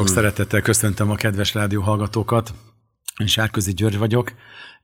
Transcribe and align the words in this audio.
Sok 0.00 0.10
mm. 0.10 0.14
szeretettel 0.14 0.60
köszöntöm 0.60 1.10
a 1.10 1.14
kedves 1.14 1.54
rádióhallgatókat. 1.54 2.54
Én 3.16 3.26
Sárközi 3.26 3.72
György 3.72 3.98
vagyok, 3.98 4.32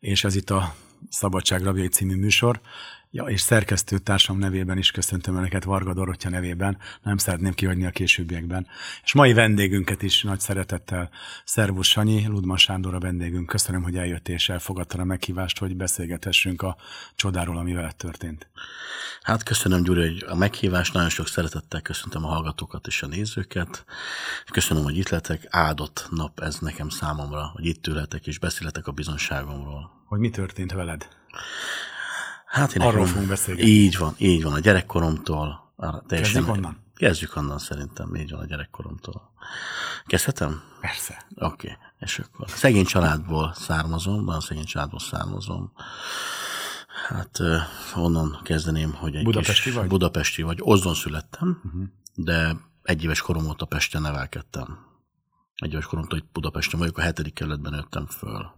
és 0.00 0.24
ez 0.24 0.34
itt 0.34 0.50
a 0.50 0.74
Szabadság 1.08 1.62
Rabjai 1.62 1.88
című 1.88 2.16
műsor. 2.16 2.60
Ja, 3.16 3.24
és 3.24 3.40
szerkesztő 3.40 3.98
társam 3.98 4.38
nevében 4.38 4.78
is 4.78 4.90
köszöntöm 4.90 5.36
Önöket, 5.36 5.64
Varga 5.64 5.94
Dorottya 5.94 6.28
nevében, 6.28 6.78
nem 7.02 7.16
szeretném 7.16 7.52
kihagyni 7.52 7.86
a 7.86 7.90
későbbiekben. 7.90 8.66
És 9.04 9.12
mai 9.12 9.32
vendégünket 9.32 10.02
is 10.02 10.22
nagy 10.22 10.40
szeretettel, 10.40 11.10
Szervusz 11.44 11.86
Sanyi, 11.86 12.26
Ludman 12.26 12.56
Sándor 12.56 12.94
a 12.94 12.98
vendégünk. 12.98 13.46
Köszönöm, 13.46 13.82
hogy 13.82 13.96
eljött 13.96 14.28
és 14.28 14.48
elfogadta 14.48 14.98
a 14.98 15.04
meghívást, 15.04 15.58
hogy 15.58 15.76
beszélgethessünk 15.76 16.62
a 16.62 16.76
csodáról, 17.14 17.56
ami 17.56 17.72
veled 17.72 17.96
történt. 17.96 18.48
Hát 19.22 19.42
köszönöm, 19.42 19.82
Gyuri, 19.82 20.00
hogy 20.00 20.24
a 20.28 20.34
meghívást, 20.34 20.92
nagyon 20.92 21.10
sok 21.10 21.28
szeretettel 21.28 21.80
köszöntöm 21.80 22.24
a 22.24 22.28
hallgatókat 22.28 22.86
és 22.86 23.02
a 23.02 23.06
nézőket. 23.06 23.84
Köszönöm, 24.52 24.82
hogy 24.82 24.96
itt 24.96 25.08
letek, 25.08 25.46
áldott 25.50 26.06
nap 26.10 26.40
ez 26.40 26.58
nekem 26.58 26.88
számomra, 26.88 27.50
hogy 27.54 27.66
itt 27.66 27.86
ülhetek 27.86 28.26
és 28.26 28.38
beszéletek 28.38 28.86
a 28.86 28.92
bizonságomról. 28.92 29.90
Hogy 30.06 30.18
mi 30.18 30.30
történt 30.30 30.72
veled? 30.72 31.08
Hát 32.56 32.74
én 32.74 32.82
Arról 32.82 33.06
fogunk 33.06 33.28
beszélni. 33.28 33.62
Így 33.62 33.96
van, 33.98 34.14
így 34.18 34.42
van, 34.42 34.52
a 34.52 34.58
gyerekkoromtól. 34.58 35.72
Teljesen, 35.76 36.06
Kezdjük 36.08 36.48
onnan? 36.48 36.76
Kezdjük 36.94 37.36
onnan 37.36 37.58
szerintem, 37.58 38.14
így 38.14 38.30
van 38.30 38.40
a 38.40 38.44
gyerekkoromtól. 38.44 39.32
Kezdhetem? 40.06 40.62
Persze. 40.80 41.26
Oké, 41.34 41.44
okay. 41.44 41.78
és 41.98 42.18
akkor 42.18 42.50
szegény 42.50 42.84
családból 42.84 43.52
származom, 43.54 44.24
nagyon 44.24 44.40
szegény 44.40 44.64
családból 44.64 44.98
származom. 44.98 45.72
Hát 47.08 47.38
onnan 47.94 48.40
kezdeném, 48.42 48.92
hogy 48.92 49.14
egy 49.14 49.24
Budapesti 49.24 49.70
vagy? 49.70 49.86
Budapesti 49.86 50.42
vagy. 50.42 50.58
Ozdon 50.60 50.94
születtem, 50.94 51.60
uh-huh. 51.64 51.82
de 52.14 52.56
egy 52.82 53.04
éves 53.04 53.20
korom 53.20 53.46
óta 53.46 53.64
Pesten 53.64 54.02
nevelkedtem. 54.02 54.78
Egy 55.54 55.72
éves 55.72 55.86
koromtól, 55.86 56.18
hogy 56.18 56.28
Budapesten 56.32 56.78
vagyok, 56.78 56.98
a 56.98 57.02
hetedik 57.02 57.34
kerületben 57.34 57.72
nőttem 57.72 58.06
föl. 58.06 58.55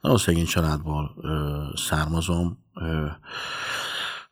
Nagyon 0.00 0.18
szegény 0.18 0.46
családból 0.46 1.14
ö, 1.20 1.62
származom. 1.74 2.64
Ö, 2.74 3.06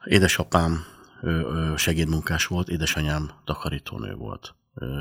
édesapám 0.05 0.85
ö, 1.21 1.75
segédmunkás 1.77 2.47
volt, 2.47 2.69
édesanyám 2.69 3.31
takarítónő 3.45 4.15
volt. 4.15 4.55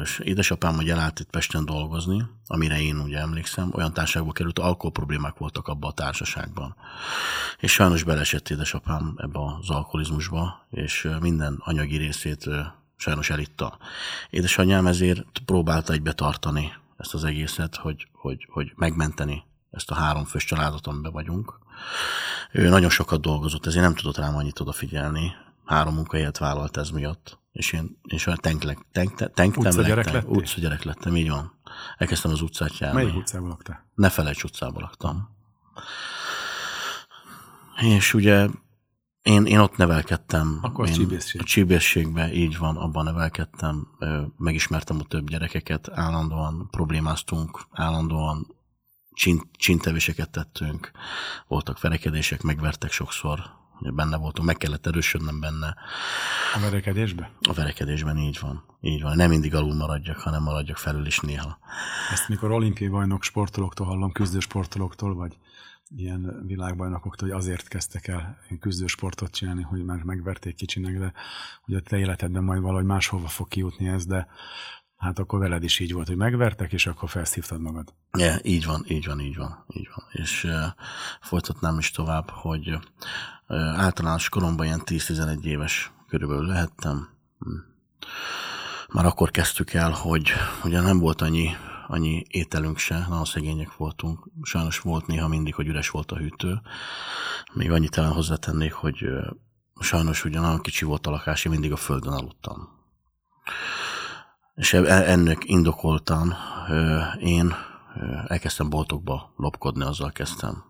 És 0.04 0.20
édesapám 0.20 0.76
hogy 0.76 0.90
elállt 0.90 1.20
itt 1.20 1.30
Pesten 1.30 1.66
dolgozni, 1.66 2.26
amire 2.48 2.82
én 2.82 3.00
ugye 3.00 3.18
emlékszem, 3.18 3.72
olyan 3.74 3.94
társaságba 3.94 4.32
került, 4.32 4.60
alkohol 4.60 4.92
problémák 4.92 5.38
voltak 5.38 5.68
abban 5.68 5.90
a 5.90 5.94
társaságban. 5.94 6.76
És 7.60 7.72
sajnos 7.72 8.04
belesett 8.04 8.50
édesapám 8.50 9.14
ebbe 9.18 9.40
az 9.40 9.70
alkoholizmusba, 9.70 10.66
és 10.70 11.10
minden 11.20 11.62
anyagi 11.64 11.98
részét 11.98 12.50
sajnos 12.96 13.30
elitta. 13.30 13.78
Édesanyám 14.30 14.88
ezért 14.88 15.26
próbálta 15.46 15.94
egybe 15.94 16.14
tartani 16.14 16.74
ezt 16.98 17.14
az 17.14 17.24
egészet, 17.24 17.76
hogy, 17.76 18.08
hogy, 18.12 18.48
hogy 18.50 18.74
megmenteni 18.76 19.44
ezt 19.76 19.92
a 19.92 19.96
három 19.96 20.26
fős 20.26 20.46
családot, 20.46 20.88
amiben 20.88 21.12
vagyunk. 21.12 21.60
Ő 22.52 22.70
nagyon 22.70 22.90
sokat 22.90 23.22
dolgozott, 23.22 23.66
ezért 23.66 23.84
nem 23.84 23.96
tudott 23.96 24.18
rám 24.18 24.36
annyit 24.36 24.60
odafigyelni. 24.60 25.32
Három 25.66 25.94
munkahelyet 25.94 26.38
vállalt 26.38 26.78
ez 26.78 26.90
miatt. 26.90 27.40
És 27.52 27.72
én, 27.72 28.00
én 28.04 28.20
olyan 28.26 28.40
tenklek, 28.42 28.78
tenk, 28.92 29.16
tenktem 29.34 29.66
utca 29.66 29.82
gyerek 29.82 30.12
lettem. 30.12 30.32
Utca 30.32 30.60
gyerek 30.60 30.84
lettem, 30.84 31.16
így 31.16 31.30
van. 31.30 31.54
Elkezdtem 31.98 32.32
az 32.32 32.42
utcát 32.42 32.78
járni. 32.78 33.04
Melyik 33.04 33.16
utcában 33.16 33.48
laktál? 33.48 33.86
Ne 33.96 34.10
felejts 34.10 34.44
utcában 34.44 34.82
laktam. 34.82 35.30
És 37.82 38.14
ugye 38.14 38.48
én, 39.22 39.46
én 39.46 39.60
ott 39.60 39.78
nevelkedtem. 39.78 40.60
Akkor 40.62 40.88
én, 40.88 40.94
csíbészség. 40.94 41.42
A 41.42 41.44
csíbészségben, 41.44 42.30
így 42.30 42.58
van, 42.58 42.78
abban 42.78 43.04
nevelkedtem. 43.04 43.88
Megismertem 44.38 44.98
a 45.00 45.04
több 45.04 45.30
gyerekeket, 45.30 45.90
állandóan 45.94 46.68
problémáztunk, 46.72 47.68
állandóan 47.72 48.55
csint, 49.16 49.44
csintevéseket 49.58 50.30
tettünk, 50.30 50.92
voltak 51.48 51.82
verekedések, 51.82 52.42
megvertek 52.42 52.92
sokszor, 52.92 53.40
benne 53.80 54.18
voltunk, 54.18 54.48
meg 54.48 54.58
kellett 54.58 54.88
erősödnem 54.88 55.40
benne. 55.40 55.76
A 56.56 56.60
verekedésben? 56.60 57.28
A 57.50 57.54
verekedésben 57.54 58.18
így 58.18 58.40
van. 58.42 58.64
Így 58.82 59.02
van. 59.02 59.16
Nem 59.16 59.30
mindig 59.30 59.56
alul 59.56 59.74
maradjak, 59.74 60.18
hanem 60.18 60.44
maradjak 60.44 60.78
felül 60.78 61.06
is 61.06 61.20
néha. 61.20 61.58
Ezt 62.12 62.30
mikor 62.30 62.52
olimpiai 62.52 62.90
bajnok 62.90 63.24
sportolóktól 63.24 63.86
hallom, 63.86 64.12
küzdő 64.12 64.40
sportolóktól, 64.40 65.16
vagy 65.16 65.38
ilyen 65.96 66.44
világbajnokoktól, 66.46 67.30
hogy 67.30 67.38
azért 67.38 67.68
kezdtek 67.68 68.08
el 68.08 68.38
küzdő 68.60 68.86
sportot 68.86 69.32
csinálni, 69.32 69.62
hogy 69.62 69.84
már 69.84 70.04
megverték 70.04 70.56
kicsinek, 70.56 71.00
de 71.00 71.14
hogy 71.62 71.76
a 71.76 71.80
te 71.80 71.98
életedben 71.98 72.44
majd 72.44 72.62
valahogy 72.62 72.86
máshova 72.86 73.28
fog 73.28 73.48
kijutni 73.48 73.88
ez, 73.88 74.06
de 74.06 74.28
Hát 74.98 75.20
akkor 75.20 75.40
veled 75.40 75.64
is 75.64 75.80
így 75.80 75.94
volt, 75.94 76.08
hogy 76.08 76.16
megvertek, 76.16 76.74
és 76.74 76.86
akkor 76.88 77.10
felszívtad 77.10 77.62
magad. 77.62 77.94
Ja, 78.18 78.36
így 78.44 78.66
van, 78.66 78.86
így 78.88 79.06
van, 79.06 79.20
így 79.20 79.36
van, 79.36 79.66
így 79.68 79.90
van. 79.96 80.06
És 80.12 80.44
uh, 80.44 80.52
folytatnám 81.22 81.78
is 81.78 81.92
tovább, 81.92 82.30
hogy 82.30 82.70
uh, 82.70 82.80
általános 83.58 84.30
koromban 84.30 84.66
ilyen 84.66 84.82
10-11 84.86 85.44
éves 85.44 85.92
körülbelül 86.08 86.46
lehettem. 86.46 87.10
Hm. 87.40 87.50
Már 88.94 89.06
akkor 89.06 89.32
kezdtük 89.32 89.74
el, 89.74 89.92
hogy 89.92 90.32
ugye 90.64 90.82
nem 90.82 91.00
volt 91.00 91.22
annyi, 91.22 91.50
annyi 91.88 92.24
ételünk 92.28 92.78
se, 92.78 93.06
nagyon 93.10 93.26
szegények 93.26 93.76
voltunk. 93.76 94.30
Sajnos 94.42 94.80
volt 94.80 95.08
néha 95.08 95.28
mindig, 95.28 95.56
hogy 95.56 95.68
üres 95.68 95.90
volt 95.90 96.12
a 96.12 96.18
hűtő. 96.18 96.62
Még 97.54 97.72
annyit 97.72 97.92
talán 97.92 98.12
hozzátennék, 98.12 98.74
hogy 98.74 99.06
sajnos 99.80 100.26
ugye 100.26 100.40
nagyon 100.40 100.62
kicsi 100.62 100.86
volt 100.86 101.08
a 101.08 101.12
lakás, 101.12 101.46
én 101.46 101.52
mindig 101.52 101.72
a 101.72 101.78
földön 101.78 102.14
aludtam 102.14 102.76
és 104.56 104.74
e-, 104.74 105.12
ennek 105.12 105.44
indokoltan 105.46 106.34
én 107.20 107.54
elkezdtem 108.28 108.70
boltokba 108.70 109.34
lopkodni, 109.38 109.84
azzal 109.84 110.12
kezdtem 110.12 110.64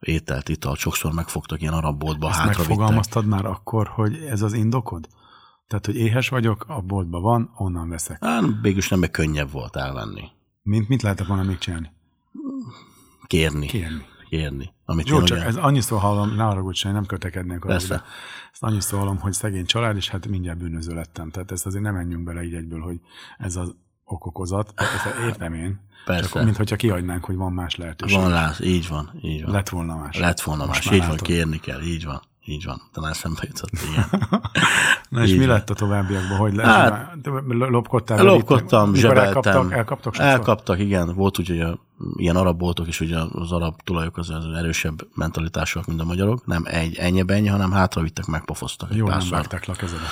ételt, 0.00 0.48
italt, 0.48 0.78
sokszor 0.78 1.12
megfogtak 1.12 1.60
ilyen 1.60 1.72
arab 1.72 1.98
boltba, 1.98 2.28
Ezt 2.28 2.38
hátra 2.38 2.58
megfogalmaztad 2.58 3.26
már 3.26 3.44
akkor, 3.44 3.86
hogy 3.88 4.14
ez 4.16 4.42
az 4.42 4.52
indokod? 4.52 5.08
Tehát, 5.68 5.86
hogy 5.86 5.96
éhes 5.96 6.28
vagyok, 6.28 6.64
a 6.68 6.80
boltban 6.80 7.22
van, 7.22 7.50
onnan 7.56 7.88
veszek. 7.88 8.24
Hát, 8.24 8.44
végülis 8.62 8.88
nem, 8.88 8.98
mert 8.98 9.12
könnyebb 9.12 9.50
volt 9.50 9.76
elvenni. 9.76 10.28
Mint 10.62 10.88
mit 10.88 11.02
lehetett 11.02 11.26
volna 11.26 11.42
még 11.42 11.58
csinálni? 11.58 11.92
Kérni. 13.26 13.66
Kérni 13.66 14.06
kérni. 14.32 14.74
Amit 14.84 15.08
Jó, 15.08 15.22
csak 15.22 15.36
ugye... 15.36 15.46
ez 15.46 15.56
annyiszor 15.56 16.00
hallom, 16.00 16.34
ne 16.34 16.42
haragudj, 16.42 16.78
sem, 16.78 16.92
nem 16.92 17.06
kötekednék 17.06 17.64
arra, 17.64 17.74
Ezt 17.74 18.02
annyiszor 18.60 18.98
hallom, 18.98 19.18
hogy 19.18 19.32
szegény 19.32 19.64
család, 19.64 19.96
és 19.96 20.08
hát 20.08 20.26
mindjárt 20.26 20.58
bűnöző 20.58 20.94
lettem. 20.94 21.30
Tehát 21.30 21.52
ezt 21.52 21.66
azért 21.66 21.82
nem 21.82 21.94
menjünk 21.94 22.24
bele 22.24 22.42
így 22.42 22.54
egyből, 22.54 22.80
hogy 22.80 23.00
ez 23.38 23.56
az 23.56 23.74
okokozat. 24.04 24.72
Ezt 24.76 25.18
értem 25.26 25.54
én. 25.54 25.80
Persze. 26.04 26.28
Csak 26.28 26.44
mint 26.44 26.56
hogyha 26.56 26.76
kihagynánk, 26.76 27.24
hogy 27.24 27.36
van 27.36 27.52
más 27.52 27.76
lehetőség. 27.76 28.18
Van 28.18 28.30
lász, 28.30 28.60
így 28.60 28.88
van, 28.88 29.10
így 29.22 29.42
van. 29.42 29.52
Lett 29.52 29.68
volna 29.68 29.96
más. 29.96 30.18
Lett 30.18 30.40
volna 30.40 30.66
Most 30.66 30.84
más, 30.84 30.94
így 30.94 31.00
látod. 31.00 31.18
van, 31.18 31.26
kérni 31.26 31.60
kell, 31.60 31.82
így 31.82 32.04
van. 32.04 32.22
Így 32.44 32.64
van, 32.64 32.82
talán 32.92 33.10
eszembe 33.10 33.40
jutott, 33.42 33.70
igen. 33.90 34.28
Na 35.12 35.22
és 35.22 35.30
Így 35.30 35.38
mi 35.38 35.46
lett 35.46 35.70
a 35.70 35.74
továbbiakban? 35.74 36.38
Hogy 36.38 36.54
lesz? 36.54 36.66
Hát, 36.66 37.18
lopkodtál? 37.48 38.24
Lopkodtam, 38.24 38.94
zsebeltem. 38.94 39.24
Elkaptak, 39.26 39.72
elkaptak 39.72 40.14
sokszor? 40.14 40.32
Elkaptak, 40.32 40.78
igen. 40.78 41.14
Volt 41.14 41.38
úgy, 41.38 41.48
hogy 41.48 41.60
a, 41.60 41.78
ilyen 42.16 42.36
arab 42.36 42.58
boltok 42.58 42.88
is, 42.88 43.00
ugye 43.00 43.18
az 43.32 43.52
arab 43.52 43.82
tulajok 43.84 44.16
az, 44.16 44.30
az 44.30 44.44
erősebb 44.56 45.06
mentalitásúak, 45.14 45.86
mint 45.86 46.00
a 46.00 46.04
magyarok. 46.04 46.46
Nem 46.46 46.62
egy 46.66 46.96
ennyi 46.96 47.22
ennyi, 47.26 47.46
hanem 47.46 47.70
hátra 47.70 48.02
vittek, 48.02 48.26
megpofoztak. 48.26 48.94
Jó, 48.94 49.08
nem 49.08 49.20
várták 49.30 49.66
le 49.66 49.74
kezedet. 49.74 50.08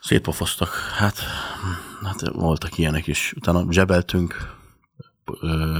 Szétpofoztak. 0.00 0.68
Hát, 0.98 1.18
hát 2.02 2.28
voltak 2.32 2.78
ilyenek 2.78 3.06
is. 3.06 3.32
Utána 3.36 3.72
zsebeltünk, 3.72 4.54
ö, 5.40 5.78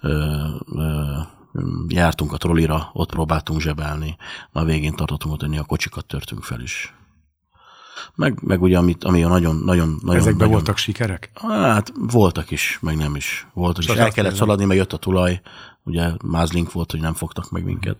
ö, 0.00 0.44
ö, 0.72 1.18
jártunk 1.88 2.32
a 2.32 2.36
trollira, 2.36 2.90
ott 2.92 3.10
próbáltunk 3.10 3.60
zsebelni, 3.60 4.16
a 4.52 4.64
végén 4.64 4.94
tartottunk 4.94 5.34
ott, 5.34 5.40
hogy 5.40 5.56
a 5.56 5.64
kocsikat 5.64 6.06
törtünk 6.06 6.42
fel 6.42 6.60
is. 6.60 6.94
Meg, 8.14 8.38
meg 8.42 8.62
ugye, 8.62 8.78
amit, 8.78 9.04
ami 9.04 9.22
a 9.22 9.28
nagyon, 9.28 9.56
nagyon, 9.56 9.98
nagyon... 10.02 10.20
Ezekben 10.20 10.36
nagyon, 10.36 10.52
voltak 10.52 10.76
sikerek? 10.76 11.30
Hát 11.34 11.92
voltak 11.96 12.50
is, 12.50 12.78
meg 12.80 12.96
nem 12.96 13.16
is. 13.16 13.46
Voltak 13.54 13.84
is. 13.84 13.90
El 13.90 14.10
kellett 14.10 14.34
szaladni, 14.34 14.64
meg 14.64 14.76
jött 14.76 14.92
a 14.92 14.96
tulaj, 14.96 15.40
ugye 15.84 16.10
mázlink 16.24 16.72
volt, 16.72 16.90
hogy 16.90 17.00
nem 17.00 17.14
fogtak 17.14 17.50
meg 17.50 17.64
minket. 17.64 17.96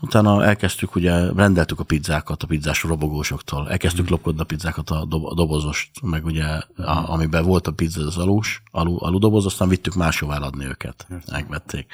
Utána 0.00 0.44
elkezdtük, 0.44 0.94
ugye 0.94 1.32
rendeltük 1.32 1.80
a 1.80 1.84
pizzákat 1.84 2.42
a 2.42 2.46
pizzás 2.46 2.82
robogósoktól, 2.82 3.70
elkezdtük 3.70 4.04
mm. 4.04 4.10
lopkodni 4.10 4.40
a 4.40 4.44
pizzákat 4.44 4.90
a, 4.90 5.04
dob- 5.04 5.30
a 5.30 5.34
dobozost, 5.34 5.90
meg 6.02 6.24
ugye 6.24 6.44
a, 6.44 7.12
amiben 7.12 7.44
volt 7.44 7.66
a 7.66 7.72
pizza 7.72 8.06
az 8.06 8.16
alus, 8.16 8.62
alu, 8.70 9.04
alu 9.04 9.18
doboz, 9.18 9.46
aztán 9.46 9.68
vittük 9.68 9.94
máshová 9.94 10.38
adni 10.38 10.64
őket. 10.64 11.06
Értem. 11.10 11.34
Megvették. 11.34 11.92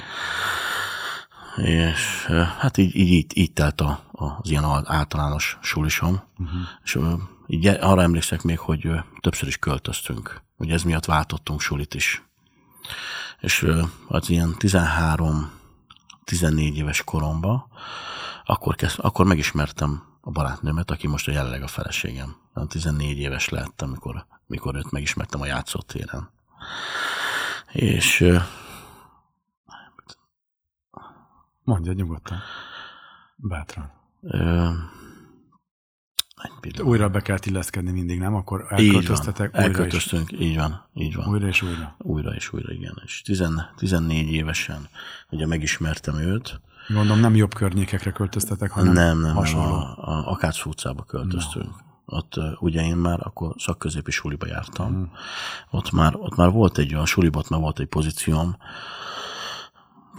És 1.62 2.27
hát 2.59 2.77
így, 2.77 2.97
így, 2.97 3.11
így, 3.11 3.39
így 3.39 3.53
telt 3.53 3.81
a, 3.81 4.03
az 4.12 4.51
ilyen 4.51 4.65
általános 4.85 5.59
sulisom. 5.62 6.23
Uh-huh. 6.39 6.61
És 6.85 6.99
így 7.47 7.67
arra 7.67 8.03
emlékszek 8.03 8.43
még, 8.43 8.59
hogy 8.59 8.91
többször 9.21 9.49
is 9.49 9.57
költöztünk. 9.57 10.43
Ugye 10.57 10.75
ez 10.75 10.83
miatt 10.83 11.05
váltottunk 11.05 11.61
sulit 11.61 11.95
is. 11.95 12.23
És 13.41 13.67
az 14.09 14.31
ilyen 14.31 14.55
13-14 14.59 15.45
éves 16.75 17.05
koromban 17.05 17.67
akkor, 18.45 18.75
kezd, 18.75 18.99
akkor 19.01 19.27
megismertem 19.27 20.03
a 20.21 20.31
barátnőmet, 20.31 20.91
aki 20.91 21.06
most 21.06 21.29
a 21.29 21.31
jelenleg 21.31 21.63
a 21.63 21.67
feleségem. 21.67 22.37
14 22.69 23.19
éves 23.19 23.49
lettem, 23.49 23.89
amikor, 23.89 24.27
mikor 24.47 24.75
őt 24.75 24.91
megismertem 24.91 25.41
a 25.41 25.47
játszótéren. 25.47 26.31
És 27.73 28.21
ö, 28.21 28.37
Mondja 31.70 31.93
nyugodtan. 31.93 32.38
Bátran. 33.37 33.90
ö, 34.22 34.69
egy 36.62 36.81
újra 36.81 37.08
be 37.08 37.20
kell 37.20 37.38
illeszkedni 37.44 37.90
mindig, 37.90 38.19
nem? 38.19 38.34
Akkor 38.34 38.61
Így 38.61 38.69
van, 38.69 38.78
elköltöztetek 38.78 39.46
újra 39.49 39.58
is. 39.61 39.64
elköltöztünk, 39.67 40.32
így 40.40 40.56
van, 40.56 40.87
így 40.94 41.14
van. 41.14 41.28
Újra 41.28 41.46
és 41.46 41.62
újra. 41.62 41.94
Újra 41.99 42.34
és 42.34 42.52
újra, 42.52 42.72
igen. 42.72 43.00
És 43.05 43.22
10, 43.22 43.44
14 43.76 44.32
évesen 44.32 44.88
ugye 45.31 45.46
megismertem 45.46 46.17
őt. 46.17 46.61
Gondolom 46.88 47.20
nem 47.20 47.34
jobb 47.37 47.55
környékekre 47.55 48.11
költöztetek, 48.12 48.70
hanem 48.70 48.93
Nem, 48.93 49.05
nem, 49.06 49.20
nem, 49.20 49.34
hasonló. 49.34 49.75
a, 49.75 50.08
a 50.08 50.31
Akács 50.31 50.64
utcába 50.64 51.02
költöztünk. 51.05 51.75
Ott 52.05 52.37
ö, 52.37 52.50
ugye 52.58 52.82
én 52.84 52.96
már 52.96 53.19
akkor 53.26 53.55
szakközépi 53.58 54.11
suliba 54.11 54.46
jártam. 54.46 54.93
Mhm. 54.93 55.02
Ott, 55.70 55.90
már, 55.93 56.14
ott 56.17 56.37
már 56.37 56.50
volt 56.50 56.78
egy 56.78 56.94
olyan 56.94 57.06
suliba, 57.06 57.38
ott 57.38 57.49
már 57.49 57.61
volt 57.61 57.78
egy 57.78 57.87
pozícióm. 57.88 58.56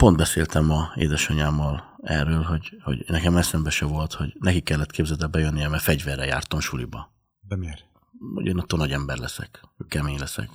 Pont 0.02 0.18
beszéltem 0.18 0.72
a 0.72 0.92
édesanyámmal 0.96 1.98
erről, 2.02 2.42
hogy, 2.42 2.78
hogy 2.84 3.06
nekem 3.08 3.36
eszembe 3.36 3.70
se 3.70 3.86
volt, 3.86 4.14
hogy 4.14 4.36
neki 4.40 4.62
kellett 4.62 4.92
képzeld 4.92 5.22
el 5.22 5.28
bejönnie, 5.28 5.68
mert 5.68 5.84
fegyverre 5.84 6.26
jártam 6.26 6.60
suliba. 6.60 7.14
De 7.48 7.56
miért? 7.56 7.86
hogy 8.34 8.46
én 8.46 8.58
attól 8.58 8.80
nagy 8.80 8.92
ember 8.92 9.18
leszek, 9.18 9.62
kemény 9.88 10.20
leszek. 10.20 10.50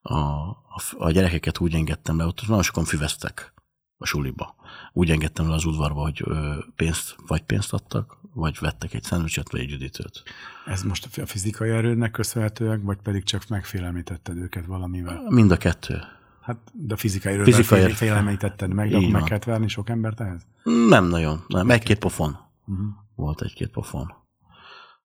A, 0.00 0.14
a, 0.14 0.82
a 0.98 1.10
gyerekeket 1.10 1.58
úgy 1.60 1.74
engedtem 1.74 2.16
le, 2.16 2.24
ott 2.24 2.46
nagyon 2.46 2.62
sokan 2.62 2.84
füveztek 2.84 3.52
a 3.96 4.06
suliba. 4.06 4.54
Úgy 4.92 5.10
engedtem 5.10 5.48
le 5.48 5.54
az 5.54 5.64
udvarba, 5.64 6.02
hogy 6.02 6.20
ö, 6.24 6.54
pénzt, 6.76 7.16
vagy 7.26 7.42
pénzt 7.42 7.72
adtak, 7.72 8.18
vagy 8.34 8.56
vettek 8.60 8.94
egy 8.94 9.02
szendvicset, 9.02 9.50
vagy 9.50 9.60
egy 9.60 9.72
üdítőt. 9.72 10.22
Ez 10.66 10.82
most 10.82 11.18
a 11.18 11.26
fizikai 11.26 11.70
erődnek 11.70 12.10
köszönhetőek, 12.10 12.80
vagy 12.82 12.98
pedig 13.02 13.24
csak 13.24 13.48
megfélemlítetted 13.48 14.36
őket 14.36 14.66
valamivel? 14.66 15.22
Mind 15.28 15.50
a 15.50 15.56
kettő. 15.56 16.02
Hát, 16.48 16.58
de 16.72 16.96
fizikai 16.96 17.42
Fizikai 17.42 17.62
fél, 17.62 17.84
erő- 17.84 17.92
félemlítetted 17.92 18.72
meg, 18.72 18.90
de 18.90 18.96
akkor 18.96 19.08
meg 19.08 19.22
kellett 19.22 19.44
verni 19.44 19.68
sok 19.68 19.88
embert 19.88 20.20
ehhez? 20.20 20.46
Nem 20.88 21.04
nagyon. 21.04 21.44
Nem, 21.48 21.70
egy-két 21.70 21.98
pofon. 21.98 22.38
Uh-huh. 22.66 22.86
Volt 23.14 23.42
egy-két 23.42 23.70
pofon. 23.70 24.14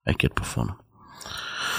Egy-két 0.03 0.33
pofon. 0.33 0.77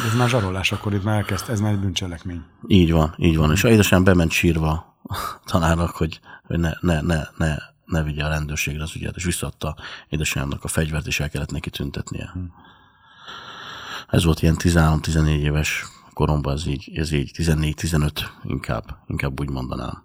De 0.02 0.08
ez 0.08 0.14
már 0.16 0.28
zsarolás, 0.28 0.72
akkor 0.72 0.94
itt 0.94 1.04
már 1.04 1.16
elkezd, 1.16 1.50
ez 1.50 1.60
már 1.60 1.72
egy 1.72 1.78
bűncselekmény. 1.78 2.42
Így 2.66 2.92
van, 2.92 3.14
így 3.16 3.36
van. 3.36 3.50
És 3.50 3.64
a 3.64 3.68
édesem 3.68 4.04
bement 4.04 4.30
sírva 4.30 4.98
tanárnak, 5.44 5.90
hogy, 5.90 6.20
hogy 6.46 6.58
ne, 6.58 6.70
ne, 6.80 7.00
ne, 7.00 7.22
ne, 7.36 7.54
ne 7.84 8.02
vigye 8.02 8.24
a 8.24 8.28
rendőrségre 8.28 8.82
az 8.82 8.96
ügyet, 8.96 9.16
és 9.16 9.24
visszaadta 9.24 9.76
édesanyámnak 10.08 10.64
a 10.64 10.68
fegyvert, 10.68 11.06
és 11.06 11.20
el 11.20 11.30
kellett 11.30 11.50
neki 11.50 11.70
tüntetnie. 11.70 12.32
Ez 14.08 14.24
volt 14.24 14.42
ilyen 14.42 14.56
13-14 14.58 15.26
éves 15.28 15.84
koromban, 16.14 16.52
ez 16.52 16.66
így, 16.66 16.90
ez 16.94 17.12
így 17.12 17.30
14-15 17.34 18.24
inkább, 18.42 18.98
inkább 19.06 19.40
úgy 19.40 19.50
mondanám. 19.50 20.04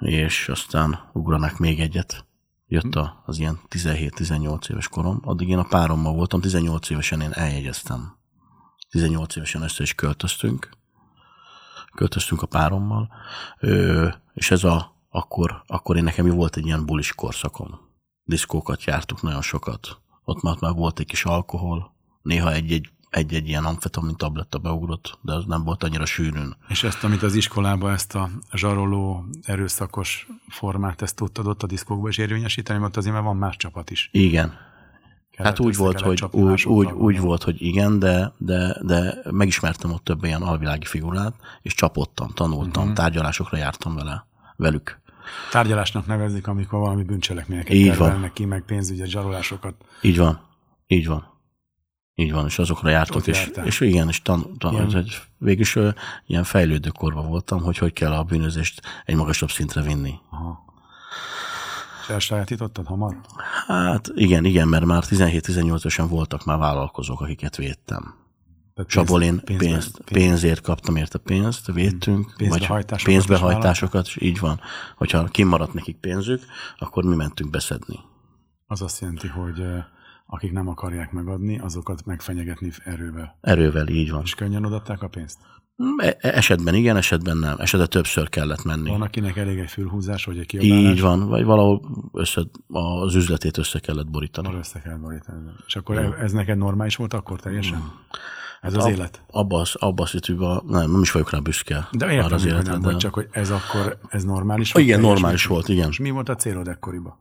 És 0.00 0.48
aztán 0.48 1.10
ugranak 1.12 1.58
még 1.58 1.80
egyet. 1.80 2.26
Jött 2.66 2.94
a, 2.94 3.22
az 3.26 3.38
ilyen 3.38 3.58
17-18 3.70 4.70
éves 4.70 4.88
korom. 4.88 5.20
Addig 5.24 5.48
én 5.48 5.58
a 5.58 5.66
párommal 5.68 6.14
voltam, 6.14 6.40
18 6.40 6.90
évesen 6.90 7.20
én 7.20 7.32
eljegyeztem. 7.32 8.16
18 8.90 9.36
évesen 9.36 9.62
össze 9.62 9.82
is 9.82 9.94
költöztünk. 9.94 10.70
Költöztünk 11.94 12.42
a 12.42 12.46
párommal. 12.46 13.12
Ö, 13.58 14.08
és 14.34 14.50
ez 14.50 14.64
a, 14.64 14.94
akkor, 15.08 15.62
akkor 15.66 15.96
én 15.96 16.04
nekem 16.04 16.26
volt 16.26 16.56
egy 16.56 16.66
ilyen 16.66 16.86
bulis 16.86 17.14
korszakom. 17.14 17.80
Diszkókat 18.24 18.84
jártuk 18.84 19.22
nagyon 19.22 19.42
sokat. 19.42 20.00
Ott 20.24 20.42
már, 20.42 20.56
már 20.60 20.74
volt 20.74 20.98
egy 20.98 21.06
kis 21.06 21.24
alkohol. 21.24 21.94
Néha 22.22 22.52
egy-egy, 22.52 22.90
egy-egy 23.14 23.48
ilyen 23.48 23.64
amfetamin 23.64 24.16
tabletta 24.16 24.58
beugrott, 24.58 25.18
de 25.20 25.32
az 25.32 25.44
nem 25.44 25.64
volt 25.64 25.82
annyira 25.82 26.06
sűrűn. 26.06 26.56
És 26.68 26.82
ezt, 26.82 27.04
amit 27.04 27.22
az 27.22 27.34
iskolában, 27.34 27.92
ezt 27.92 28.14
a 28.14 28.30
zsaroló, 28.52 29.24
erőszakos 29.42 30.26
formát, 30.48 31.02
ezt 31.02 31.16
tudtad 31.16 31.46
ott 31.46 31.62
a 31.62 31.66
diszkókba 31.66 32.08
is 32.08 32.18
érvényesíteni, 32.18 32.78
mert 32.78 32.96
azért 32.96 33.14
már 33.14 33.22
van 33.24 33.36
más 33.36 33.56
csapat 33.56 33.90
is. 33.90 34.08
Igen, 34.12 34.52
Kellett 35.30 35.56
Hát 35.56 35.66
úgy 35.66 35.76
volt, 35.76 36.00
hogy, 36.00 36.24
úgy, 36.30 36.64
úgy, 36.64 36.90
úgy 36.90 37.20
volt, 37.20 37.42
hogy 37.42 37.62
igen, 37.62 37.98
de, 37.98 38.32
de, 38.38 38.76
de 38.82 39.16
megismertem 39.30 39.92
ott 39.92 40.04
több 40.04 40.24
ilyen 40.24 40.42
alvilági 40.42 40.86
figurát, 40.86 41.34
és 41.62 41.74
csapottam, 41.74 42.30
tanultam, 42.34 42.82
uh-huh. 42.82 42.96
tárgyalásokra 42.96 43.56
jártam 43.56 43.94
vele, 43.94 44.26
velük. 44.56 45.00
Tárgyalásnak 45.50 46.06
nevezik, 46.06 46.46
amikor 46.46 46.78
valami 46.78 47.02
bűncselekményeket 47.02 47.72
Így 47.72 47.86
van. 47.86 47.96
tervelnek 47.96 48.32
ki, 48.32 48.44
meg 48.44 48.62
pénzügyet, 48.62 49.08
zsarolásokat. 49.08 49.74
Így 50.00 50.18
van, 50.18 50.40
így 50.86 51.06
van. 51.06 51.33
Így 52.14 52.32
van, 52.32 52.46
és 52.46 52.58
azokra 52.58 52.88
jártok, 52.88 53.16
Ott 53.16 53.26
és, 53.26 53.38
jártál. 53.38 53.66
és 53.66 53.80
igen, 53.80 54.08
és 54.08 54.22
tan, 54.22 54.58
tan, 54.58 54.72
Ilyen- 54.72 54.92
hogy 54.92 55.20
végülis 55.38 55.76
ö, 55.76 55.88
ilyen 56.26 56.44
fejlődő 56.44 56.88
korban 56.88 57.28
voltam, 57.28 57.62
hogy 57.62 57.78
hogy 57.78 57.92
kell 57.92 58.12
a 58.12 58.22
bűnözést 58.24 58.82
egy 59.04 59.14
magasabb 59.14 59.50
szintre 59.50 59.82
vinni. 59.82 60.14
Aha. 60.30 60.64
És 62.02 62.08
elsajátítottad 62.08 62.86
hamar? 62.86 63.16
Hát 63.66 64.10
igen, 64.14 64.44
igen, 64.44 64.68
mert 64.68 64.84
már 64.84 65.04
17-18 65.08 65.84
esen 65.84 66.08
voltak 66.08 66.44
már 66.44 66.58
vállalkozók, 66.58 67.20
akiket 67.20 67.56
védtem. 67.56 68.14
És 68.86 68.96
abból 68.96 69.22
én 69.22 69.40
pénzt, 69.44 69.58
pénz- 69.60 70.00
pénzért 70.04 70.60
kaptam 70.60 70.96
érte 70.96 71.18
pénzt, 71.18 71.66
védtünk, 71.72 72.32
Pénzbehajtásokat 72.36 73.04
vagy 73.06 73.14
pénzbehajtásokat, 73.26 74.06
is 74.06 74.16
így 74.20 74.38
van. 74.38 74.60
Hogyha 74.96 75.24
kimaradt 75.24 75.72
nekik 75.74 75.96
pénzük, 75.96 76.42
akkor 76.78 77.04
mi 77.04 77.14
mentünk 77.14 77.50
beszedni. 77.50 77.98
Az 78.66 78.82
azt 78.82 79.00
jelenti, 79.00 79.28
hogy 79.28 79.62
akik 80.34 80.52
nem 80.52 80.68
akarják 80.68 81.12
megadni, 81.12 81.58
azokat 81.58 82.04
megfenyegetni 82.04 82.70
erővel. 82.84 83.38
Erővel 83.40 83.88
így 83.88 84.10
van. 84.10 84.22
És 84.24 84.34
könnyen 84.34 84.64
odatták 84.64 85.02
a 85.02 85.08
pénzt? 85.08 85.38
E- 85.96 86.16
esetben 86.20 86.74
igen, 86.74 86.96
esetben 86.96 87.36
nem. 87.36 87.54
Esetben 87.58 87.88
többször 87.88 88.28
kellett 88.28 88.64
menni. 88.64 88.88
Van, 88.90 89.02
akinek 89.02 89.36
elég 89.36 89.58
egy 89.58 89.70
fülhúzás, 89.70 90.24
vagy 90.24 90.38
egy 90.38 90.46
kiabálás, 90.46 90.92
így 90.92 91.00
van, 91.00 91.28
vagy 91.28 91.44
valahol 91.44 91.80
össze, 92.12 92.40
az 92.68 93.14
üzletét 93.14 93.58
össze 93.58 93.78
kellett 93.78 94.10
borítani. 94.10 94.48
arra 94.48 94.58
össze 94.58 94.80
kell 94.80 94.96
borítani. 94.96 95.38
És 95.66 95.76
akkor 95.76 96.16
ez 96.20 96.32
neked 96.32 96.58
normális 96.58 96.96
volt 96.96 97.14
akkor 97.14 97.40
teljesen? 97.40 97.92
Ez 98.60 98.74
az 98.74 98.84
Ab- 98.84 98.92
élet? 98.92 99.22
Abba, 99.30 99.60
az, 99.60 99.74
abba 99.74 100.02
a 100.02 100.06
szitűben, 100.06 100.60
nem, 100.66 100.90
nem 100.90 101.00
is 101.00 101.12
vagyok 101.12 101.30
rá 101.30 101.38
büszke. 101.38 101.88
De 101.92 102.12
értem, 102.12 102.32
az 102.32 102.44
életre, 102.44 102.72
nem 102.72 102.80
de- 102.80 102.86
volt, 102.88 103.00
csak 103.00 103.14
hogy 103.14 103.28
ez 103.30 103.50
akkor, 103.50 103.98
ez 104.08 104.24
normális 104.24 104.74
Ah, 104.74 104.82
Igen, 104.82 105.00
normális 105.00 105.46
volt, 105.46 105.68
igen. 105.68 105.88
És 105.88 105.98
mi 105.98 106.10
volt 106.10 106.28
a 106.28 106.34
célod 106.34 106.68
ekkoriban? 106.68 107.16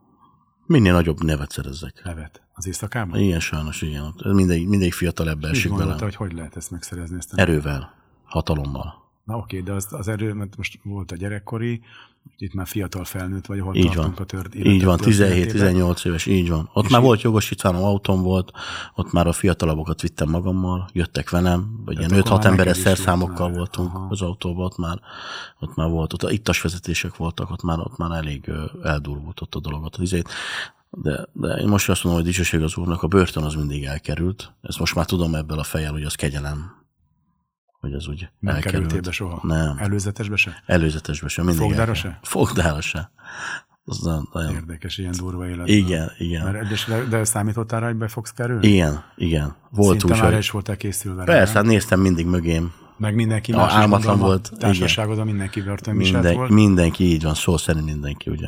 Minél 0.65 0.93
nagyobb 0.93 1.23
nevet 1.23 1.51
szerezzek. 1.51 2.01
Nevet. 2.03 2.41
Az 2.53 2.67
éjszakában? 2.67 3.19
Igen, 3.19 3.39
sajnos, 3.39 3.81
igen. 3.81 4.13
Mindegy, 4.23 4.67
mindegy 4.67 4.93
fiatal 4.93 5.35
Mit 5.35 5.45
esik 5.45 5.75
bele. 5.75 5.95
hogy 5.99 6.15
hogy 6.15 6.33
lehet 6.33 6.55
ezt 6.55 6.71
megszerezni? 6.71 7.17
Ezt. 7.17 7.33
Erővel, 7.33 7.93
hatalommal. 8.23 9.01
Na 9.23 9.37
oké, 9.37 9.61
de 9.61 9.71
az, 9.71 9.87
az 9.89 10.07
erő, 10.07 10.33
mert 10.33 10.57
most 10.57 10.79
volt 10.83 11.11
a 11.11 11.15
gyerekkori, 11.15 11.81
itt 12.37 12.53
már 12.53 12.67
fiatal 12.67 13.03
felnőtt 13.05 13.45
vagy, 13.45 13.59
hol 13.59 13.75
Így 13.75 13.95
van. 13.95 14.13
a 14.17 14.23
tört 14.23 14.55
Így 14.55 14.83
van, 14.83 14.97
történetében. 14.97 15.73
17-18 15.75 16.05
éves, 16.05 16.25
így 16.25 16.49
van. 16.49 16.69
Ott 16.73 16.83
És 16.85 16.89
már 16.91 16.99
így- 16.99 17.05
volt 17.07 17.21
jogosítvánom, 17.21 17.83
autóm 17.83 18.21
volt, 18.21 18.51
ott 18.95 19.11
már 19.11 19.27
a 19.27 19.31
fiatalabbokat 19.31 20.01
vittem 20.01 20.29
magammal, 20.29 20.89
jöttek 20.93 21.29
velem, 21.29 21.81
vagy 21.85 21.97
ilyen 21.97 22.11
akkor 22.11 22.23
5-6 22.23 22.37
már 22.37 22.45
emberes 22.51 22.77
szerszámokkal 22.77 23.47
már. 23.47 23.57
voltunk 23.57 23.93
Aha. 23.95 24.07
az 24.09 24.21
autóban, 24.21 24.65
ott 24.65 24.77
már, 24.77 24.99
ott 25.59 25.75
már 25.75 25.89
volt, 25.89 26.13
ott 26.13 26.31
ittas 26.31 26.61
vezetések 26.61 27.15
voltak, 27.17 27.49
ott 27.51 27.63
már, 27.63 27.79
ott 27.79 27.97
már 27.97 28.11
elég 28.11 28.51
eldurvult 28.83 29.41
ott 29.41 29.55
a 29.55 29.59
dolog. 29.59 29.83
Ott 29.83 29.95
az 29.95 30.01
izét. 30.01 30.29
De, 30.89 31.27
de 31.33 31.47
én 31.47 31.67
most 31.67 31.89
azt 31.89 32.03
mondom, 32.03 32.21
hogy 32.21 32.31
dicsőség 32.31 32.61
az 32.61 32.77
úrnak, 32.77 33.03
a 33.03 33.07
börtön 33.07 33.43
az 33.43 33.53
mindig 33.53 33.83
elkerült. 33.83 34.51
Ezt 34.61 34.79
most 34.79 34.95
már 34.95 35.05
tudom 35.05 35.35
ebből 35.35 35.59
a 35.59 35.63
fejjel, 35.63 35.91
hogy 35.91 36.03
az 36.03 36.15
kegyelem. 36.15 36.81
Hogy 37.83 37.93
ez 37.93 38.07
úgy 38.07 38.29
Nem 38.39 38.59
kerültél 38.59 39.01
be 39.01 39.11
soha? 39.11 39.39
Nem. 39.41 39.77
Előzetesbe 39.79 40.35
se? 40.35 40.63
Előzetesbe 40.65 41.27
sem. 41.27 41.45
Mindig 41.45 41.61
Fogdára 41.63 41.93
se? 41.93 42.19
Fogdára 42.21 42.81
se. 42.81 43.11
Az 43.85 43.99
nagyon, 44.33 44.53
Érdekes, 44.53 44.97
ilyen 44.97 45.13
durva 45.17 45.47
élet. 45.47 45.67
igen, 45.67 46.11
igen. 46.17 46.51
Mert, 46.51 46.87
de, 46.87 47.03
de 47.09 47.23
számítottál 47.23 47.79
rá, 47.79 47.85
hogy 47.87 47.95
be 47.95 48.07
fogsz 48.07 48.31
kerülni? 48.31 48.67
Igen, 48.67 49.03
igen. 49.15 49.55
Volt 49.69 49.99
Szinte 49.99 50.13
úgy, 50.15 50.21
már 50.21 50.29
hogy... 50.29 50.39
is 50.39 50.49
voltál 50.49 50.77
készülve. 50.77 51.25
rá, 51.25 51.33
Persze, 51.33 51.53
nem? 51.53 51.63
hát 51.63 51.71
néztem 51.71 51.99
mindig 51.99 52.25
mögém. 52.25 52.73
Meg 52.97 53.15
mindenki 53.15 53.51
A 53.51 53.57
más 53.57 53.73
álmatlan 53.73 54.19
volt, 54.19 54.51
A 54.61 55.23
mindenki 55.23 55.61
börtönviselt 55.61 56.21
Minden, 56.23 56.37
volt. 56.37 56.49
mindenki 56.49 57.03
így 57.03 57.23
van, 57.23 57.33
szó 57.33 57.57
szerint 57.57 57.85
mindenki, 57.85 58.29
ugye. 58.29 58.47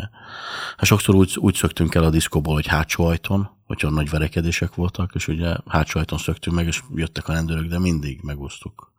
Hát 0.78 0.86
sokszor 0.86 1.16
úgy, 1.16 1.36
úgy 1.40 1.56
szöktünk 1.56 1.96
el 1.96 2.04
a 2.04 2.10
diszkóból, 2.10 2.54
hogy 2.54 2.68
hátsó 2.68 3.06
ajtón, 3.06 3.50
hogyha 3.66 3.90
nagy 3.90 4.10
verekedések 4.10 4.76
voltak, 4.76 5.12
és 5.16 5.28
ugye 5.28 5.56
hátsó 5.68 6.00
ajtón 6.00 6.20
szöktünk 6.20 6.56
meg, 6.56 6.68
és 6.68 6.82
jöttek 6.96 7.28
a 7.28 7.34
rendőrök, 7.34 7.66
de 7.66 7.80
mindig 7.80 8.20
megúsztuk 8.24 8.92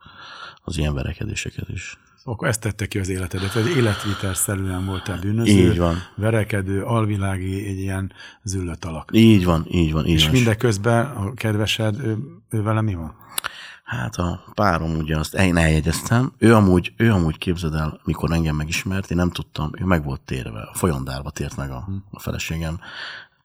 az 0.63 0.77
ilyen 0.77 0.93
verekedéseket 0.93 1.69
is. 1.69 1.97
Akkor 2.23 2.47
ezt 2.47 2.61
tette 2.61 2.85
ki 2.85 2.99
az 2.99 3.09
életedet. 3.09 3.55
Egy 3.55 3.77
életvitelszerűen 3.77 4.85
voltál 4.85 5.19
bűnöző, 5.19 5.51
Így 5.71 5.77
van. 5.77 5.95
verekedő, 6.15 6.83
alvilági, 6.83 7.67
egy 7.67 7.77
ilyen 7.77 8.11
züllött 8.43 8.85
alak. 8.85 9.09
Így 9.13 9.45
van, 9.45 9.65
így 9.71 9.91
van, 9.91 10.05
így 10.05 10.13
És 10.13 10.23
van. 10.23 10.31
mindeközben 10.31 11.05
a 11.05 11.33
kedvesed, 11.33 11.99
ő, 11.99 12.17
ő 12.49 12.61
vele 12.61 12.81
mi 12.81 12.93
van? 12.95 13.15
Hát 13.83 14.15
a 14.15 14.43
párom 14.53 14.95
ugye 14.95 15.17
azt 15.17 15.35
én 15.35 15.57
eljegyeztem, 15.57 16.33
ő 16.37 16.55
amúgy, 16.55 16.93
ő 16.97 17.11
amúgy 17.11 17.37
képzeld 17.37 17.73
el, 17.73 17.99
mikor 18.03 18.31
engem 18.31 18.55
megismert, 18.55 19.11
én 19.11 19.17
nem 19.17 19.31
tudtam, 19.31 19.71
ő 19.79 19.85
meg 19.85 20.03
volt 20.03 20.21
térve, 20.21 20.61
a 20.61 20.73
folyondárba 20.73 21.29
tért 21.29 21.55
meg 21.57 21.71
a, 21.71 21.87
a 22.11 22.19
feleségem. 22.19 22.79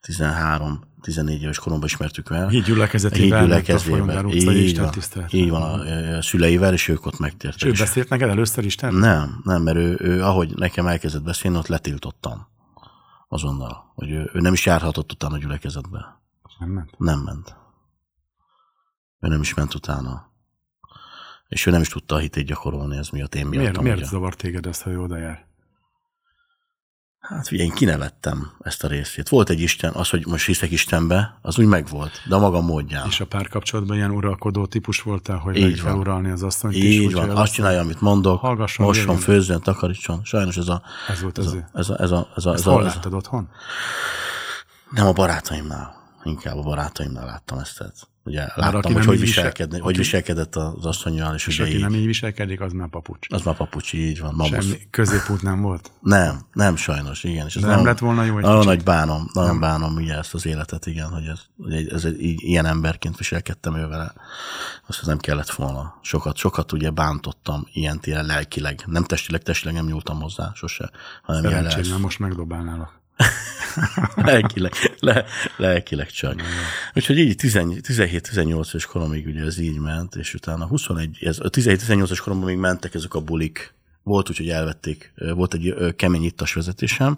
13-14 0.07 1.29
éves 1.29 1.59
koromban 1.59 1.87
ismertük 1.87 2.29
el. 2.29 2.47
Híd 2.47 2.63
gyülekezetében, 2.65 3.39
Híd 3.39 3.47
gyülekezetében. 3.47 4.29
Így, 4.29 4.35
Így 4.45 4.79
van, 4.79 5.27
így 5.31 5.49
a, 5.49 6.17
a 6.17 6.21
szüleivel, 6.21 6.73
és 6.73 6.87
ők 6.87 7.05
ott 7.05 7.19
megtértek. 7.19 7.61
És 7.61 7.79
ő 7.79 7.83
beszélt 7.83 8.09
neked 8.09 8.29
először 8.29 8.65
Isten? 8.65 8.93
Nem, 8.93 9.41
nem, 9.43 9.61
mert 9.61 9.77
ő, 9.77 9.97
ő, 9.99 10.23
ahogy 10.23 10.55
nekem 10.55 10.87
elkezdett 10.87 11.23
beszélni, 11.23 11.57
ott 11.57 11.67
letiltottam 11.67 12.47
azonnal, 13.27 13.91
hogy 13.95 14.11
ő, 14.11 14.29
ő 14.33 14.39
nem 14.39 14.53
is 14.53 14.65
járhatott 14.65 15.11
utána 15.11 15.35
a 15.35 15.37
gyülekezetbe. 15.37 16.21
Nem 16.59 16.69
ment. 16.69 16.97
Nem 16.97 17.19
ment. 17.19 17.55
Ő 19.19 19.27
nem 19.27 19.41
is 19.41 19.53
ment 19.53 19.73
utána. 19.73 20.31
És 21.47 21.65
ő 21.65 21.71
nem 21.71 21.81
is 21.81 21.87
tudta 21.87 22.15
a 22.15 22.17
hitét 22.17 22.45
gyakorolni, 22.45 22.97
ez 22.97 23.09
miatt 23.09 23.35
én 23.35 23.45
Miért, 23.45 23.63
miattam. 23.63 23.83
miért 23.83 23.97
ugye. 23.97 24.07
zavar 24.07 24.35
téged 24.35 24.65
az, 24.65 24.81
hogy 24.81 24.93
ő 24.93 24.99
oda 24.99 25.17
jár? 25.17 25.45
Hát 27.23 27.47
figyelj, 27.47 27.67
én 27.69 27.75
kinevettem 27.75 28.51
ezt 28.59 28.83
a 28.83 28.87
részét. 28.87 29.29
Volt 29.29 29.49
egy 29.49 29.59
Isten, 29.59 29.93
az, 29.93 30.09
hogy 30.09 30.25
most 30.27 30.45
hiszek 30.45 30.71
Istenbe, 30.71 31.37
az 31.41 31.59
úgy 31.59 31.65
megvolt, 31.65 32.21
de 32.27 32.35
a 32.35 32.39
maga 32.39 32.61
módján. 32.61 33.07
És 33.07 33.19
a 33.19 33.25
párkapcsolatban 33.25 33.95
ilyen 33.95 34.11
uralkodó 34.11 34.65
típus 34.65 35.01
voltál, 35.01 35.37
hogy 35.37 35.57
Így 35.57 35.81
van. 35.81 35.97
uralni 35.97 36.31
az 36.31 36.43
asszonyt 36.43 36.75
is, 36.75 36.83
Így 36.83 37.05
úgyhogy 37.05 37.13
van, 37.13 37.29
az 37.29 37.39
azt 37.39 37.53
csinálja, 37.53 37.79
amit 37.79 38.01
mondok, 38.01 38.39
Hallgasson, 38.39 38.85
mosson, 38.85 39.03
jöjjön. 39.05 39.21
főzzön, 39.21 39.61
takarítson. 39.61 40.21
Sajnos 40.23 40.57
ez 40.57 40.67
a, 40.67 40.81
Ez 41.09 41.21
volt 41.21 41.37
ez 41.37 41.45
az 41.45 41.53
a, 41.53 41.69
ez 41.73 41.89
a, 41.89 41.97
ez 41.99 42.11
a, 42.11 42.29
ez 42.35 42.45
a, 42.45 42.53
ez 42.53 42.65
a, 42.65 42.71
hol 42.71 42.85
ez 42.85 42.91
a 42.91 42.95
láttad 42.95 43.13
otthon? 43.13 43.49
nem 44.89 45.07
a 45.07 45.11
barátaimnál, 45.11 46.02
inkább 46.23 46.57
a 46.57 46.61
barátaimnál 46.61 47.25
láttam 47.25 47.57
ezt. 47.57 47.77
Tehát, 47.77 48.07
ugye 48.25 48.47
láttam, 48.55 48.81
hogy 48.81 48.93
nem 48.93 49.05
hogy, 49.05 49.19
viselkedni, 49.19 49.79
hogy 49.79 49.97
viselkedett 49.97 50.55
az 50.55 50.85
asszonyjal, 50.85 51.35
és, 51.35 51.47
És 51.47 51.53
ugye 51.59 51.63
aki 51.67 51.75
így, 51.75 51.81
nem 51.81 51.93
így 51.93 52.05
viselkedik, 52.05 52.61
az 52.61 52.71
már 52.71 52.87
papucs. 52.89 53.27
az 53.29 53.41
már 53.41 53.55
papucsi, 53.55 54.07
így 54.07 54.19
van, 54.19 54.33
mamusz. 54.35 54.65
Semmi 54.65 54.77
középút 54.89 55.41
nem 55.41 55.61
volt. 55.61 55.91
Nem, 55.99 56.39
nem 56.53 56.75
sajnos, 56.75 57.23
igen. 57.23 57.45
És 57.45 57.55
ez 57.55 57.61
De 57.61 57.67
nem 57.67 57.77
nagyon- 57.77 57.91
lett 57.91 57.99
volna 58.01 58.23
jó 58.23 58.37
egy 58.37 58.43
Nagyon 58.43 58.65
nagy 58.65 58.83
bánom, 58.83 59.29
nagyon 59.33 59.59
bánom 59.59 59.95
ugye 59.95 60.17
ezt 60.17 60.33
az 60.33 60.45
életet, 60.45 60.85
igen, 60.85 61.09
hogy 61.09 61.25
ez, 61.25 61.39
hogy 61.57 61.87
ez 61.87 62.05
egy, 62.05 62.21
így, 62.21 62.43
ilyen 62.43 62.65
emberként 62.65 63.17
viselkedtem 63.17 63.75
ő 63.75 63.87
vele. 63.87 64.13
Azt 64.87 65.05
nem 65.05 65.17
kellett 65.17 65.49
volna. 65.49 65.99
Sokat, 66.01 66.37
sokat 66.37 66.71
ugye 66.71 66.89
bántottam 66.89 67.67
ilyen 67.73 67.99
téren 67.99 68.25
lelkileg. 68.25 68.83
Nem 68.85 69.03
testileg, 69.03 69.41
testileg 69.41 69.75
nem 69.75 69.85
nyúltam 69.85 70.21
hozzá 70.21 70.51
sose, 70.55 70.91
hanem 71.23 71.43
Szerencsém, 71.43 71.99
most 71.99 72.19
megdobálnálak. 72.19 73.01
lelkileg, 74.15 74.71
le, 75.03 75.25
lelkileg 75.57 76.09
csak. 76.09 76.41
Úgyhogy 76.95 77.17
így 77.17 77.35
17-18 77.43 78.67
éves 78.67 78.85
koromig 78.85 79.27
ugye 79.27 79.43
ez 79.43 79.57
így 79.57 79.79
ment, 79.79 80.15
és 80.15 80.33
utána 80.33 80.65
21, 80.65 81.17
ez, 81.21 81.39
a 81.39 81.49
17-18 81.49 82.19
koromban 82.23 82.47
még 82.47 82.57
mentek 82.57 82.93
ezek 82.93 83.13
a 83.13 83.21
bulik, 83.21 83.73
volt 84.03 84.29
úgy, 84.29 84.37
hogy 84.37 84.49
elvették, 84.49 85.13
volt 85.15 85.53
egy 85.53 85.95
kemény 85.95 86.23
ittas 86.23 86.53
vezetésem, 86.53 87.17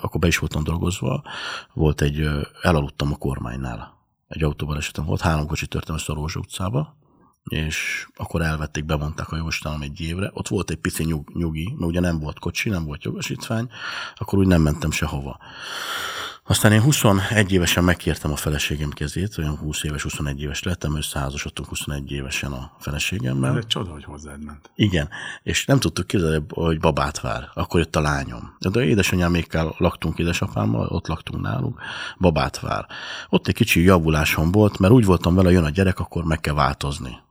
akkor 0.00 0.20
be 0.20 0.26
is 0.26 0.38
voltam 0.38 0.64
dolgozva, 0.64 1.24
volt 1.72 2.00
egy, 2.00 2.28
elaludtam 2.62 3.12
a 3.12 3.16
kormánynál. 3.16 3.92
Egy 4.28 4.42
autóban 4.42 4.76
esetem 4.76 5.04
volt, 5.04 5.20
három 5.20 5.46
kocsi 5.46 5.66
törtem 5.66 5.94
ezt 5.94 6.08
a 6.08 6.14
Rózsa 6.14 6.38
utcába, 6.38 6.96
és 7.44 8.06
akkor 8.16 8.42
elvették, 8.42 8.84
bemondták 8.84 9.32
a 9.32 9.36
jóstalom 9.36 9.82
egy 9.82 10.00
évre. 10.00 10.30
Ott 10.32 10.48
volt 10.48 10.70
egy 10.70 10.76
pici 10.76 11.04
nyug, 11.04 11.30
nyugi, 11.34 11.64
mert 11.64 11.90
ugye 11.90 12.00
nem 12.00 12.18
volt 12.18 12.38
kocsi, 12.38 12.68
nem 12.68 12.84
volt 12.84 13.04
jogosítvány, 13.04 13.70
akkor 14.14 14.38
úgy 14.38 14.46
nem 14.46 14.62
mentem 14.62 14.90
sehova. 14.90 15.38
Aztán 16.46 16.72
én 16.72 16.80
21 16.82 17.52
évesen 17.52 17.84
megkértem 17.84 18.32
a 18.32 18.36
feleségem 18.36 18.90
kezét, 18.90 19.38
olyan 19.38 19.56
20 19.56 19.82
éves, 19.82 20.02
21 20.02 20.40
éves 20.42 20.62
lettem, 20.62 20.96
összeházasodtunk 20.96 21.68
21 21.68 22.10
évesen 22.12 22.52
a 22.52 22.72
Ez 22.78 22.84
feleségemmel. 22.84 23.56
egy 23.56 23.66
csoda, 23.66 23.90
hogy 23.90 24.04
hozzád 24.04 24.44
ment. 24.44 24.70
Igen, 24.74 25.08
és 25.42 25.64
nem 25.64 25.78
tudtuk 25.78 26.06
képzelni, 26.06 26.44
hogy 26.48 26.80
babát 26.80 27.20
vár. 27.20 27.48
Akkor 27.54 27.80
jött 27.80 27.96
a 27.96 28.00
lányom. 28.00 28.56
De 28.58 28.84
édesanyámékkal 28.84 29.74
laktunk 29.78 30.18
édesapámmal, 30.18 30.86
ott 30.86 31.06
laktunk 31.06 31.42
náluk, 31.42 31.80
babát 32.18 32.60
vár. 32.60 32.86
Ott 33.28 33.46
egy 33.48 33.54
kicsi 33.54 33.82
javulásom 33.82 34.50
volt, 34.52 34.78
mert 34.78 34.92
úgy 34.92 35.04
voltam 35.04 35.34
vele, 35.34 35.50
jön 35.50 35.64
a 35.64 35.70
gyerek, 35.70 35.98
akkor 35.98 36.24
meg 36.24 36.40
kell 36.40 36.54
változni. 36.54 37.22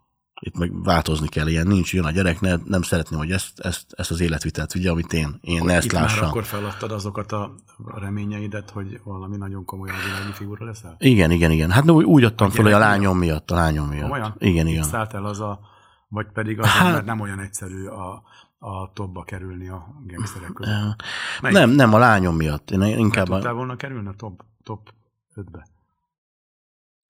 Itt 0.46 0.58
meg 0.58 0.84
változni 0.84 1.28
kell, 1.28 1.48
ilyen 1.48 1.68
nincs, 1.68 1.94
jön 1.94 2.06
a 2.06 2.12
gyerek, 2.12 2.42
ne, 2.42 2.56
nem 2.66 2.82
szeretném, 2.82 3.20
hogy 3.20 3.32
ezt, 3.32 3.60
ezt, 3.60 3.86
ezt 3.96 4.12
az 4.12 4.20
életvitelt 4.20 4.74
vigye, 4.74 4.92
amit 4.92 5.14
én, 5.14 5.38
én 5.42 5.64
ne 5.64 5.74
ezt 5.74 5.92
lássam. 5.92 6.20
már 6.20 6.30
akkor 6.30 6.44
feladtad 6.44 6.92
azokat 6.92 7.32
a 7.32 7.56
reményeidet, 7.96 8.70
hogy 8.70 9.02
valami 9.04 9.38
nagyon 9.38 9.66
komoly 9.66 9.90
világi 9.90 10.32
figura 10.32 10.66
leszel? 10.66 10.96
Igen, 11.00 11.32
igen, 11.32 11.52
igen. 11.52 11.72
Hát 11.72 11.90
úgy, 11.90 12.06
úgy 12.06 12.24
adtam 12.24 12.50
fel, 12.50 12.64
hogy 12.64 12.74
a 12.74 12.78
lányom 12.78 13.18
miatt, 13.18 13.52
a 13.52 13.56
lányom 13.56 13.88
miatt. 13.88 14.02
Komolyan? 14.02 14.36
Igen, 14.38 14.68
igen. 14.68 14.84
szállt 14.84 15.14
el 15.14 15.26
az 15.26 15.40
a, 15.40 15.60
vagy 16.08 16.28
pedig 16.34 16.60
az, 16.60 16.68
Hát- 16.68 16.94
mert 16.94 17.06
nem 17.06 17.20
olyan 17.20 17.40
egyszerű 17.40 17.86
a, 17.86 18.24
a 18.58 18.92
topba 18.94 19.24
kerülni 19.24 19.70
a 19.70 19.88
gangsterek 20.08 20.54
között. 20.54 21.04
Melyik? 21.42 21.58
Nem, 21.58 21.70
nem, 21.70 21.94
a 21.94 21.98
lányom 21.98 22.36
miatt. 22.36 22.72
Én 22.72 22.82
inkább, 22.82 23.26
Tudtál 23.26 23.52
a, 23.52 23.56
volna 23.56 23.76
kerülni 23.76 24.08
a 24.08 24.14
top, 24.18 24.44
top 24.64 24.94
5-be? 25.36 25.72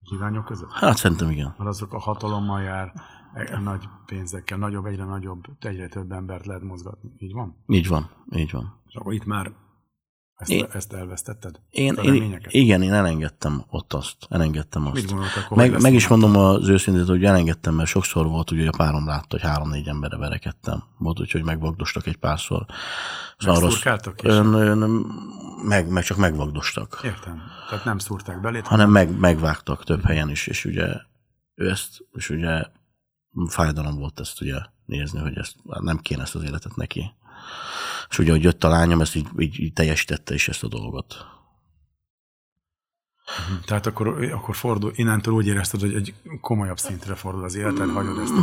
Kíványok 0.03 0.45
között? 0.45 0.72
hát 0.72 0.98
szerintem 0.98 1.29
igen. 1.29 1.53
Mert 1.57 1.69
azok 1.69 1.93
a 1.93 2.00
hatalommal 2.00 2.62
jár, 2.62 2.93
e- 3.33 3.60
nagy 3.60 3.89
pénzekkel, 4.05 4.57
nagyobb, 4.57 4.86
egyre 4.86 5.03
nagyobb, 5.05 5.43
egyre 5.60 5.88
több 5.88 6.12
embert 6.12 6.45
lehet 6.45 6.63
mozgatni. 6.63 7.12
Így 7.17 7.33
van? 7.33 7.55
Így 7.67 7.88
van, 7.88 8.10
így 8.36 8.51
van. 8.51 8.75
És 8.88 8.95
akkor 8.95 9.13
itt 9.13 9.25
már 9.25 9.51
ezt, 10.44 10.52
Én- 10.52 10.68
ezt 10.74 10.94
elvesztetted? 10.94 11.60
Én, 11.70 11.98
igen, 12.48 12.82
én 12.82 12.94
elengedtem 12.94 13.64
ott 13.70 13.94
azt. 13.94 14.16
Elengedtem 14.30 14.82
Mit 14.82 14.94
azt. 14.96 15.08
gondoltak, 15.08 15.44
hogy 15.44 15.58
Meg, 15.58 15.82
meg 15.82 15.94
is 15.94 16.08
mondom 16.08 16.36
az 16.36 16.68
őszintét, 16.70 17.08
hogy 17.08 17.26
elengedtem, 17.26 17.74
mert 17.76 17.90
sokszor 17.90 18.28
volt, 18.28 18.52
ugye, 18.52 18.60
hogy 18.60 18.70
a 18.74 18.78
párom 18.78 19.08
látta, 19.08 19.26
hogy 19.30 19.42
három-négy 19.42 19.88
emberre 19.88 20.18
verekedtem. 20.18 20.84
Volt 20.98 21.20
úgy, 21.20 21.32
hogy 21.32 21.44
megvagdostak 21.44 22.08
egy 22.08 22.18
párszor. 22.18 22.66
Szóval 23.38 23.60
rossz, 23.60 23.64
Megszurkáltak 23.64 24.22
is? 24.24 24.30
ön, 24.30 24.54
ön, 24.54 25.06
meg, 25.64 25.90
meg 25.90 26.04
csak 26.04 26.18
megvagdostak. 26.18 27.02
Értem. 27.04 27.42
Tehát 27.70 27.86
nem 27.86 27.98
szúrták 27.98 28.42
belét, 28.42 28.68
hanem 28.68 28.90
meg, 28.90 29.20
megvágtak 29.20 29.84
több 29.84 30.04
helyen 30.06 30.30
is, 30.30 30.48
és 30.48 30.66
ugye 30.66 30.88
ő 31.56 31.70
ezt, 31.70 32.06
és 32.12 32.30
ugye 32.30 32.66
fájdalom 33.48 33.96
volt 33.98 34.20
ezt 34.20 34.42
ugye 34.42 34.56
nézni, 34.86 35.20
hogy 35.20 35.38
ezt 35.38 35.56
nem 35.64 35.98
kéne 35.98 36.22
ezt 36.22 36.36
az 36.36 36.44
életet 36.44 36.76
neki. 36.76 37.14
És 38.10 38.17
ugye, 38.17 38.31
hogy 38.31 38.43
jött 38.43 38.63
a 38.63 38.67
lányom, 38.67 39.01
ezt 39.01 39.15
így, 39.15 39.27
így, 39.38 39.60
így 39.60 39.74
teljesítette 39.74 40.33
is 40.33 40.48
ezt 40.48 40.63
a 40.63 40.67
dolgot. 40.67 41.25
Tehát 43.65 43.86
akkor, 43.86 44.29
akkor 44.31 44.55
fordul, 44.55 44.91
innentől 44.95 45.33
úgy 45.33 45.48
érezted, 45.48 45.79
hogy 45.79 45.93
egy 45.93 46.13
komolyabb 46.41 46.79
szintre 46.79 47.15
fordul 47.15 47.43
az 47.43 47.55
életed, 47.55 47.89
hagyod 47.89 48.17
ezt. 48.19 48.33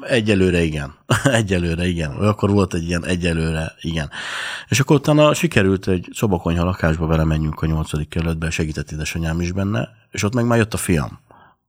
Egyelőre 0.00 0.62
igen. 0.62 0.94
Egyelőre 1.24 1.86
igen. 1.86 2.10
Akkor 2.10 2.50
volt 2.50 2.74
egy 2.74 2.82
ilyen 2.82 3.04
egyelőre 3.04 3.72
igen. 3.80 4.10
És 4.68 4.80
akkor 4.80 4.96
utána 4.96 5.34
sikerült 5.34 5.88
egy 5.88 6.08
szobakonyha 6.12 6.64
lakásba 6.64 7.06
vele 7.06 7.24
menjünk 7.24 7.62
a 7.62 7.66
nyolcadik 7.66 8.08
kerületbe, 8.08 8.50
segített 8.50 8.90
édesanyám 8.90 9.40
is 9.40 9.52
benne, 9.52 9.88
és 10.10 10.22
ott 10.22 10.34
meg 10.34 10.46
már 10.46 10.58
jött 10.58 10.74
a 10.74 10.76
fiam. 10.76 11.18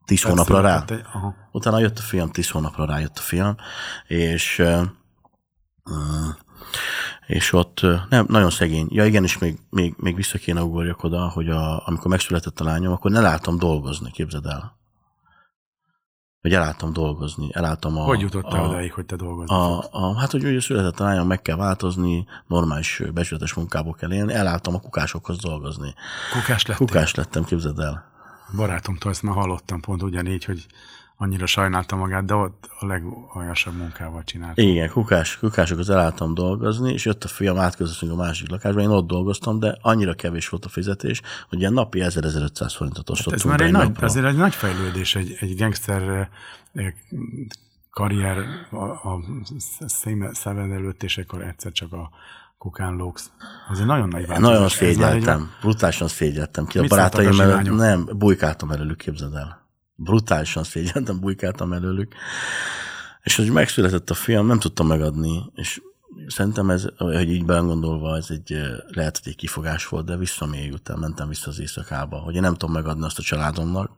Tíz 0.06 0.22
hónapra 0.22 0.62
rá. 0.62 0.84
Egy, 0.88 1.02
aha. 1.14 1.36
Utána 1.52 1.80
jött 1.80 1.98
a 1.98 2.02
fiam, 2.02 2.32
tíz 2.32 2.50
hónapra 2.50 2.86
rájött 2.86 3.18
a 3.18 3.22
fiam, 3.22 3.56
és 4.08 4.60
ö, 4.60 4.82
és 7.28 7.54
ott 7.54 7.82
nem, 8.10 8.26
nagyon 8.30 8.50
szegény. 8.50 8.88
Ja 8.90 9.06
igen, 9.06 9.24
és 9.24 9.38
még, 9.38 9.60
még, 9.70 9.94
még 9.98 10.16
vissza 10.16 10.38
kéne 10.38 10.64
ugorjak 10.64 11.04
oda, 11.04 11.30
hogy 11.30 11.50
a, 11.50 11.88
amikor 11.88 12.08
megszületett 12.08 12.60
a 12.60 12.64
lányom, 12.64 12.94
akkor 12.94 13.12
ne 13.12 13.22
láttam 13.22 13.58
dolgozni, 13.58 14.12
képzeld 14.12 14.46
el. 14.46 14.78
Hogy 16.42 16.54
elálltam 16.54 16.94
dolgozni, 16.94 17.50
elálltam 17.52 17.98
a... 17.98 18.04
Hogy 18.04 18.20
jutottál 18.20 18.64
a, 18.64 18.68
odáig, 18.68 18.94
hogy 18.94 19.06
te 19.06 19.16
dolgozni 19.16 19.56
a, 19.56 19.66
fogsz? 19.66 19.88
a, 19.92 20.20
hát, 20.20 20.32
hogy 20.32 20.44
ugye 20.44 20.62
született 20.62 21.00
a 21.00 21.04
lányom, 21.04 21.28
meg 21.28 21.42
kell 21.42 21.56
változni, 21.56 22.26
normális 22.48 23.02
becsületes 23.14 23.54
munkából 23.54 23.94
kell 23.94 24.14
élni, 24.14 24.34
elálltam 24.34 24.76
a 24.76 24.80
kukásokhoz 24.80 25.38
dolgozni. 25.38 25.94
Kukás 26.32 26.66
lettél? 26.66 26.86
Kukás 26.86 27.16
lettem, 27.16 27.44
képzeld 27.44 27.80
el. 27.80 28.06
Barátomtól 28.56 29.12
ezt 29.12 29.24
már 29.24 29.36
hallottam 29.36 29.82
pont 29.82 30.04
ugyanígy, 30.04 30.46
hogy 30.46 30.66
annyira 31.18 31.46
sajnálta 31.46 31.96
magát, 31.96 32.26
de 32.26 32.34
ott 32.34 32.70
a 32.80 32.86
legaljasabb 32.86 33.76
munkával 33.76 34.24
csinált. 34.24 34.58
Igen, 34.58 34.90
kukás, 34.90 35.38
kukásokhoz 35.40 35.90
elálltam 35.90 36.34
dolgozni, 36.34 36.94
és 36.94 37.06
jött 37.06 37.24
a 37.24 37.28
fiam, 37.28 37.58
átközöttünk 37.58 38.12
a 38.12 38.16
másik 38.16 38.50
lakásba, 38.50 38.82
én 38.82 38.88
ott 38.88 39.08
dolgoztam, 39.08 39.60
de 39.60 39.78
annyira 39.82 40.14
kevés 40.14 40.50
volt 40.50 40.66
a 40.66 40.70
fizetés, 40.70 41.22
hogy 41.50 41.60
ilyen 41.60 41.74
napi 41.74 42.00
1000-1500 42.04 42.74
forintot 42.76 43.10
Ez 43.10 43.16
osztottunk 43.18 43.44
már 43.44 43.58
be 43.58 43.64
egy 43.66 43.72
nagy, 43.72 43.84
napra. 43.88 44.06
azért 44.06 44.26
egy 44.26 44.36
nagy 44.38 44.54
fejlődés, 44.56 45.16
egy, 45.16 45.38
egy 45.40 45.56
gangster 45.58 46.30
karrier 47.90 48.38
a, 48.72 48.78
a 49.10 49.20
szemed 50.32 50.72
előtt, 50.72 51.04
és 51.04 51.18
akkor 51.18 51.42
egyszer 51.42 51.72
csak 51.72 51.94
a 51.94 52.10
kukán 52.58 52.94
lóksz. 52.96 53.32
Ez 53.72 53.80
egy 53.80 53.86
nagyon 53.86 54.08
nagy 54.08 54.28
változás. 54.28 54.40
Nagyon 54.52 54.64
Ez 54.66 54.80
már 54.80 54.90
egy- 54.90 54.96
szégyeltem, 54.96 55.50
brutálisan 55.62 56.08
szégyeltem 56.08 56.66
ki. 56.66 56.80
Mit 56.80 56.90
barátaim 56.90 57.30
a 57.30 57.36
mellett 57.36 57.66
zsilányok? 57.66 57.78
nem, 58.06 58.18
bujkáltam 58.18 58.72
előlük, 58.72 58.98
képzeld 58.98 59.36
el. 59.36 59.65
Brutálisan 59.96 60.64
szégyeltem, 60.64 61.20
bujkáltam 61.20 61.74
előlük. 61.74 62.14
És 63.24 63.36
hogy 63.36 63.52
megszületett 63.52 64.10
a 64.10 64.14
fiam, 64.14 64.48
nem 64.48 64.60
tudtam 64.60 64.88
megadni, 64.88 65.52
és 65.56 65.82
szerintem 66.28 66.70
ez, 66.70 66.88
hogy 66.98 67.32
így 67.32 67.46
belegondolva, 67.46 68.16
ez 68.16 68.28
egy, 68.30 68.54
eh, 68.54 68.70
lehet, 68.88 69.20
hogy 69.24 69.32
egy 69.32 69.36
kifogás 69.36 69.88
volt, 69.88 70.06
de 70.06 70.18
vissza 70.18 70.46
még 70.46 70.74
után 70.74 71.00
mentem 71.00 71.28
vissza 71.28 71.50
az 71.50 71.60
éjszakába, 71.60 72.18
hogy 72.18 72.36
én 72.36 72.42
nem 72.42 72.54
tudom 72.54 72.76
megadni 72.76 73.06
azt 73.06 73.20
a 73.20 73.22
családomnak, 73.22 73.92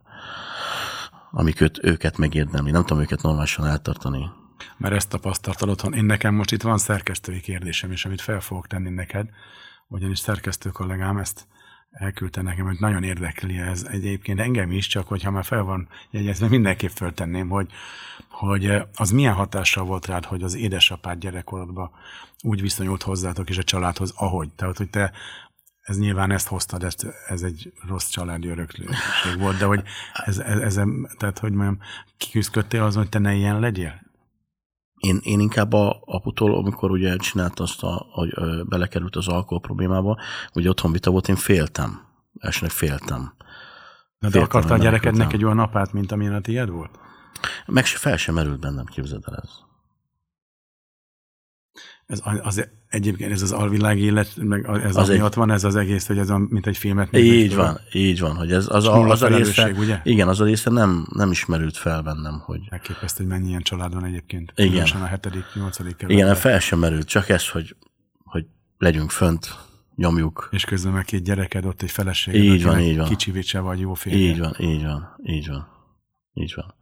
amiket 1.31 1.83
őket 1.83 2.17
megérdemli. 2.17 2.71
Nem 2.71 2.85
tudom 2.85 3.01
őket 3.01 3.21
normálisan 3.21 3.65
eltartani. 3.65 4.29
mert 4.77 4.95
ezt 4.95 5.09
tapasztaltad 5.09 5.69
otthon. 5.69 5.93
Én 5.93 6.05
nekem 6.05 6.33
most 6.33 6.51
itt 6.51 6.61
van 6.61 6.77
szerkesztői 6.77 7.41
kérdésem 7.41 7.91
is, 7.91 8.05
amit 8.05 8.21
fel 8.21 8.39
fogok 8.39 8.67
tenni 8.67 8.89
neked, 8.89 9.29
ugyanis 9.87 10.19
szerkesztő 10.19 10.69
kollégám 10.69 11.17
ezt, 11.17 11.47
elküldte 11.97 12.41
nekem, 12.41 12.65
hogy 12.65 12.79
nagyon 12.79 13.03
érdekli 13.03 13.57
ez 13.57 13.83
egyébként 13.91 14.39
engem 14.39 14.71
is, 14.71 14.87
csak 14.87 15.07
hogyha 15.07 15.31
már 15.31 15.45
fel 15.45 15.63
van 15.63 15.87
jegyezve, 16.09 16.47
mindenképp 16.47 16.89
föltenném, 16.89 17.49
hogy, 17.49 17.67
hogy 18.29 18.71
az 18.95 19.11
milyen 19.11 19.33
hatással 19.33 19.85
volt 19.85 20.05
rád, 20.05 20.25
hogy 20.25 20.43
az 20.43 20.55
édesapád 20.55 21.19
gyerekkorodban 21.19 21.91
úgy 22.43 22.61
viszonyult 22.61 23.03
hozzátok 23.03 23.49
és 23.49 23.57
a 23.57 23.63
családhoz, 23.63 24.13
ahogy. 24.15 24.49
Tehát, 24.55 24.77
hogy 24.77 24.89
te 24.89 25.11
ez 25.81 25.99
nyilván 25.99 26.31
ezt 26.31 26.47
hoztad, 26.47 26.83
ezt, 26.83 27.05
ez 27.27 27.41
egy 27.41 27.73
rossz 27.87 28.09
családi 28.09 28.47
öröklőség 28.47 29.39
volt, 29.39 29.57
de 29.57 29.65
hogy 29.65 29.83
ez, 30.13 30.37
ez, 30.37 30.59
ez 30.59 30.79
tehát, 31.17 31.39
hogy 31.39 31.51
mondjam, 31.51 31.79
kiküzdködtél 32.17 32.83
azon, 32.83 33.01
hogy 33.01 33.11
te 33.11 33.19
ne 33.19 33.33
ilyen 33.33 33.59
legyél? 33.59 34.06
Én, 34.97 35.19
én 35.23 35.39
inkább 35.39 35.73
a 35.73 36.01
aputól, 36.05 36.55
amikor 36.55 36.91
ugye 36.91 37.15
csinált 37.15 37.59
azt, 37.59 37.83
a, 37.83 38.05
hogy 38.09 38.33
belekerült 38.65 39.15
az 39.15 39.27
alkohol 39.27 39.59
problémába, 39.59 40.17
ugye 40.53 40.69
otthon 40.69 40.91
vita 40.91 41.11
volt, 41.11 41.27
én 41.27 41.35
féltem. 41.35 42.01
Elsőnek 42.39 42.71
féltem. 42.71 43.33
De, 44.19 44.29
de 44.29 44.39
akartál 44.39 44.79
a 44.79 44.81
gyerekednek 44.81 45.33
egy 45.33 45.43
olyan 45.43 45.59
apát, 45.59 45.93
mint 45.93 46.11
amilyen 46.11 46.33
a 46.33 46.41
tiéd 46.41 46.69
volt? 46.69 46.99
Meg 47.65 47.85
se 47.85 47.97
fel 47.97 48.17
sem 48.17 48.33
merült 48.33 48.59
bennem, 48.59 48.85
képzeld 48.85 49.23
el 49.27 49.39
ez. 49.43 49.49
Ez 52.07 52.21
az, 52.41 52.69
egyébként 52.87 53.31
ez 53.31 53.41
az 53.41 53.51
alvilági 53.51 54.01
élet, 54.01 54.35
meg 54.35 54.65
ez 54.65 54.95
az, 54.95 54.95
az 54.95 55.09
miatt 55.09 55.33
van 55.33 55.51
ez 55.51 55.63
az 55.63 55.75
egész, 55.75 56.07
hogy 56.07 56.17
ez 56.17 56.29
a, 56.29 56.37
mint 56.37 56.67
egy 56.67 56.77
filmet. 56.77 57.17
Így 57.17 57.55
van, 57.55 57.65
van, 57.65 57.79
így 57.91 58.19
van, 58.19 58.35
hogy 58.35 58.51
ez 58.51 58.67
az, 58.69 58.85
a, 58.87 59.07
az 59.07 59.21
a 59.21 59.27
része, 59.27 59.71
ugye? 59.71 59.99
igen, 60.03 60.27
az 60.27 60.41
a 60.41 60.45
része 60.45 60.69
nem, 60.69 61.07
nem 61.13 61.31
ismerült 61.31 61.77
fel 61.77 62.01
bennem, 62.01 62.39
hogy... 62.45 62.59
Elképesztő, 62.69 63.23
hogy 63.23 63.33
mennyi 63.33 63.47
ilyen 63.47 63.61
család 63.61 63.93
van 63.93 64.05
egyébként. 64.05 64.53
Igen. 64.55 64.87
a 65.01 65.05
hetedik, 65.05 65.43
nyolcadik 65.53 65.95
kerületben. 65.95 66.27
Igen, 66.27 66.41
fel 66.41 66.59
sem 66.59 66.79
merült, 66.79 67.07
csak 67.07 67.29
ez, 67.29 67.49
hogy, 67.49 67.75
hogy 68.23 68.45
legyünk 68.77 69.11
fönt, 69.11 69.57
nyomjuk. 69.95 70.49
És 70.51 70.65
közben 70.65 70.93
meg 70.93 71.05
két 71.05 71.23
gyereked, 71.23 71.65
ott 71.65 71.81
egy 71.81 71.91
feleség. 71.91 72.35
Így 72.35 72.63
van, 72.63 72.79
így 72.79 72.97
van. 72.97 73.07
Kicsi 73.07 73.31
vicse 73.31 73.59
vagy 73.59 73.79
jó 73.79 73.93
férje. 73.93 74.19
Így 74.19 74.39
van, 74.39 74.55
így 74.59 74.83
van, 74.83 75.15
így 75.23 75.47
van. 75.47 75.67
Így 76.33 76.53
van. 76.55 76.75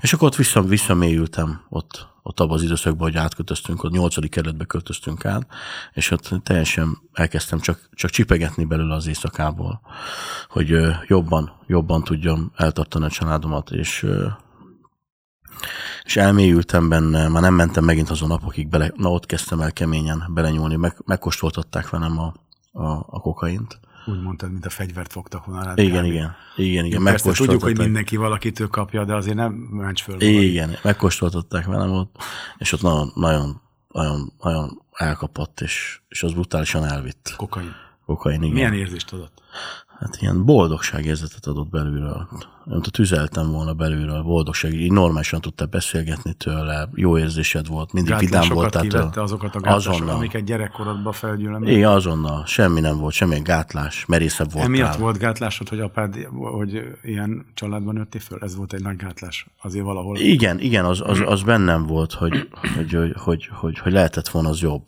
És 0.00 0.12
akkor 0.12 0.28
ott 0.28 0.36
vissza, 0.36 0.62
visszamélyültem 0.62 1.64
ott, 1.68 2.08
ott 2.22 2.40
abban 2.40 2.56
az 2.56 2.62
időszakban, 2.62 3.08
hogy 3.08 3.16
átköltöztünk, 3.16 3.82
ott 3.84 3.92
nyolcadik 3.92 4.30
kerületbe 4.30 4.64
költöztünk 4.64 5.24
át, 5.24 5.46
és 5.92 6.10
ott 6.10 6.30
teljesen 6.42 6.98
elkezdtem 7.12 7.58
csak, 7.58 7.88
csak 7.92 8.10
csipegetni 8.10 8.64
belőle 8.64 8.94
az 8.94 9.06
éjszakából, 9.06 9.80
hogy 10.48 10.76
jobban, 11.06 11.52
jobban 11.66 12.04
tudjam 12.04 12.52
eltartani 12.56 13.04
a 13.04 13.10
családomat, 13.10 13.70
és 13.70 14.06
és 16.02 16.16
elmélyültem 16.16 16.88
benne, 16.88 17.28
már 17.28 17.42
nem 17.42 17.54
mentem 17.54 17.84
megint 17.84 18.10
azon 18.10 18.28
napokig 18.28 18.68
bele, 18.68 18.92
na 18.96 19.10
ott 19.10 19.26
kezdtem 19.26 19.60
el 19.60 19.72
keményen 19.72 20.24
belenyúlni, 20.28 20.76
meg, 20.76 20.96
megkóstoltatták 21.04 21.90
velem 21.90 22.18
a, 22.18 22.34
a, 22.72 22.88
a 22.90 23.20
kokaint, 23.20 23.80
úgy 24.10 24.22
mondtad, 24.22 24.52
mint 24.52 24.66
a 24.66 24.70
fegyvert 24.70 25.12
fogtak 25.12 25.44
volna 25.44 25.64
rád. 25.64 25.78
Igen, 25.78 26.04
igen, 26.04 26.34
igen, 26.56 26.84
igen. 26.84 27.02
Persze 27.02 27.32
tudjuk, 27.32 27.62
hogy 27.62 27.78
mindenki 27.78 28.16
valakitől 28.16 28.68
kapja, 28.68 29.04
de 29.04 29.14
azért 29.14 29.36
nem 29.36 29.52
mencs 29.52 30.02
föl. 30.02 30.20
Igen, 30.20 30.76
megkóstoltatták 30.82 31.66
velem 31.66 31.90
ott, 31.90 32.16
és 32.58 32.72
ott 32.72 32.82
nagyon, 32.82 33.12
nagyon, 33.14 33.60
nagyon, 33.88 34.32
nagyon 34.40 34.82
elkapott, 34.92 35.60
és, 35.60 36.00
és 36.08 36.22
az 36.22 36.32
brutálisan 36.32 36.84
elvitt. 36.84 37.34
Kokain. 37.36 37.74
Kokain, 38.06 38.42
igen. 38.42 38.54
Milyen 38.54 38.74
érzést 38.74 39.12
adott? 39.12 39.42
Hát 40.00 40.16
ilyen 40.20 40.44
boldogságérzetet 40.44 41.46
adott 41.46 41.70
belülről. 41.70 42.28
Nem 42.64 42.82
tudom, 42.82 42.90
tüzeltem 42.92 43.50
volna 43.50 43.72
belülről, 43.72 44.22
boldogság, 44.22 44.72
így 44.72 44.92
normálisan 44.92 45.40
tudtál 45.40 45.66
beszélgetni 45.66 46.32
tőle, 46.32 46.88
jó 46.94 47.18
érzésed 47.18 47.66
volt, 47.66 47.92
mindig 47.92 48.16
vidám 48.18 48.48
voltál 48.48 48.86
tőle. 48.86 49.10
azokat 49.14 49.54
a 49.54 49.60
gátlásokat, 49.60 50.08
amiket 50.08 50.44
gyerekkorodban 50.44 51.12
felgyűlöm. 51.12 51.62
Igen, 51.62 51.90
azonnal, 51.90 52.46
semmi 52.46 52.80
nem 52.80 52.98
volt, 52.98 53.14
semmilyen 53.14 53.42
gátlás, 53.42 54.04
merészebb 54.06 54.52
volt. 54.52 54.64
Emiatt 54.64 54.96
volt 54.96 55.18
gátlásod, 55.18 55.68
hogy 55.68 55.80
apád, 55.80 56.28
hogy 56.32 56.82
ilyen 57.02 57.46
családban 57.54 57.94
nőttél 57.94 58.20
föl? 58.20 58.38
Ez 58.42 58.56
volt 58.56 58.72
egy 58.72 58.82
nagy 58.82 58.96
gátlás, 58.96 59.46
azért 59.62 59.84
valahol. 59.84 60.16
Igen, 60.16 60.60
igen, 60.60 60.84
az, 60.84 61.00
az, 61.04 61.22
az 61.24 61.42
bennem 61.42 61.86
volt, 61.86 62.12
hogy, 62.12 62.48
hogy, 62.76 62.92
hogy, 62.92 63.14
hogy, 63.16 63.48
hogy, 63.52 63.78
hogy 63.78 63.92
lehetett 63.92 64.28
volna 64.28 64.48
az 64.48 64.60
jobb, 64.60 64.86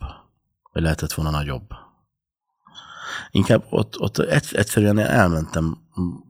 vagy 0.73 0.83
lehetett 0.83 1.13
volna 1.13 1.31
nagyobb. 1.31 1.82
Inkább 3.31 3.65
ott, 3.71 4.01
ott 4.01 4.19
egyszerűen 4.19 4.99
elmentem, 4.99 5.79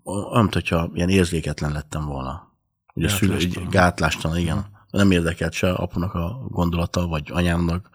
olyan, 0.04 0.48
hogyha 0.52 0.90
ilyen 0.94 1.08
érzéketlen 1.08 1.72
lettem 1.72 2.06
volna. 2.06 2.50
Ugye 2.94 3.08
szülő, 3.08 3.38
gátlástalan, 3.70 4.36
igen. 4.36 4.54
Hmm. 4.56 4.70
Nem 4.90 5.10
érdekelt 5.10 5.52
se 5.52 5.72
apunak 5.72 6.14
a 6.14 6.46
gondolata, 6.48 7.06
vagy 7.06 7.30
anyámnak. 7.32 7.88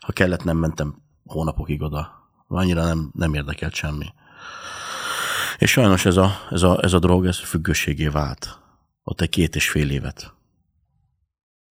Ha 0.00 0.12
kellett, 0.12 0.44
nem 0.44 0.56
mentem 0.56 1.02
hónapokig 1.24 1.82
oda. 1.82 2.30
Annyira 2.48 2.84
nem, 2.84 3.10
nem 3.14 3.34
érdekelt 3.34 3.74
semmi. 3.74 4.06
És 5.58 5.70
sajnos 5.70 6.04
ez 6.04 6.16
a, 6.16 6.32
ez 6.50 6.62
a, 6.62 6.82
ez 6.82 6.92
a 6.92 6.98
drog, 6.98 7.26
ez 7.26 7.38
függőségé 7.38 8.06
vált. 8.08 8.58
Ott 9.02 9.20
egy 9.20 9.28
két 9.28 9.56
és 9.56 9.70
fél 9.70 9.90
évet. 9.90 10.34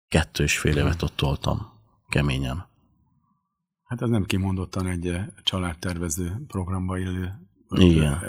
Kettő 0.08 0.44
és 0.44 0.60
fél 0.60 0.78
évet 0.78 1.02
ott 1.02 1.16
toltam. 1.16 1.72
Keményen. 2.10 2.68
Hát 3.88 4.02
ez 4.02 4.10
nem 4.10 4.26
kimondottan 4.26 4.88
egy 4.88 5.08
eh, 5.08 5.26
családtervező 5.44 6.44
programba 6.48 6.98
illő 6.98 7.34
Igen. 7.70 8.20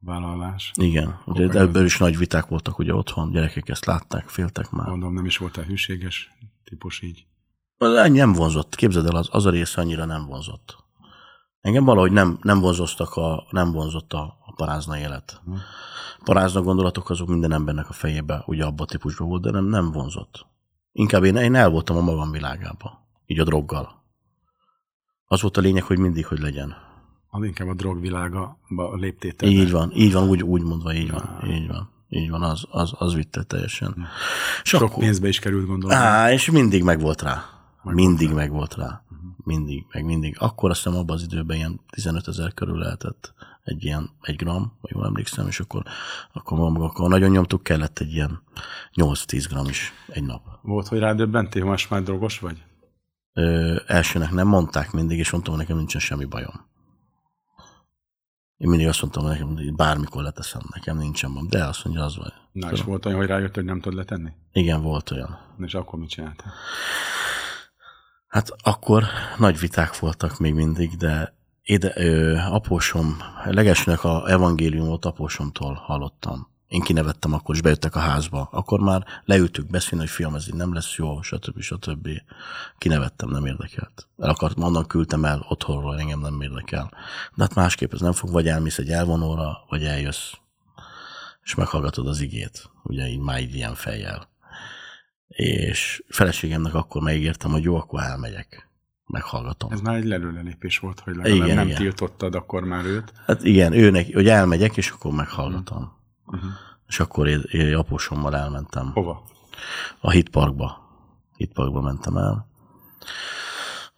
Vállalás. 0.00 0.72
Igen, 0.74 1.20
ugye 1.24 1.48
ebből 1.48 1.84
is 1.84 1.98
nagy 1.98 2.18
viták 2.18 2.46
voltak 2.46 2.78
ugye 2.78 2.94
otthon, 2.94 3.30
gyerekek 3.30 3.68
ezt 3.68 3.84
látták, 3.84 4.28
féltek 4.28 4.70
már. 4.70 4.88
Mondom, 4.88 5.14
nem 5.14 5.24
is 5.24 5.36
voltál 5.36 5.64
hűséges 5.64 6.30
típus 6.64 7.02
így. 7.02 7.26
Ennyi 7.78 8.18
nem 8.18 8.32
vonzott, 8.32 8.74
képzeld 8.74 9.06
el, 9.06 9.16
az, 9.16 9.28
az 9.30 9.46
a 9.46 9.50
része 9.50 9.80
annyira 9.80 10.04
nem 10.04 10.26
vonzott. 10.26 10.76
Engem 11.60 11.84
valahogy 11.84 12.12
nem, 12.12 12.38
nem 12.42 12.60
vonzottak 12.60 13.14
a, 13.14 13.46
nem 13.50 13.72
vonzott 13.72 14.12
a, 14.12 14.38
a 14.46 14.52
parázna 14.56 14.98
élet. 14.98 15.40
Hm. 15.44 15.54
Parázna 16.24 16.62
gondolatok 16.62 17.10
azok 17.10 17.28
minden 17.28 17.52
embernek 17.52 17.88
a 17.88 17.92
fejébe, 17.92 18.42
ugye 18.46 18.64
abba 18.64 18.82
a 18.82 18.86
típusban 18.86 19.28
volt, 19.28 19.42
de 19.42 19.50
nem, 19.50 19.64
nem 19.64 19.92
vonzott. 19.92 20.46
Inkább 20.92 21.24
én, 21.24 21.36
én 21.36 21.54
el 21.54 21.70
voltam 21.70 21.96
a 21.96 22.00
magam 22.00 22.30
világába, 22.30 23.08
így 23.26 23.38
a 23.38 23.44
droggal. 23.44 23.97
Az 25.30 25.42
volt 25.42 25.56
a 25.56 25.60
lényeg, 25.60 25.82
hogy 25.82 25.98
mindig, 25.98 26.26
hogy 26.26 26.38
legyen. 26.38 26.74
Az 27.30 27.44
inkább 27.44 27.68
a 27.68 27.74
drogvilága 27.74 28.58
léptétel. 28.92 29.48
Így 29.48 29.70
van, 29.70 29.92
így 29.94 30.12
van, 30.12 30.28
úgy, 30.28 30.42
úgy 30.42 30.62
mondva, 30.62 30.94
így 30.94 31.10
van, 31.10 31.38
ah. 31.40 31.48
így 31.50 31.66
van. 31.68 31.90
Így 32.08 32.30
van, 32.30 32.42
az, 32.42 32.64
az, 32.70 32.92
az 32.98 33.14
vitte 33.14 33.42
teljesen. 33.42 33.92
Hm. 33.92 34.02
Sok 34.62 34.82
akkor, 34.82 34.98
pénzbe 34.98 35.28
is 35.28 35.38
került, 35.38 35.66
gondolom. 35.66 35.96
Á, 35.96 36.32
és 36.32 36.50
mindig 36.50 36.82
meg 36.82 37.00
volt 37.00 37.22
rá. 37.22 37.44
Meg 37.82 37.94
mindig 37.94 38.30
meg 38.32 38.50
volt 38.50 38.74
rá. 38.74 39.02
Uh-huh. 39.10 39.30
Mindig, 39.44 39.84
meg 39.92 40.04
mindig. 40.04 40.36
Akkor 40.38 40.70
azt 40.70 40.82
hiszem 40.82 40.98
abban 40.98 41.16
az 41.16 41.22
időben 41.22 41.56
ilyen 41.56 41.80
15 41.90 42.28
ezer 42.28 42.54
körül 42.54 42.78
lehetett 42.78 43.34
egy 43.64 43.84
ilyen, 43.84 44.10
egy 44.20 44.36
gram, 44.36 44.72
vagy 44.80 44.90
jól 44.90 45.06
emlékszem, 45.06 45.46
és 45.46 45.60
akkor, 45.60 45.82
akkor, 46.32 46.58
akkor 46.74 47.08
nagyon 47.08 47.30
nyomtuk, 47.30 47.62
kellett 47.62 47.98
egy 47.98 48.12
ilyen 48.12 48.42
8-10 48.94 49.44
gram 49.48 49.66
is 49.68 49.92
egy 50.06 50.24
nap. 50.24 50.42
Volt, 50.62 50.88
hogy 50.88 50.98
rádöbbentél, 50.98 51.64
most 51.64 51.90
már 51.90 52.02
drogos 52.02 52.38
vagy? 52.38 52.62
Ö, 53.38 53.76
elsőnek 53.86 54.30
nem 54.30 54.46
mondták 54.48 54.90
mindig, 54.90 55.18
és 55.18 55.30
mondtam, 55.30 55.52
hogy 55.54 55.62
nekem 55.62 55.76
nincsen 55.76 56.00
semmi 56.00 56.24
bajom. 56.24 56.66
Én 58.56 58.68
mindig 58.68 58.86
azt 58.86 59.00
mondtam, 59.02 59.22
hogy 59.22 59.32
nekem 59.32 59.76
bármikor 59.76 60.22
leteszem, 60.22 60.60
nekem 60.74 60.96
nincsen 60.96 61.32
bajom, 61.32 61.48
de 61.48 61.64
azt 61.64 61.84
mondja, 61.84 62.04
az 62.04 62.16
vagy. 62.16 62.32
Na, 62.52 62.60
Tudom. 62.60 62.74
és 62.74 62.82
volt 62.82 63.06
olyan, 63.06 63.18
hogy 63.18 63.26
rájött, 63.26 63.54
hogy 63.54 63.64
nem 63.64 63.80
tudod 63.80 63.98
letenni? 63.98 64.30
Igen, 64.52 64.82
volt 64.82 65.10
olyan. 65.10 65.38
És 65.58 65.74
akkor 65.74 65.98
mit 65.98 66.08
csináltál? 66.08 66.52
Hát 68.26 68.48
akkor 68.62 69.04
nagy 69.38 69.58
viták 69.58 69.98
voltak 69.98 70.38
még 70.38 70.54
mindig, 70.54 70.96
de 70.96 71.34
éde, 71.62 71.92
ö, 71.96 72.36
apósom, 72.36 73.16
legesnek 73.44 74.04
a 74.04 74.30
evangéliumot 74.30 75.04
apósomtól 75.04 75.74
hallottam 75.74 76.48
én 76.68 76.80
kinevettem 76.80 77.32
akkor, 77.32 77.54
és 77.54 77.60
bejöttek 77.60 77.96
a 77.96 77.98
házba. 77.98 78.48
Akkor 78.52 78.80
már 78.80 79.04
leültük 79.24 79.66
beszélni, 79.66 80.04
hogy 80.04 80.14
fiam, 80.14 80.34
ez 80.34 80.48
így 80.48 80.54
nem 80.54 80.74
lesz 80.74 80.96
jó, 80.96 81.22
stb. 81.22 81.60
stb. 81.60 82.08
Kinevettem, 82.78 83.28
nem 83.30 83.46
érdekelt. 83.46 84.08
El 84.18 84.28
akart, 84.28 84.58
onnan 84.58 84.86
küldtem 84.86 85.24
el 85.24 85.46
otthonról, 85.48 85.98
engem 85.98 86.20
nem 86.20 86.40
érdekel. 86.40 86.90
De 87.34 87.42
hát 87.42 87.54
másképp 87.54 87.92
ez 87.92 88.00
nem 88.00 88.12
fog, 88.12 88.30
vagy 88.30 88.48
elmész 88.48 88.78
egy 88.78 88.88
elvonóra, 88.88 89.58
vagy 89.68 89.84
eljössz, 89.84 90.32
és 91.42 91.54
meghallgatod 91.54 92.06
az 92.06 92.20
igét, 92.20 92.70
ugye 92.82 93.06
így 93.06 93.20
már 93.20 93.40
így 93.40 93.54
ilyen 93.54 93.74
fejjel. 93.74 94.28
És 95.28 96.02
feleségemnek 96.08 96.74
akkor 96.74 97.02
megígértem, 97.02 97.50
hogy 97.50 97.62
jó, 97.62 97.76
akkor 97.76 98.02
elmegyek 98.02 98.68
meghallgatom. 99.06 99.72
Ez 99.72 99.80
már 99.80 99.96
egy 99.96 100.04
lelőlelépés 100.04 100.78
volt, 100.78 101.00
hogy 101.00 101.16
legalább 101.16 101.44
igen, 101.44 101.56
nem 101.56 101.66
igen. 101.66 101.80
tiltottad 101.80 102.34
akkor 102.34 102.64
már 102.64 102.84
őt. 102.84 103.12
Hát 103.26 103.44
igen, 103.44 103.72
őnek, 103.72 104.14
hogy 104.14 104.28
elmegyek, 104.28 104.76
és 104.76 104.90
akkor 104.90 105.12
meghallgatom. 105.12 105.97
Uh-huh. 106.32 106.50
És 106.86 107.00
akkor 107.00 107.28
én, 107.28 107.42
én 107.50 107.74
apósommal 107.74 108.36
elmentem. 108.36 108.92
Hova? 108.92 109.22
A 110.00 110.10
hitparkba. 110.10 110.86
Hitparkba 111.36 111.80
mentem 111.80 112.16
el. 112.16 112.48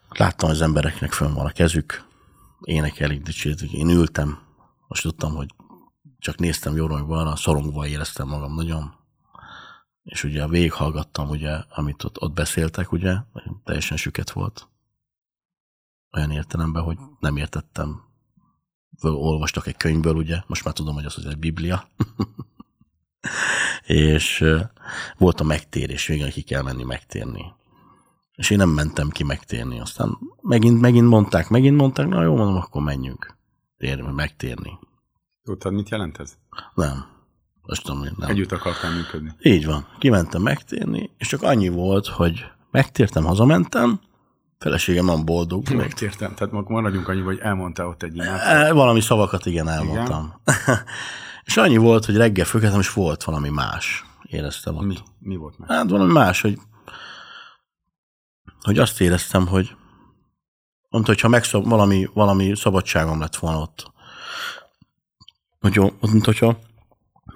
Láttam, 0.09 0.51
az 0.51 0.61
embereknek 0.61 1.13
fönn 1.13 1.35
van 1.35 1.47
a 1.47 1.51
kezük, 1.51 2.05
énekelik, 2.61 3.23
dicsértük. 3.23 3.73
Én 3.73 3.89
ültem, 3.89 4.39
most 4.89 5.03
tudtam, 5.03 5.35
hogy 5.35 5.55
csak 6.19 6.39
néztem 6.39 6.77
jobbra, 6.77 7.31
a 7.31 7.37
szorongva 7.37 7.87
éreztem 7.87 8.29
magam 8.29 8.55
nagyon. 8.55 8.95
És 10.03 10.25
ugye 10.25 10.49
végighallgattam, 10.49 11.29
ugye, 11.29 11.59
amit 11.69 12.05
ott, 12.05 12.21
ott 12.21 12.33
beszéltek, 12.33 12.93
ugye, 12.93 13.17
teljesen 13.65 13.97
süket 13.97 14.31
volt. 14.31 14.69
Olyan 16.13 16.31
értelemben, 16.31 16.83
hogy 16.83 16.99
nem 17.19 17.37
értettem 17.37 18.10
olvastak 19.03 19.67
egy 19.67 19.77
könyvből, 19.77 20.15
ugye, 20.15 20.43
most 20.47 20.65
már 20.65 20.75
tudom, 20.75 20.95
hogy 20.95 21.05
az, 21.05 21.17
az 21.17 21.27
egy 21.27 21.39
biblia. 21.39 21.89
és 23.87 24.45
volt 25.19 25.41
a 25.41 25.45
megtérés, 25.45 26.07
végül 26.07 26.31
ki 26.31 26.43
kell 26.43 26.63
menni 26.63 26.85
megtérni. 26.85 27.53
És 28.35 28.51
én 28.51 28.59
nem 28.59 28.69
mentem 28.69 29.09
ki 29.09 29.25
megtérni. 29.25 29.81
Aztán 29.81 30.19
megint, 30.41 30.81
megint 30.81 31.09
mondták, 31.09 31.49
megint 31.49 31.77
mondták, 31.77 32.09
na 32.09 32.23
jó, 32.23 32.37
mondom, 32.37 32.57
akkor 32.57 32.83
menjünk. 32.83 33.37
Térni, 33.77 34.13
megtérni. 34.13 34.79
Tudtad, 35.43 35.73
mit 35.73 35.89
jelent 35.89 36.19
ez? 36.19 36.39
Nem. 36.75 37.05
Most 37.63 37.85
tudom, 37.85 37.99
hogy 37.99 38.13
nem. 38.17 38.31
Együtt 38.31 38.53
akartál 38.53 38.95
működni. 38.95 39.35
Így 39.43 39.67
van. 39.67 39.87
Kimentem 39.99 40.43
megtérni, 40.43 41.11
és 41.19 41.29
csak 41.29 41.43
annyi 41.43 41.69
volt, 41.69 42.07
hogy 42.07 42.45
megtértem, 42.71 43.25
hazamentem, 43.25 44.01
feleségem 44.61 45.05
nem 45.05 45.25
boldog. 45.25 45.71
Megtértem. 45.71 46.35
Tehát 46.35 46.69
maradjunk 46.69 47.09
annyi, 47.09 47.21
hogy 47.21 47.39
elmondtál 47.39 47.87
ott 47.87 48.03
egy 48.03 48.17
imát. 48.17 48.41
E, 48.41 48.73
Valami 48.73 49.01
szavakat 49.01 49.47
igen 49.47 49.69
elmondtam. 49.69 50.35
és 51.45 51.57
annyi 51.57 51.77
volt, 51.77 52.05
hogy 52.05 52.17
reggel 52.17 52.45
fölkeltem, 52.45 52.81
és 52.81 52.93
volt 52.93 53.25
valami 53.25 53.49
más. 53.49 54.05
Éreztem 54.23 54.77
ott. 54.77 54.87
Mi, 54.87 54.97
mi 55.19 55.37
volt 55.37 55.59
meg? 55.59 55.69
Hát 55.69 55.91
valami 55.91 56.13
más, 56.13 56.41
hogy, 56.41 56.59
hogy 58.61 58.79
azt 58.79 59.01
éreztem, 59.01 59.47
hogy 59.47 59.77
mondta, 60.89 61.11
hogyha 61.11 61.29
megszab, 61.29 61.69
valami, 61.69 62.09
valami 62.15 62.57
szabadságom 62.57 63.21
lett 63.21 63.37
volna 63.37 63.59
ott. 63.59 63.93
Hogy, 65.61 65.75
jó, 65.75 65.89
mint 66.01 66.25
hogyha 66.25 66.59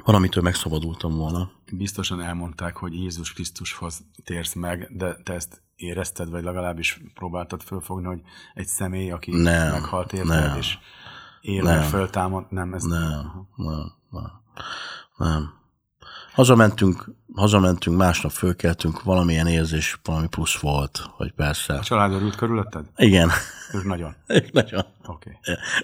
valamitől 0.04 0.42
megszabadultam 0.42 1.16
volna. 1.16 1.50
Biztosan 1.72 2.22
elmondták, 2.22 2.76
hogy 2.76 2.94
Jézus 2.94 3.32
Krisztushoz 3.32 4.00
térsz 4.24 4.54
meg, 4.54 4.88
de 4.96 5.16
te 5.22 5.32
ezt 5.32 5.63
érezted, 5.76 6.30
vagy 6.30 6.44
legalábbis 6.44 7.00
próbáltad 7.14 7.62
fölfogni, 7.62 8.06
hogy 8.06 8.20
egy 8.54 8.66
személy, 8.66 9.10
aki 9.10 9.30
Nem, 9.30 9.70
meghalt 9.72 10.12
érted, 10.12 10.28
nem. 10.28 10.56
és 10.56 10.78
élve 11.40 11.80
föltámad, 11.82 12.44
nem, 12.48 12.74
ez 12.74 12.82
Nem, 12.82 13.46
nem, 13.56 13.92
nem. 14.10 14.32
nem. 15.16 15.62
Hazamentünk, 16.32 17.10
hazamentünk, 17.34 17.96
másnap 17.96 18.30
fölkeltünk, 18.32 19.02
valamilyen 19.02 19.46
érzés, 19.46 20.00
valami 20.04 20.26
plusz 20.26 20.58
volt, 20.58 21.06
hogy 21.10 21.32
persze. 21.32 21.74
A 21.74 21.82
család 21.82 22.12
örült 22.12 22.36
körülötted? 22.36 22.84
Igen, 22.96 23.30
Ők 23.72 23.84
nagyon. 23.84 24.14
ők 24.26 24.52
nagyon 24.52 24.84
Oké. 25.06 25.38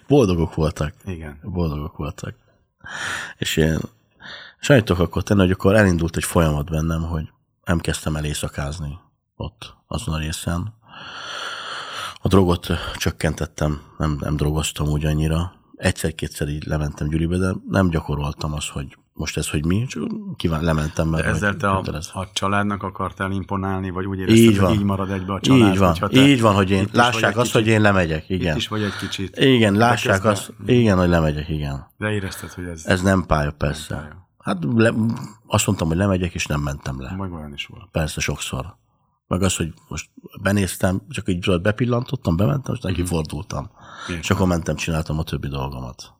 boldogok 0.06 0.54
voltak. 0.54 0.92
Okay. 1.02 1.14
Igen. 1.14 1.38
Boldogok 1.42 1.96
voltak. 1.96 2.34
És 3.38 3.56
én 3.56 3.78
sajtok 4.58 4.98
akkor 4.98 5.22
tenni, 5.22 5.40
hogy 5.40 5.50
akkor 5.50 5.74
elindult 5.76 6.16
egy 6.16 6.24
folyamat 6.24 6.70
bennem, 6.70 7.02
hogy 7.02 7.28
nem 7.64 7.78
kezdtem 7.78 8.16
el 8.16 8.24
éjszakázni 8.24 8.98
ott, 9.40 9.76
azon 9.86 10.14
a 10.14 10.18
részen. 10.18 10.74
A 12.22 12.28
drogot 12.28 12.66
csökkentettem, 12.96 13.80
nem, 13.98 14.16
nem 14.20 14.36
drogoztam 14.36 14.88
úgy 14.88 15.04
annyira. 15.04 15.52
Egyszer-kétszer 15.76 16.48
így 16.48 16.66
lementem 16.66 17.08
Gyuribe, 17.08 17.36
de 17.36 17.52
nem 17.68 17.88
gyakoroltam 17.90 18.52
azt, 18.52 18.68
hogy 18.68 18.96
most 19.12 19.36
ez, 19.36 19.48
hogy 19.48 19.64
mi, 19.66 19.84
csak 19.86 20.02
kíván, 20.36 20.62
lementem, 20.62 21.10
De 21.10 21.24
ezzel 21.24 21.50
hogy 21.50 21.58
te 21.58 21.68
a, 21.70 21.82
a 22.20 22.30
családnak 22.32 22.82
akartál 22.82 23.30
imponálni, 23.30 23.90
vagy 23.90 24.06
úgy 24.06 24.18
érezted, 24.18 24.44
Így 24.44 24.50
hogy 24.56 24.58
van. 24.66 24.72
így 24.72 24.82
marad 24.82 25.10
egybe 25.10 25.32
a 25.32 25.40
család? 25.40 25.72
Így 25.72 25.78
van, 25.78 25.94
te 25.94 26.20
így 26.26 26.40
van, 26.40 26.54
hogy 26.54 26.70
én 26.70 26.82
itt 26.82 26.94
lássák 26.94 27.36
azt, 27.36 27.52
hogy 27.52 27.62
kicsit- 27.62 27.76
én 27.76 27.82
lemegyek, 27.82 28.28
Itt 28.28 28.40
igen. 28.40 28.56
is 28.56 28.68
vagy 28.68 28.82
egy 28.82 28.96
kicsit. 28.96 29.36
Igen, 29.38 29.74
lássák 29.74 30.24
azt, 30.24 30.52
igen, 30.66 30.98
hogy 30.98 31.08
lemegyek, 31.08 31.48
igen. 31.48 31.86
De 31.98 32.10
érezted, 32.10 32.52
hogy 32.52 32.64
ez, 32.64 32.86
Ez 32.86 33.02
nem 33.02 33.26
pálya, 33.26 33.50
persze. 33.50 33.94
pálya. 33.94 34.28
Hát 34.38 34.58
le, 34.74 34.92
azt 35.46 35.66
mondtam, 35.66 35.88
hogy 35.88 35.96
lemegyek, 35.96 36.34
és 36.34 36.46
nem 36.46 36.60
mentem 36.60 37.00
le. 37.00 37.14
Majd 37.16 37.32
olyan 37.32 37.52
is 37.52 37.66
volt. 37.66 37.88
Persze, 37.90 38.20
sokszor. 38.20 38.76
Meg 39.30 39.42
az, 39.42 39.56
hogy 39.56 39.74
most 39.88 40.10
benéztem, 40.42 41.02
csak 41.08 41.28
így 41.28 41.38
tudod, 41.38 41.62
bepillantottam, 41.62 42.36
bementem, 42.36 42.74
és 42.74 42.80
neki 42.80 43.04
fordultam. 43.04 43.70
Értem. 44.00 44.18
És 44.18 44.30
akkor 44.30 44.46
mentem, 44.46 44.76
csináltam 44.76 45.18
a 45.18 45.22
többi 45.22 45.48
dolgomat. 45.48 46.12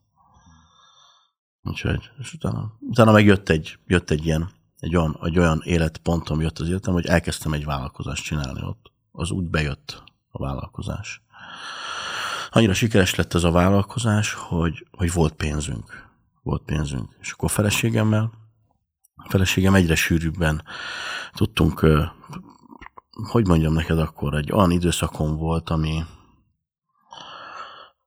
Úgyhogy, 1.62 2.10
és 2.18 2.32
utána, 2.32 2.76
utána 2.80 3.12
meg 3.12 3.24
jött 3.24 3.48
egy, 3.48 3.78
jött 3.86 4.10
egy 4.10 4.26
ilyen, 4.26 4.50
egy 4.78 4.96
olyan, 4.96 5.18
egy 5.22 5.38
olyan 5.38 5.60
életpontom 5.64 6.40
jött 6.40 6.58
az 6.58 6.68
életem, 6.68 6.92
hogy 6.92 7.06
elkezdtem 7.06 7.52
egy 7.52 7.64
vállalkozást 7.64 8.24
csinálni 8.24 8.62
ott. 8.62 8.92
Az 9.12 9.30
úgy 9.30 9.46
bejött 9.46 10.02
a 10.28 10.38
vállalkozás. 10.38 11.22
Annyira 12.50 12.74
sikeres 12.74 13.14
lett 13.14 13.34
ez 13.34 13.44
a 13.44 13.50
vállalkozás, 13.50 14.32
hogy, 14.32 14.86
hogy 14.90 15.12
volt 15.12 15.32
pénzünk. 15.32 16.08
Volt 16.42 16.62
pénzünk. 16.62 17.16
És 17.20 17.30
akkor 17.30 17.48
a 17.48 17.52
feleségemmel, 17.52 18.32
a 19.16 19.28
feleségem 19.28 19.74
egyre 19.74 19.94
sűrűbben 19.94 20.62
tudtunk, 21.32 21.86
hogy 23.22 23.46
mondjam 23.46 23.72
neked 23.72 23.98
akkor, 23.98 24.34
egy 24.34 24.52
olyan 24.52 24.70
időszakon 24.70 25.36
volt, 25.36 25.70
ami, 25.70 26.04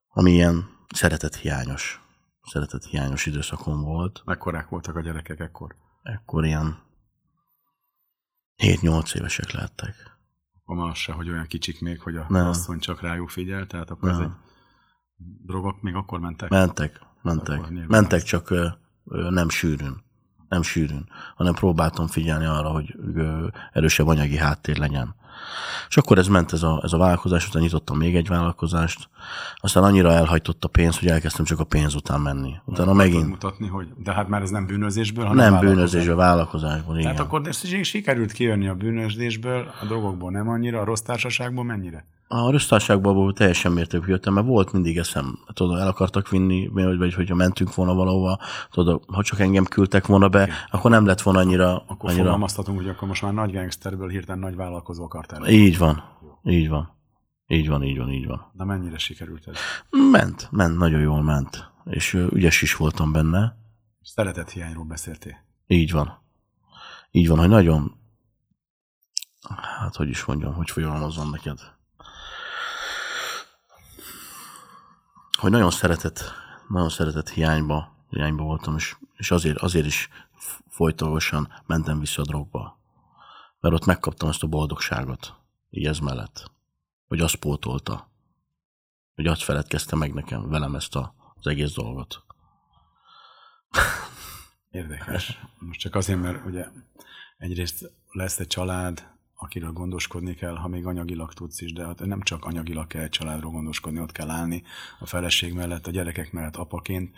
ami 0.07 0.31
ilyen 0.31 0.69
szeretethiányos, 0.93 2.01
szeretethiányos 2.43 3.25
időszakon 3.25 3.81
volt. 3.81 4.21
Mekkorák 4.25 4.69
voltak 4.69 4.95
a 4.95 5.01
gyerekek 5.01 5.39
ekkor? 5.39 5.75
Ekkor 6.03 6.45
ilyen 6.45 6.81
7-8 8.57 9.15
évesek 9.15 9.51
lettek. 9.51 9.95
Akkor 10.63 10.85
már 10.85 10.95
se, 10.95 11.11
hogy 11.13 11.29
olyan 11.29 11.47
kicsik 11.47 11.81
még, 11.81 12.01
hogy 12.01 12.15
a 12.15 12.25
Nem. 12.29 12.47
asszony 12.47 12.79
csak 12.79 13.01
rájuk 13.01 13.29
figyel, 13.29 13.67
tehát 13.67 13.89
akkor 13.89 14.09
ez 14.09 14.17
Nem. 14.17 14.25
egy 14.25 14.31
drogok 15.45 15.81
még 15.81 15.95
akkor 15.95 16.19
mentek? 16.19 16.49
Mentek, 16.49 16.99
mentek. 17.21 17.87
Mentek 17.87 18.23
csak 18.23 18.49
ö, 18.49 18.67
ö, 19.05 19.29
nem 19.29 19.49
sűrűn. 19.49 20.02
Nem 20.53 20.61
sűrűn, 20.61 21.09
hanem 21.35 21.53
próbáltam 21.53 22.07
figyelni 22.07 22.45
arra, 22.45 22.69
hogy 22.69 22.95
erősebb 23.73 24.07
anyagi 24.07 24.37
háttér 24.37 24.77
legyen. 24.77 25.15
És 25.89 25.97
akkor 25.97 26.17
ez 26.17 26.27
ment 26.27 26.53
ez 26.53 26.63
a, 26.63 26.81
ez 26.83 26.93
a 26.93 26.97
vállalkozás, 26.97 27.47
utána 27.47 27.63
nyitottam 27.63 27.97
még 27.97 28.15
egy 28.15 28.27
vállalkozást, 28.27 29.09
aztán 29.55 29.83
annyira 29.83 30.11
elhajtott 30.11 30.63
a 30.63 30.67
pénz, 30.67 30.99
hogy 30.99 31.07
elkezdtem 31.07 31.45
csak 31.45 31.59
a 31.59 31.63
pénz 31.63 31.95
után 31.95 32.21
menni. 32.21 32.53
Utána 32.65 32.91
Akartad 32.91 32.95
megint 32.95 33.27
mutatni, 33.27 33.67
hogy... 33.67 33.87
De 33.97 34.13
hát 34.13 34.27
már 34.27 34.41
ez 34.41 34.49
nem 34.49 34.65
bűnözésből, 34.65 35.25
hanem 35.25 35.43
nem 35.43 35.53
vállalkozás. 35.53 35.91
bűnözés 35.91 36.13
a 36.13 36.15
vállalkozásból, 36.15 36.97
igen. 36.97 37.11
Tehát 37.11 37.25
akkor 37.25 37.41
de 37.41 37.51
sikerült 37.83 38.31
kijönni 38.31 38.67
a 38.67 38.73
bűnözésből, 38.73 39.71
a 39.81 39.85
drogokból 39.85 40.31
nem 40.31 40.49
annyira, 40.49 40.79
a 40.79 40.83
rossz 40.83 41.01
társaságból 41.01 41.63
mennyire? 41.63 42.05
A 42.35 42.51
rösztárságból 42.51 43.11
abból 43.11 43.33
teljesen 43.33 43.71
mértékű 43.71 44.07
jöttem, 44.07 44.33
mert 44.33 44.47
volt 44.47 44.71
mindig 44.71 44.97
eszem, 44.97 45.39
tudod, 45.53 45.79
el 45.79 45.87
akartak 45.87 46.29
vinni, 46.29 46.67
vagy, 46.67 46.97
vagy 46.97 47.13
hogyha 47.13 47.35
mentünk 47.35 47.75
volna 47.75 47.93
valahova, 47.93 48.39
tudod, 48.71 49.03
ha 49.07 49.23
csak 49.23 49.39
engem 49.39 49.65
küldtek 49.65 50.05
volna 50.07 50.29
be, 50.29 50.49
akkor 50.71 50.91
nem 50.91 51.05
lett 51.05 51.21
volna 51.21 51.39
annyira, 51.39 51.83
Akkor 51.87 52.09
annyira 52.09 52.23
fogalmaztatunk, 52.23 52.77
hogy 52.77 52.89
akkor 52.89 53.07
most 53.07 53.21
már 53.21 53.33
nagy 53.33 53.51
gangsterből 53.51 54.09
hirtelen 54.09 54.39
nagy 54.39 54.55
vállalkozó 54.55 55.03
akartál. 55.03 55.47
Így 55.47 55.77
van, 55.77 56.03
így 56.43 56.69
van. 56.69 56.97
Így 57.47 57.67
van, 57.67 57.83
így 57.83 57.97
van, 57.97 58.09
így 58.09 58.27
van. 58.27 58.51
De 58.53 58.63
mennyire 58.63 58.97
sikerült 58.97 59.47
ez? 59.47 59.57
Ment, 60.11 60.47
ment, 60.51 60.77
nagyon 60.77 61.01
jól 61.01 61.21
ment. 61.21 61.71
És 61.85 62.13
ügyes 62.13 62.61
is 62.61 62.75
voltam 62.75 63.11
benne. 63.11 63.57
Szeretet 64.01 64.49
hiányról 64.49 64.85
beszéltél. 64.85 65.35
Így 65.67 65.91
van. 65.91 66.21
Így 67.11 67.27
van, 67.27 67.37
hogy 67.37 67.49
nagyon, 67.49 67.97
hát 69.79 69.95
hogy 69.95 70.09
is 70.09 70.25
mondjam, 70.25 70.53
hogy 70.53 70.69
fogalmazzam 70.69 71.29
neked. 71.29 71.59
Hogy 75.43 75.51
nagyon 75.51 75.71
szeretett, 75.71 76.23
nagyon 76.69 76.89
szeretett 76.89 77.29
hiányba, 77.29 78.05
hiányba 78.09 78.43
voltam, 78.43 78.75
és, 78.75 78.95
és 79.15 79.31
azért, 79.31 79.57
azért 79.57 79.85
is 79.85 80.09
folytonosan 80.69 81.63
mentem 81.65 81.99
vissza 81.99 82.21
a 82.21 82.25
drogba. 82.25 82.79
Mert 83.59 83.75
ott 83.75 83.85
megkaptam 83.85 84.29
ezt 84.29 84.43
a 84.43 84.47
boldogságot, 84.47 85.35
így 85.69 85.85
ez 85.85 85.99
mellett. 85.99 86.51
Hogy 87.07 87.19
azt 87.19 87.35
pótolta. 87.35 88.11
Hogy 89.15 89.27
azt 89.27 89.43
feledkezte 89.43 89.95
meg 89.95 90.13
nekem, 90.13 90.49
velem 90.49 90.75
ezt 90.75 90.95
a, 90.95 91.15
az 91.35 91.47
egész 91.47 91.73
dolgot. 91.73 92.23
Érdekes. 94.71 95.39
Most 95.59 95.79
csak 95.79 95.95
azért, 95.95 96.21
mert 96.21 96.45
ugye 96.45 96.67
egyrészt 97.37 97.91
lesz 98.11 98.39
egy 98.39 98.47
család, 98.47 99.12
akiről 99.43 99.71
gondoskodni 99.71 100.33
kell, 100.33 100.55
ha 100.55 100.67
még 100.67 100.85
anyagilag 100.85 101.33
tudsz 101.33 101.61
is, 101.61 101.73
de 101.73 101.85
hát 101.85 102.05
nem 102.05 102.21
csak 102.21 102.45
anyagilag 102.45 102.87
kell 102.87 103.01
egy 103.01 103.09
családról 103.09 103.51
gondoskodni, 103.51 103.99
ott 103.99 104.11
kell 104.11 104.29
állni 104.29 104.63
a 104.99 105.05
feleség 105.05 105.53
mellett, 105.53 105.87
a 105.87 105.91
gyerekek 105.91 106.31
mellett 106.31 106.55
apaként. 106.55 107.15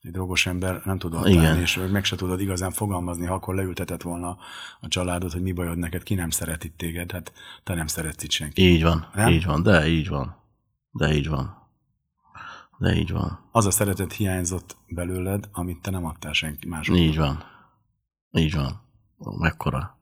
Egy 0.00 0.10
drogos 0.10 0.46
ember 0.46 0.82
nem 0.84 0.98
tud 0.98 1.14
ott 1.14 1.26
állni, 1.26 1.60
és 1.60 1.80
meg 1.90 2.04
se 2.04 2.16
tudod 2.16 2.40
igazán 2.40 2.70
fogalmazni, 2.70 3.26
ha 3.26 3.34
akkor 3.34 3.54
leültetett 3.54 4.02
volna 4.02 4.38
a 4.80 4.88
családot, 4.88 5.32
hogy 5.32 5.42
mi 5.42 5.52
bajod 5.52 5.78
neked, 5.78 6.02
ki 6.02 6.14
nem 6.14 6.30
szeret 6.30 6.64
itt 6.64 6.76
téged, 6.76 7.10
hát 7.10 7.32
te 7.62 7.74
nem 7.74 7.86
szeretsz 7.86 8.22
itt 8.22 8.30
senki. 8.30 8.62
Így 8.62 8.82
van, 8.82 9.08
Nem? 9.14 9.28
így 9.28 9.44
van, 9.44 9.62
de 9.62 9.86
így 9.86 10.08
van. 10.08 10.36
De 10.90 11.14
így 11.14 11.28
van. 11.28 11.62
De 12.78 12.94
így 12.94 13.12
van. 13.12 13.48
Az 13.52 13.66
a 13.66 13.70
szeretet 13.70 14.12
hiányzott 14.12 14.76
belőled, 14.88 15.48
amit 15.52 15.82
te 15.82 15.90
nem 15.90 16.04
adtál 16.04 16.32
senki 16.32 16.68
másnak. 16.68 16.96
Így 16.96 17.16
van. 17.16 17.44
Így 18.30 18.54
van. 18.54 18.80
Mekkora. 19.38 19.98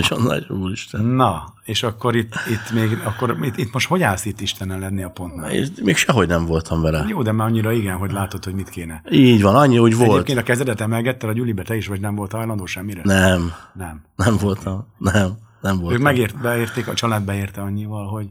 Nagyon 0.00 0.22
nagy, 0.22 0.46
úristen. 0.48 1.04
Na, 1.04 1.52
és 1.64 1.82
akkor 1.82 2.16
itt, 2.16 2.34
itt 2.50 2.72
még, 2.72 2.98
akkor 3.04 3.36
itt, 3.42 3.56
itt 3.56 3.72
most 3.72 3.88
hogy 3.88 4.02
állsz 4.02 4.24
itt 4.24 4.40
Istenen 4.40 4.78
lenni 4.78 5.02
a 5.02 5.10
pontnál? 5.10 5.50
És 5.50 5.68
még 5.82 5.96
sehogy 5.96 6.28
nem 6.28 6.46
voltam 6.46 6.80
vele. 6.82 7.04
Jó, 7.08 7.22
de 7.22 7.32
már 7.32 7.46
annyira 7.46 7.72
igen, 7.72 7.96
hogy 7.96 8.12
látod, 8.12 8.44
hogy 8.44 8.54
mit 8.54 8.68
kéne. 8.68 9.02
Így 9.10 9.42
van, 9.42 9.54
annyi 9.54 9.78
úgy 9.78 9.96
volt. 9.96 10.10
Egyébként 10.12 10.38
a 10.38 10.42
kezedet 10.42 10.80
emelgettel 10.80 11.28
a 11.28 11.32
Gyulibe, 11.32 11.62
te 11.62 11.76
is 11.76 11.86
vagy 11.86 12.00
nem 12.00 12.14
volt 12.14 12.32
hajlandó 12.32 12.66
semmire? 12.66 13.00
Nem, 13.04 13.52
Nem. 13.72 14.02
nem 14.16 14.36
voltam. 14.36 14.86
Nem, 14.98 15.32
nem 15.60 15.74
Ők 15.74 15.80
voltam. 15.80 16.02
megért, 16.02 16.40
beérték, 16.40 16.88
a 16.88 16.94
család 16.94 17.22
beérte 17.22 17.60
annyival, 17.60 18.06
hogy 18.06 18.26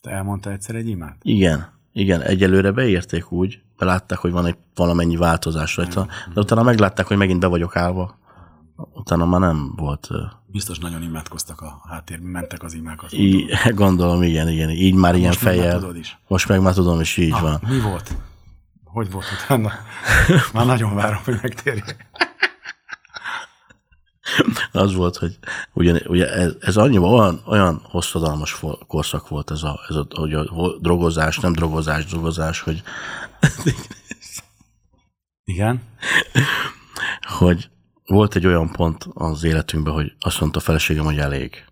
te 0.00 0.10
elmondta 0.10 0.50
egyszer 0.50 0.74
egy 0.74 0.88
imát? 0.88 1.16
Igen, 1.22 1.68
igen, 1.92 2.20
egyelőre 2.22 2.70
beérték 2.70 3.32
úgy, 3.32 3.60
belátták, 3.78 4.18
hogy 4.18 4.30
van 4.30 4.46
egy 4.46 4.56
valamennyi 4.74 5.16
változás 5.16 5.76
rajta, 5.76 6.06
de 6.34 6.40
utána 6.40 6.62
meglátták, 6.62 7.06
hogy 7.06 7.16
megint 7.16 7.40
be 7.40 7.46
vagyok 7.46 7.76
állva. 7.76 8.16
Utána 8.92 9.24
már 9.26 9.40
nem 9.40 9.72
volt. 9.76 10.08
Biztos 10.46 10.78
nagyon 10.78 11.02
imádkoztak 11.02 11.60
a 11.60 11.82
háttérben, 11.88 12.28
mentek 12.30 12.62
az 12.62 12.74
imákat. 12.74 13.12
Í, 13.12 13.46
gondolom, 13.74 14.22
igen, 14.22 14.48
igen. 14.48 14.70
Így 14.70 14.94
már 14.94 15.14
ilyen 15.14 15.28
Most 15.28 15.42
meg 15.42 15.52
már 15.54 15.62
fejjel. 15.62 15.80
tudod 15.80 15.96
is. 15.96 16.18
Most 16.28 16.48
meg 16.48 16.60
már 16.62 16.74
tudom, 16.74 17.00
és 17.00 17.16
így 17.16 17.32
Ah, 17.32 17.40
van. 17.40 17.60
mi 17.68 17.80
volt? 17.80 18.16
Hogy 18.84 19.10
volt 19.10 19.24
utána? 19.44 19.72
Már 20.52 20.66
nagyon 20.66 20.94
várom, 20.94 21.20
hogy 21.24 21.38
megtérjek. 21.42 22.06
Az 24.72 24.94
volt, 24.94 25.16
hogy 25.16 25.38
ugye, 25.72 26.00
ugye 26.06 26.32
ez, 26.32 26.52
ez 26.60 26.76
annyiban 26.76 27.12
olyan, 27.12 27.42
olyan 27.46 27.80
hosszadalmas 27.84 28.60
korszak 28.86 29.28
volt 29.28 29.50
ez 29.50 29.62
a, 29.62 29.80
ez 29.88 29.96
a, 29.96 30.06
hogy 30.10 30.34
a 30.34 30.44
drogozás, 30.80 31.38
nem 31.38 31.52
drogozás, 31.52 32.04
drogozás, 32.04 32.60
hogy, 32.60 32.82
Igen? 35.44 35.82
hogy 37.38 37.70
volt 38.08 38.34
egy 38.34 38.46
olyan 38.46 38.70
pont 38.70 39.08
az 39.14 39.44
életünkben, 39.44 39.94
hogy 39.94 40.12
azt 40.20 40.40
mondta 40.40 40.58
a 40.58 40.62
feleségem, 40.62 41.04
hogy 41.04 41.18
elég, 41.18 41.64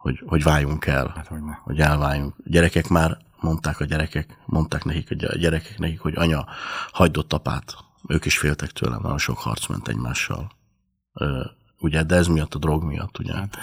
hogy, 0.00 0.22
hogy 0.26 0.42
váljunk 0.42 0.86
el, 0.86 1.12
Hát 1.16 1.26
hogy 1.26 1.42
ne. 1.42 1.52
hogy 1.52 1.80
elváljunk. 1.80 2.34
A 2.38 2.42
gyerekek 2.44 2.88
már 2.88 3.18
mondták 3.40 3.80
a 3.80 3.84
gyerekek, 3.84 4.38
mondták 4.46 4.84
nekik 4.84 5.10
a 5.10 5.14
gy- 5.14 5.24
a 5.24 5.36
gyerekek 5.36 5.78
nekik, 5.78 6.00
hogy 6.00 6.16
anya, 6.16 6.46
hagyd 6.92 7.16
ott 7.16 7.32
apát. 7.32 7.76
Ők 8.08 8.24
is 8.24 8.38
féltek 8.38 8.70
tőlem, 8.70 9.00
nagyon 9.02 9.18
sok 9.18 9.38
harc 9.38 9.66
ment 9.66 9.88
egymással. 9.88 10.50
Ö, 11.12 11.44
ugye, 11.78 12.02
de 12.02 12.14
ez 12.14 12.26
miatt, 12.26 12.54
a 12.54 12.58
drog 12.58 12.82
miatt, 12.82 13.18
ugye. 13.18 13.34
Hát. 13.34 13.58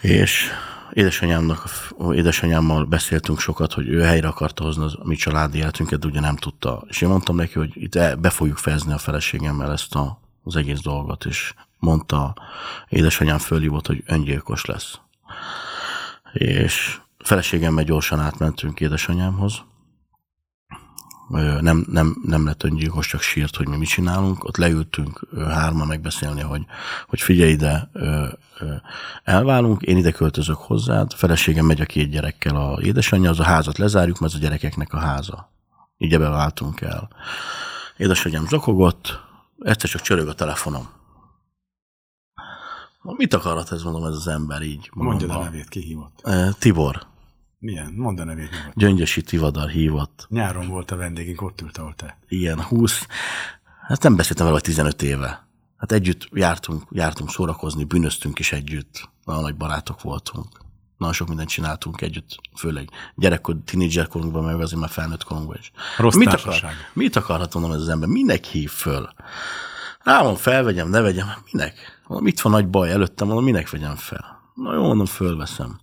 És 0.00 0.50
édesanyámnak, 0.92 1.68
édesanyámmal 2.12 2.84
beszéltünk 2.84 3.40
sokat, 3.40 3.72
hogy 3.72 3.88
ő 3.88 4.02
helyre 4.02 4.28
akarta 4.28 4.64
hozni 4.64 4.84
az, 4.84 4.94
a 4.98 5.06
mi 5.06 5.14
családi 5.14 5.58
életünket, 5.58 5.98
de 5.98 6.06
ugye 6.06 6.20
nem 6.20 6.36
tudta. 6.36 6.84
És 6.88 7.00
én 7.00 7.08
mondtam 7.08 7.36
neki, 7.36 7.58
hogy 7.58 7.70
itt 7.74 8.18
be 8.18 8.30
fogjuk 8.30 8.56
fejezni 8.56 8.92
a 8.92 8.98
feleségemmel 8.98 9.72
ezt 9.72 9.94
a, 9.94 10.20
az 10.46 10.56
egész 10.56 10.80
dolgot, 10.80 11.24
és 11.24 11.54
mondta, 11.78 12.36
édesanyám 12.88 13.38
fölhívott, 13.38 13.86
hogy 13.86 14.02
öngyilkos 14.06 14.64
lesz. 14.64 14.98
És 16.32 17.00
feleségemmel 17.18 17.84
gyorsan 17.84 18.20
átmentünk 18.20 18.80
édesanyámhoz, 18.80 19.62
nem, 21.60 21.86
nem, 21.90 22.16
nem 22.24 22.44
lett 22.44 22.62
öngyilkos, 22.62 23.06
csak 23.06 23.20
sírt, 23.20 23.56
hogy 23.56 23.68
mi 23.68 23.76
mit 23.76 23.88
csinálunk. 23.88 24.44
Ott 24.44 24.56
leültünk 24.56 25.20
hárman 25.48 25.86
megbeszélni, 25.86 26.40
hogy, 26.40 26.64
hogy 27.08 27.20
figyelj 27.20 27.50
ide, 27.50 27.90
elválunk, 29.24 29.82
én 29.82 29.96
ide 29.96 30.10
költözök 30.10 30.56
hozzád, 30.56 31.12
feleségem 31.12 31.66
megy 31.66 31.80
a 31.80 31.84
két 31.84 32.10
gyerekkel 32.10 32.56
a 32.56 32.80
édesanyja, 32.82 33.30
az 33.30 33.40
a 33.40 33.44
házat 33.44 33.78
lezárjuk, 33.78 34.18
mert 34.18 34.32
ez 34.32 34.38
a 34.38 34.42
gyerekeknek 34.42 34.92
a 34.92 34.98
háza. 34.98 35.50
Így 35.98 36.12
ebbe 36.12 36.28
váltunk 36.28 36.80
el. 36.80 37.08
Édesanyám 37.96 38.46
zokogott, 38.46 39.20
egyszer 39.66 39.90
csak 39.90 40.00
csörög 40.00 40.28
a 40.28 40.34
telefonom. 40.34 40.88
Mit 43.02 43.34
akarhat 43.34 43.72
ez, 43.72 43.82
mondom, 43.82 44.04
ez 44.04 44.14
az 44.14 44.26
ember 44.28 44.62
így? 44.62 44.90
Mondja 44.92 45.38
a 45.38 45.42
nevét, 45.42 45.68
ki 45.68 45.80
hívott. 45.80 46.20
Ö, 46.22 46.48
Tibor, 46.58 47.06
Milyen? 47.58 47.92
Mondd 47.92 48.20
a 48.20 48.24
nevét 48.24 48.50
nyugodt. 48.50 48.76
Gyöngyösi 48.76 49.22
Tivadar 49.22 49.68
hívott. 49.68 50.26
Nyáron 50.30 50.68
volt 50.68 50.90
a 50.90 50.96
vendégünk, 50.96 51.42
ott 51.42 51.60
ült, 51.60 51.78
ahol 51.78 51.94
te. 51.94 52.18
ilyen 52.28 52.62
20, 52.62 53.06
hát 53.86 54.02
nem 54.02 54.16
beszéltem 54.16 54.44
vele, 54.44 54.58
vagy 54.58 54.66
15 54.66 55.02
éve. 55.02 55.46
Hát 55.76 55.92
együtt 55.92 56.28
jártunk, 56.32 56.82
jártunk 56.90 57.30
szórakozni, 57.30 57.84
bűnöztünk 57.84 58.38
is 58.38 58.52
együtt. 58.52 59.08
Nagyon 59.24 59.42
nagy 59.42 59.56
barátok 59.56 60.02
voltunk. 60.02 60.48
Nagyon 60.96 61.14
sok 61.14 61.28
mindent 61.28 61.48
csináltunk 61.48 62.00
együtt, 62.00 62.40
főleg 62.56 62.90
gyerekkor, 63.14 63.56
tínédzserkorunkban, 63.64 64.44
meg 64.44 64.60
azért 64.60 64.80
már 64.80 64.90
felnőtt 64.90 65.24
korunkban 65.24 65.56
is. 65.60 65.72
Rossz 65.96 66.14
mit, 66.14 66.28
társaság. 66.28 66.70
akar, 66.70 66.84
mit 66.92 67.16
akarhat 67.16 67.54
mondom 67.54 67.72
ez 67.72 67.80
az 67.80 67.88
ember? 67.88 68.08
Minek 68.08 68.44
hív 68.44 68.70
föl? 68.70 69.08
Rámon 70.02 70.36
felvegyem, 70.36 70.88
ne 70.88 71.00
vegyem, 71.00 71.26
minek? 71.52 72.00
Mondom, 72.06 72.26
itt 72.26 72.40
van 72.40 72.52
nagy 72.52 72.68
baj 72.68 72.90
előttem, 72.90 73.26
mondom, 73.26 73.44
minek 73.44 73.70
vegyem 73.70 73.96
fel? 73.96 74.50
Na 74.54 74.74
jó, 74.74 74.82
mondom, 74.82 75.06
fölveszem. 75.06 75.80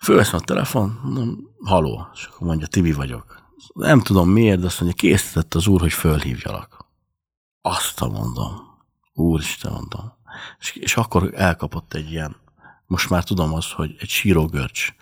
Fölveszem 0.00 0.38
a 0.42 0.44
telefon, 0.44 1.00
mondom, 1.02 1.50
haló, 1.64 2.08
és 2.14 2.24
akkor 2.24 2.46
mondja, 2.46 2.66
Tibi 2.66 2.92
vagyok. 2.92 3.42
Nem 3.74 4.00
tudom 4.00 4.30
miért, 4.30 4.60
de 4.60 4.66
azt 4.66 4.80
mondja, 4.80 4.98
készített 4.98 5.54
az 5.54 5.66
úr, 5.66 5.80
hogy 5.80 5.92
fölhívjalak. 5.92 6.86
Azt 7.60 8.00
mondom. 8.00 8.78
Úristen, 9.12 9.72
mondom. 9.72 10.12
És, 10.58 10.70
és 10.74 10.96
akkor 10.96 11.30
elkapott 11.34 11.94
egy 11.94 12.10
ilyen, 12.10 12.36
most 12.88 13.10
már 13.10 13.24
tudom 13.24 13.54
azt, 13.54 13.72
hogy 13.72 13.96
egy 13.98 14.08
sírógörcs. 14.08 14.94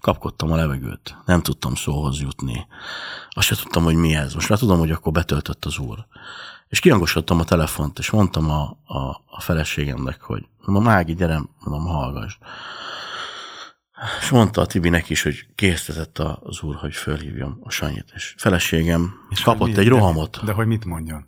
Kapkodtam 0.00 0.52
a 0.52 0.56
levegőt. 0.56 1.16
Nem 1.24 1.42
tudtam 1.42 1.74
szóhoz 1.74 2.20
jutni. 2.20 2.66
Azt 3.30 3.46
se 3.46 3.56
tudtam, 3.56 3.84
hogy 3.84 3.94
mi 3.94 4.14
ez. 4.14 4.34
Most 4.34 4.48
már 4.48 4.58
tudom, 4.58 4.78
hogy 4.78 4.90
akkor 4.90 5.12
betöltött 5.12 5.64
az 5.64 5.78
úr. 5.78 6.06
És 6.68 6.80
kiangosodtam 6.80 7.40
a 7.40 7.44
telefont, 7.44 7.98
és 7.98 8.10
mondtam 8.10 8.50
a, 8.50 8.78
a, 8.84 9.22
a 9.26 9.40
feleségemnek, 9.40 10.20
hogy 10.20 10.46
mondom, 10.64 10.88
Ági, 10.88 11.14
gyere, 11.14 11.42
mondom, 11.58 11.86
hallgass. 11.86 12.38
És 14.20 14.30
mondta 14.30 14.60
a 14.60 14.66
Tibinek 14.66 15.10
is, 15.10 15.22
hogy 15.22 15.46
késztetett 15.54 16.18
az 16.18 16.62
úr, 16.62 16.74
hogy 16.74 16.94
fölhívjam 16.94 17.58
a 17.62 17.70
Sanyit. 17.70 18.12
És 18.14 18.34
feleségem 18.38 19.14
és 19.30 19.40
kapott 19.42 19.68
mi- 19.68 19.78
egy 19.78 19.84
de- 19.84 19.90
rohamot. 19.90 20.44
De 20.44 20.52
hogy 20.52 20.66
mit 20.66 20.84
mondjon? 20.84 21.26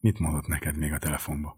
Mit 0.00 0.18
mondott 0.18 0.46
neked 0.46 0.76
még 0.76 0.92
a 0.92 0.98
telefonba? 0.98 1.56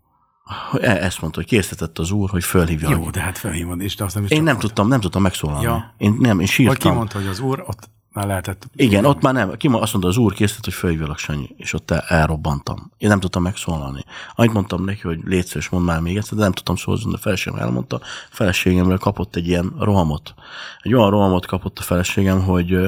E- 0.80 1.04
Ezt 1.04 1.20
mondta, 1.20 1.40
hogy 1.40 1.48
késztetett 1.48 1.98
az 1.98 2.10
úr, 2.10 2.30
hogy 2.30 2.44
fölhívja. 2.44 2.90
Jó, 2.90 3.10
de 3.10 3.20
hát 3.20 3.38
felhívod, 3.38 3.80
és 3.80 3.94
te 3.94 4.04
azt 4.04 4.14
nem 4.14 4.24
is 4.24 4.30
Én 4.30 4.42
nem 4.42 4.58
tudtam, 4.58 4.88
nem 4.88 5.00
tudtam 5.00 5.22
megszólalni. 5.22 5.64
Ja. 5.64 5.94
Én 5.98 6.16
nem, 6.18 6.30
én 6.30 6.36
Vagy 6.36 6.46
sírtam. 6.48 6.92
kimondta, 6.92 7.18
hogy 7.18 7.26
az 7.26 7.40
úr, 7.40 7.64
ott 7.66 7.88
már 8.12 8.26
lehetett... 8.26 8.66
Igen, 8.76 9.04
ott 9.04 9.20
már 9.22 9.34
nem. 9.34 9.56
Ki 9.56 9.68
azt 9.72 9.92
mondta, 9.92 10.08
az 10.10 10.16
úr 10.16 10.32
készített, 10.32 10.64
hogy 10.64 10.74
fölhívjalak 10.74 11.18
Sanyi, 11.18 11.54
és 11.56 11.72
ott 11.72 11.90
el, 11.90 12.04
elrobbantam. 12.08 12.90
Én 12.98 13.08
nem 13.08 13.20
tudtam 13.20 13.42
megszólalni. 13.42 14.04
Annyit 14.34 14.52
mondtam 14.52 14.84
neki, 14.84 15.00
hogy 15.00 15.18
légy 15.24 15.46
szíves, 15.46 15.68
mondd 15.68 15.84
már 15.84 16.00
még 16.00 16.16
egyszer, 16.16 16.36
de 16.36 16.42
nem 16.42 16.52
tudtam 16.52 16.76
szólni, 16.76 17.02
de 17.04 17.10
a 17.12 17.18
feleségem 17.18 17.58
elmondta. 17.58 18.00
Feleségemről 18.30 18.98
kapott 18.98 19.36
egy 19.36 19.48
ilyen 19.48 19.72
rohamot. 19.78 20.34
Egy 20.80 20.94
olyan 20.94 21.10
rohamot 21.10 21.46
kapott 21.46 21.78
a 21.78 21.82
feleségem, 21.82 22.42
hogy 22.42 22.78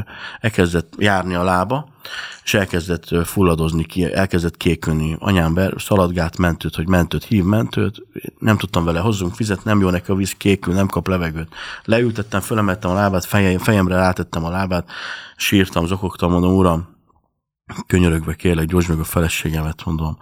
elkezdett 0.41 0.93
járni 0.99 1.35
a 1.35 1.43
lába, 1.43 1.89
és 2.45 2.55
elkezdett 2.55 3.27
fulladozni, 3.27 3.85
ki, 3.85 4.13
elkezdett 4.13 4.57
kékülni. 4.57 5.17
Anyám 5.19 5.55
be, 5.55 5.73
szaladgált 5.77 6.39
mentőt, 6.39 6.75
hogy 6.75 6.89
mentőt, 6.89 7.25
hív 7.25 7.45
mentőt. 7.45 8.03
Nem 8.39 8.57
tudtam 8.57 8.85
vele, 8.85 9.01
hozzunk 9.01 9.37
vizet, 9.37 9.65
nem 9.65 9.81
jó 9.81 9.91
neki 9.91 10.11
a 10.11 10.15
víz, 10.15 10.33
kékül, 10.33 10.75
nem 10.75 10.87
kap 10.87 11.09
levegőt. 11.09 11.55
Leültettem, 11.85 12.41
fölemeltem 12.41 12.91
a 12.91 12.95
lábát, 12.95 13.25
feje, 13.25 13.59
fejemre 13.59 13.95
rátettem 13.95 14.45
a 14.45 14.51
lábát, 14.51 14.89
sírtam, 15.37 15.87
zokogtam, 15.87 16.31
mondom, 16.31 16.55
uram, 16.55 16.89
könyörögve 17.87 18.35
kérlek, 18.35 18.67
gyógysz 18.67 18.87
meg 18.87 18.99
a 18.99 19.05
feleségemet, 19.05 19.85
mondom. 19.85 20.19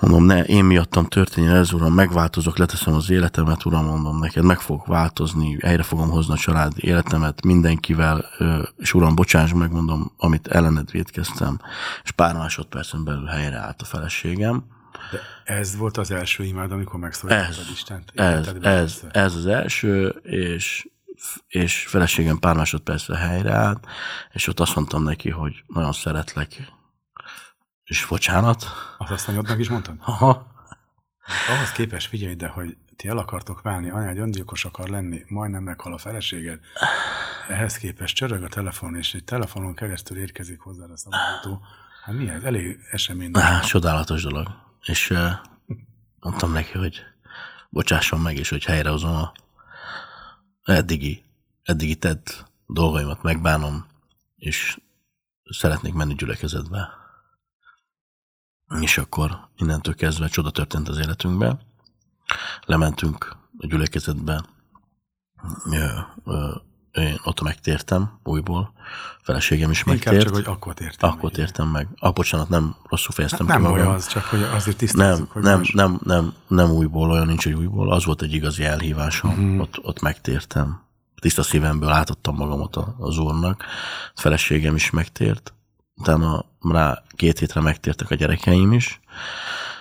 Mondom, 0.00 0.24
ne, 0.24 0.44
én 0.44 0.64
miattam 0.64 1.06
történjen 1.06 1.54
ez, 1.54 1.72
uram, 1.72 1.94
megváltozok, 1.94 2.58
leteszem 2.58 2.94
az 2.94 3.10
életemet, 3.10 3.64
uram, 3.64 3.84
mondom 3.84 4.18
neked, 4.18 4.44
meg 4.44 4.60
fogok 4.60 4.86
változni, 4.86 5.58
helyre 5.60 5.82
fogom 5.82 6.10
hozni 6.10 6.32
a 6.32 6.36
család 6.36 6.72
életemet 6.76 7.44
mindenkivel, 7.44 8.24
és 8.76 8.94
uram, 8.94 9.14
bocsáss 9.14 9.52
meg, 9.52 9.72
mondom, 9.72 10.12
amit 10.16 10.46
ellened 10.46 10.90
védkeztem, 10.90 11.60
és 12.04 12.10
pár 12.10 12.34
másodpercen 12.34 13.04
belül 13.04 13.26
helyreállt 13.26 13.82
a 13.82 13.84
feleségem. 13.84 14.64
De 15.10 15.54
ez 15.54 15.76
volt 15.76 15.96
az 15.96 16.10
első 16.10 16.44
imád, 16.44 16.72
amikor 16.72 17.00
megszólítottad 17.00 17.48
Ez, 17.48 17.70
Istent? 17.72 18.12
Ez, 18.14 18.48
ez, 18.62 19.00
ez 19.10 19.34
az 19.34 19.46
első, 19.46 20.08
és, 20.22 20.88
és 21.48 21.86
feleségem 21.88 22.38
pár 22.38 22.56
másodpercre 22.56 23.16
helyreállt, 23.16 23.86
és 24.32 24.46
ott 24.46 24.60
azt 24.60 24.74
mondtam 24.74 25.02
neki, 25.02 25.30
hogy 25.30 25.64
nagyon 25.66 25.92
szeretlek, 25.92 26.76
és 27.88 28.06
bocsánat. 28.06 28.64
Azt 28.98 29.10
azt 29.10 29.28
anyodnak 29.28 29.58
is 29.58 29.68
mondtad? 29.68 29.96
Aha. 30.00 30.46
Ahhoz 31.48 31.72
képes 31.72 32.06
figyelj, 32.06 32.34
de 32.34 32.48
hogy 32.48 32.76
ti 32.96 33.08
el 33.08 33.18
akartok 33.18 33.62
válni, 33.62 33.90
anya 33.90 34.08
egy 34.08 34.18
öngyilkos 34.18 34.64
akar 34.64 34.88
lenni, 34.88 35.24
majdnem 35.28 35.62
meghal 35.62 35.92
a 35.92 35.98
feleséged. 35.98 36.60
Ehhez 37.48 37.76
képest 37.76 38.16
csörög 38.16 38.42
a 38.42 38.48
telefon, 38.48 38.96
és 38.96 39.14
egy 39.14 39.24
telefonon 39.24 39.74
keresztül 39.74 40.18
érkezik 40.18 40.60
hozzá 40.60 40.84
a 40.84 40.96
szabadító. 40.96 41.62
Hát 42.04 42.14
mi 42.14 42.28
ez? 42.28 42.42
Elég 42.42 42.78
esemény. 42.90 43.30
Á, 43.32 43.60
csodálatos 43.60 44.22
dolog. 44.22 44.48
És 44.82 45.10
uh, 45.10 45.30
mondtam 46.20 46.52
neki, 46.52 46.78
hogy 46.78 47.02
bocsásson 47.70 48.20
meg, 48.20 48.36
és 48.36 48.48
hogy 48.48 48.64
helyrehozom 48.64 49.14
a 49.14 49.32
eddigi, 50.64 51.24
eddigi 51.62 51.96
tett 51.96 52.44
dolgaimat, 52.66 53.22
megbánom, 53.22 53.86
és 54.36 54.78
szeretnék 55.50 55.92
menni 55.92 56.14
gyülekezetbe. 56.14 56.88
És 58.80 58.98
akkor 58.98 59.38
innentől 59.56 59.94
kezdve 59.94 60.28
csoda 60.28 60.50
történt 60.50 60.88
az 60.88 60.98
életünkben. 60.98 61.60
Lementünk 62.64 63.36
a 63.58 63.66
gyülekezetbe, 63.66 64.44
én 66.92 67.18
ott 67.24 67.40
megtértem 67.40 68.18
újból, 68.24 68.72
feleségem 69.22 69.70
is 69.70 69.78
Inkább 69.78 69.94
megtért. 69.94 70.22
csak, 70.24 70.34
hogy 70.34 70.44
akkor 70.46 70.74
tértem. 70.74 71.10
Akkor 71.10 71.30
tértem 71.30 71.68
meg. 71.68 71.88
Ah, 71.98 72.12
bocsánat, 72.12 72.48
nem 72.48 72.76
rosszul 72.88 73.12
fejeztem 73.14 73.46
Hát 73.46 73.56
nem 73.58 73.66
ki 73.66 73.72
olyan 73.72 73.84
magam. 73.84 73.98
az, 74.00 74.06
csak 74.06 74.24
hogy 74.24 74.42
azért 74.42 74.66
Nem, 74.66 74.76
tisztázzuk, 74.76 75.30
hogy 75.30 75.42
nem, 75.42 75.58
most- 75.58 75.74
nem, 75.74 76.00
nem, 76.04 76.32
nem 76.46 76.70
újból, 76.70 77.10
olyan 77.10 77.26
nincs, 77.26 77.44
hogy 77.44 77.52
újból. 77.52 77.92
Az 77.92 78.04
volt 78.04 78.22
egy 78.22 78.32
igazi 78.32 78.64
elhívásom. 78.64 79.30
Mhm. 79.34 79.42
Uh-huh. 79.44 79.60
Ott, 79.60 79.78
ott 79.82 80.00
megtértem. 80.00 80.80
Tiszta 81.20 81.42
szívemből 81.42 81.88
átadtam 81.88 82.34
magamat 82.36 82.76
a- 82.76 82.94
az 82.98 83.18
úrnak. 83.18 83.64
A 84.14 84.20
feleségem 84.20 84.74
is 84.74 84.90
megtért. 84.90 85.52
Utána 85.98 86.44
rá 86.60 87.02
két 87.08 87.38
hétre 87.38 87.60
megtértek 87.60 88.10
a 88.10 88.14
gyerekeim 88.14 88.72
is, 88.72 89.00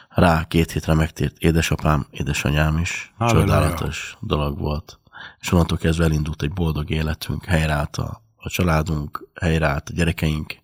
rá 0.10 0.44
két 0.48 0.72
hétre 0.72 0.94
megtért 0.94 1.38
édesapám, 1.38 2.08
édesanyám 2.12 2.78
is. 2.78 3.14
Halleluja. 3.18 3.46
Csodálatos 3.46 4.18
dolog 4.20 4.60
volt. 4.60 5.00
És 5.40 5.52
onnantól 5.52 5.78
kezdve 5.78 6.04
elindult 6.04 6.42
egy 6.42 6.54
boldog 6.54 6.90
életünk, 6.90 7.46
helyreállt 7.46 7.98
a, 7.98 8.22
a 8.36 8.50
családunk, 8.50 9.28
helyreállt 9.42 9.90
a 9.90 9.94
gyerekeink, 9.94 10.56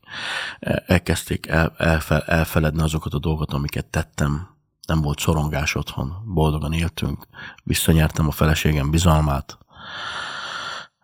El- 0.59 0.83
elkezdték 0.87 1.47
el, 1.47 1.73
elfe, 1.77 2.19
elfeledni 2.19 2.81
azokat 2.81 3.13
a 3.13 3.19
dolgokat, 3.19 3.53
amiket 3.53 3.85
tettem. 3.85 4.51
Nem 4.87 5.01
volt 5.01 5.19
szorongás 5.19 5.75
otthon, 5.75 6.13
boldogan 6.25 6.73
éltünk, 6.73 7.27
visszanyertem 7.63 8.27
a 8.27 8.31
feleségem 8.31 8.91
bizalmát. 8.91 9.57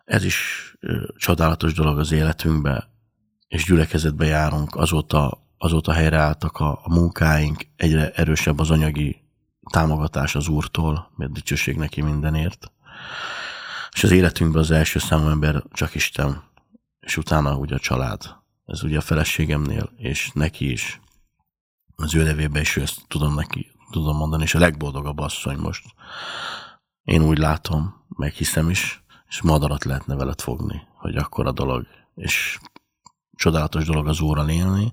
Ez 0.04 0.24
is 0.24 0.70
ö, 0.80 1.02
csodálatos 1.16 1.72
dolog 1.72 1.98
az 1.98 2.12
életünkbe, 2.12 2.89
és 3.50 3.64
gyülekezetbe 3.64 4.26
járunk, 4.26 4.76
azóta, 4.76 5.46
azóta 5.58 5.92
helyreálltak 5.92 6.56
a, 6.56 6.80
a 6.82 6.92
munkáink, 6.92 7.66
egyre 7.76 8.10
erősebb 8.10 8.58
az 8.58 8.70
anyagi 8.70 9.22
támogatás 9.70 10.34
az 10.34 10.48
Úrtól, 10.48 11.10
mert 11.16 11.32
dicsőség 11.32 11.76
neki 11.76 12.00
mindenért. 12.00 12.72
És 13.92 14.04
az 14.04 14.10
életünkben 14.10 14.62
az 14.62 14.70
első 14.70 14.98
számú 14.98 15.28
ember 15.28 15.62
csak 15.72 15.94
Isten, 15.94 16.42
és 17.00 17.16
utána 17.16 17.56
ugye 17.56 17.74
a 17.74 17.78
család. 17.78 18.36
Ez 18.66 18.82
ugye 18.82 18.98
a 18.98 19.00
feleségemnél, 19.00 19.90
és 19.96 20.30
neki 20.34 20.70
is. 20.70 21.00
Az 21.96 22.14
ő 22.14 22.22
nevében 22.22 22.62
is 22.62 22.76
ezt 22.76 23.00
tudom 23.08 23.34
neki, 23.34 23.72
tudom 23.90 24.16
mondani, 24.16 24.42
és 24.42 24.54
a 24.54 24.58
legboldogabb 24.58 25.18
asszony 25.18 25.58
most. 25.58 25.84
Én 27.02 27.22
úgy 27.22 27.38
látom, 27.38 28.04
meg 28.08 28.32
hiszem 28.32 28.70
is, 28.70 29.02
és 29.28 29.42
madarat 29.42 29.84
lehetne 29.84 30.14
veled 30.14 30.40
fogni, 30.40 30.82
hogy 30.96 31.16
akkor 31.16 31.46
a 31.46 31.52
dolog. 31.52 31.86
És 32.14 32.58
csodálatos 33.40 33.84
dolog 33.84 34.08
az 34.08 34.20
Úrral 34.20 34.48
élni, 34.48 34.92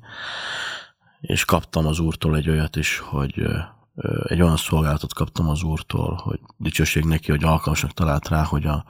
és 1.19 1.45
kaptam 1.45 1.85
az 1.85 1.99
Úrtól 1.99 2.35
egy 2.35 2.49
olyat 2.49 2.75
is, 2.75 2.97
hogy 2.97 3.45
egy 4.23 4.41
olyan 4.41 4.57
szolgálatot 4.57 5.13
kaptam 5.13 5.49
az 5.49 5.63
Úrtól, 5.63 6.19
hogy 6.23 6.39
dicsőség 6.57 7.03
neki, 7.03 7.31
hogy 7.31 7.43
alkalmasnak 7.43 7.91
talált 7.93 8.27
rá, 8.27 8.43
hogy 8.43 8.65
a, 8.65 8.85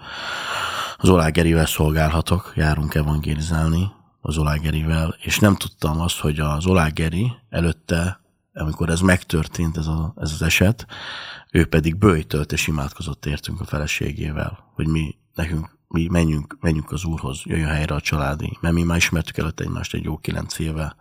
az 0.97 1.09
Olágerivel 1.09 1.65
szolgálhatok, 1.65 2.53
járunk 2.55 2.95
evangélizálni 2.95 3.91
az 4.21 4.37
Olágerivel, 4.37 5.15
és 5.21 5.39
nem 5.39 5.55
tudtam 5.55 6.01
azt, 6.01 6.19
hogy 6.19 6.39
az 6.39 6.65
Olágeri 6.65 7.31
előtte, 7.49 8.21
amikor 8.53 8.89
ez 8.89 9.01
megtörtént, 9.01 9.77
ez, 9.77 9.87
a, 9.87 10.13
ez 10.15 10.31
az 10.31 10.41
eset, 10.41 10.85
ő 11.51 11.65
pedig 11.65 11.95
bőjtölt 11.95 12.51
és 12.51 12.67
imádkozott 12.67 13.25
értünk 13.25 13.61
a 13.61 13.65
feleségével, 13.65 14.71
hogy 14.73 14.87
mi 14.87 15.15
nekünk 15.33 15.76
mi 15.87 16.07
menjünk, 16.07 16.57
menjünk 16.59 16.91
az 16.91 17.05
Úrhoz, 17.05 17.41
jöjjön 17.43 17.69
helyre 17.69 17.95
a 17.95 18.01
családi, 18.01 18.57
mert 18.61 18.73
mi 18.73 18.83
már 18.83 18.97
ismertük 18.97 19.37
előtte 19.37 19.63
egymást 19.63 19.93
egy 19.93 20.03
jó 20.03 20.17
kilenc 20.17 20.59
éve, 20.59 20.95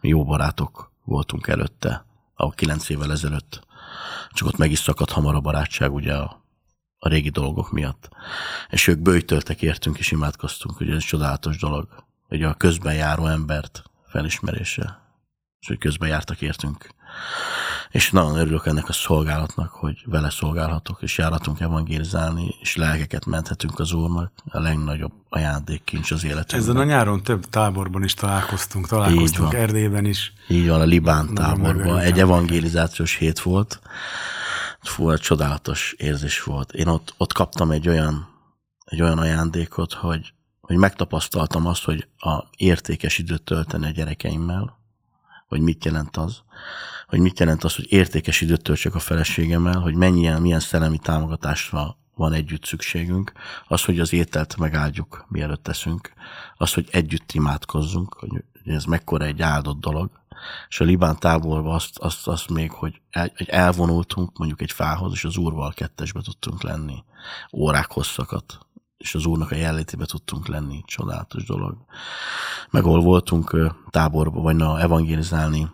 mi 0.00 0.08
jó 0.08 0.24
barátok 0.24 0.92
voltunk 1.04 1.46
előtte, 1.46 2.06
a 2.34 2.50
kilenc 2.50 2.88
évvel 2.88 3.12
ezelőtt, 3.12 3.66
csak 4.30 4.48
ott 4.48 4.56
meg 4.56 4.70
is 4.70 4.78
szakadt 4.78 5.10
hamar 5.10 5.34
a 5.34 5.40
barátság, 5.40 5.92
ugye 5.92 6.14
a, 6.14 6.44
a 6.98 7.08
régi 7.08 7.28
dolgok 7.28 7.72
miatt. 7.72 8.08
És 8.68 8.86
ők 8.86 8.98
bőjtöltek 8.98 9.62
értünk 9.62 9.98
és 9.98 10.10
imádkoztunk, 10.10 10.76
hogy 10.76 10.90
ez 10.90 11.04
csodálatos 11.04 11.58
dolog, 11.58 12.04
hogy 12.28 12.42
a 12.42 12.54
közben 12.54 12.94
járó 12.94 13.26
embert 13.26 13.82
felismerése, 14.08 15.00
és 15.60 15.66
hogy 15.66 15.78
közben 15.78 16.08
jártak 16.08 16.40
értünk. 16.40 16.94
És 17.96 18.10
nagyon 18.10 18.36
örülök 18.36 18.66
ennek 18.66 18.88
a 18.88 18.92
szolgálatnak, 18.92 19.70
hogy 19.70 20.02
vele 20.06 20.30
szolgálhatok, 20.30 21.02
és 21.02 21.18
járhatunk 21.18 21.60
evangélizálni, 21.60 22.54
és 22.60 22.76
lelkeket 22.76 23.26
menthetünk 23.26 23.78
az 23.78 23.92
Úrnak, 23.92 24.32
a 24.48 24.60
legnagyobb 24.60 25.12
ajándékkincs 25.28 26.10
az 26.10 26.24
életünkben. 26.24 26.60
Ezen 26.60 26.76
a 26.76 26.84
nyáron 26.84 27.22
több 27.22 27.44
táborban 27.44 28.02
is 28.04 28.14
találkoztunk, 28.14 28.86
találkoztunk. 28.86 29.54
Erdélyben 29.54 30.04
is. 30.04 30.32
Így 30.48 30.68
van, 30.68 30.80
a 30.80 30.84
Libán 30.84 31.34
táborban. 31.34 31.98
Egy 31.98 32.18
evangélizációs 32.18 33.14
hét 33.14 33.40
volt. 33.40 33.80
Fú, 34.82 35.10
egy 35.10 35.20
csodálatos 35.20 35.94
érzés 35.98 36.42
volt. 36.42 36.72
Én 36.72 36.86
ott, 36.86 37.14
ott 37.16 37.32
kaptam 37.32 37.70
egy 37.70 37.88
olyan, 37.88 38.28
egy 38.84 39.02
olyan 39.02 39.18
ajándékot, 39.18 39.92
hogy, 39.92 40.32
hogy 40.60 40.76
megtapasztaltam 40.76 41.66
azt, 41.66 41.84
hogy 41.84 42.08
a 42.18 42.44
értékes 42.56 43.18
időt 43.18 43.42
tölteni 43.42 43.86
a 43.86 43.90
gyerekeimmel, 43.90 44.78
hogy 45.48 45.60
mit 45.60 45.84
jelent 45.84 46.16
az, 46.16 46.42
hogy 47.06 47.18
mit 47.18 47.38
jelent 47.38 47.64
az, 47.64 47.74
hogy 47.74 47.92
értékes 47.92 48.40
időt 48.40 48.62
töltsek 48.62 48.94
a 48.94 48.98
feleségemmel, 48.98 49.78
hogy 49.78 49.94
mennyien, 49.94 50.40
milyen 50.42 50.60
szellemi 50.60 50.98
támogatásra 50.98 51.96
van 52.14 52.32
együtt 52.32 52.64
szükségünk, 52.64 53.32
az, 53.68 53.84
hogy 53.84 54.00
az 54.00 54.12
ételt 54.12 54.56
megáldjuk, 54.56 55.24
mielőtt 55.28 55.62
teszünk, 55.62 56.12
az, 56.56 56.74
hogy 56.74 56.88
együtt 56.90 57.32
imádkozzunk, 57.32 58.14
hogy 58.14 58.44
ez 58.64 58.84
mekkora 58.84 59.24
egy 59.24 59.42
áldott 59.42 59.80
dolog, 59.80 60.10
és 60.68 60.80
a 60.80 60.84
Libán 60.84 61.18
táborban 61.18 61.74
azt, 61.74 61.98
azt, 61.98 62.28
azt 62.28 62.48
még, 62.48 62.70
hogy, 62.70 63.00
el, 63.10 63.32
elvonultunk 63.46 64.38
mondjuk 64.38 64.60
egy 64.60 64.72
fához, 64.72 65.12
és 65.12 65.24
az 65.24 65.36
úrval 65.36 65.72
kettesbe 65.72 66.20
tudtunk 66.22 66.62
lenni, 66.62 67.04
órák 67.52 67.90
hosszakat, 67.90 68.58
és 68.96 69.14
az 69.14 69.26
úrnak 69.26 69.50
a 69.50 69.54
jelenlétébe 69.54 70.04
tudtunk 70.04 70.48
lenni, 70.48 70.82
csodálatos 70.86 71.44
dolog. 71.44 71.76
Meg 72.70 72.84
ahol 72.84 73.00
voltunk 73.00 73.74
táborba, 73.90 74.40
vagy 74.40 74.56
na, 74.56 74.80
evangélizálni, 74.80 75.70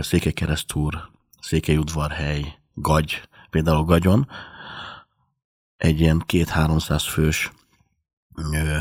Székelykeresztúr, 0.00 1.08
Székelyudvarhely, 1.40 2.58
Gagy, 2.74 3.28
például 3.50 3.84
Gagyon, 3.84 4.28
egy 5.76 6.00
ilyen 6.00 6.22
két-háromszáz 6.26 7.04
fős 7.04 7.52
ö, 8.52 8.76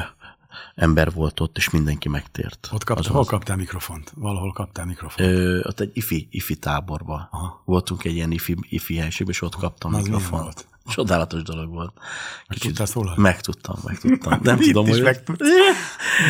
ember 0.76 1.12
volt 1.12 1.40
ott, 1.40 1.58
és 1.58 1.70
mindenki 1.70 2.10
megtért. 2.10 2.70
Ott 2.72 2.84
kaptál, 2.84 2.98
Azaz. 2.98 3.16
hol 3.16 3.24
kaptál 3.26 3.56
mikrofont? 3.56 4.12
Valahol 4.16 4.52
kaptál 4.54 4.86
mikrofont. 4.86 5.30
Ö, 5.30 5.60
ott 5.64 5.80
egy 5.80 5.92
ifi, 5.94 6.28
ifi 6.32 6.56
táborba. 6.56 7.28
Aha. 7.32 7.62
Voltunk 7.66 8.04
egy 8.04 8.14
ilyen 8.16 8.32
ifi, 8.32 8.56
ifi 8.62 8.96
helységben, 8.98 9.36
és 9.36 9.42
ott 9.42 9.56
kaptam 9.56 9.94
Az 9.94 10.04
mi 10.04 10.10
mikrofont. 10.10 10.44
volt? 10.44 10.68
Csodálatos 10.90 11.42
dolog 11.42 11.70
volt. 11.70 11.94
Meg 12.48 12.58
tudtál 12.58 12.86
szólalni? 12.86 13.22
Megtudtam, 13.22 13.76
megtudtam. 13.84 14.40
Nem 14.44 14.58
Itt 14.62 14.66
tudom, 14.66 14.86
is 14.86 14.94
hogy... 14.94 15.02
megtudtad. 15.04 15.48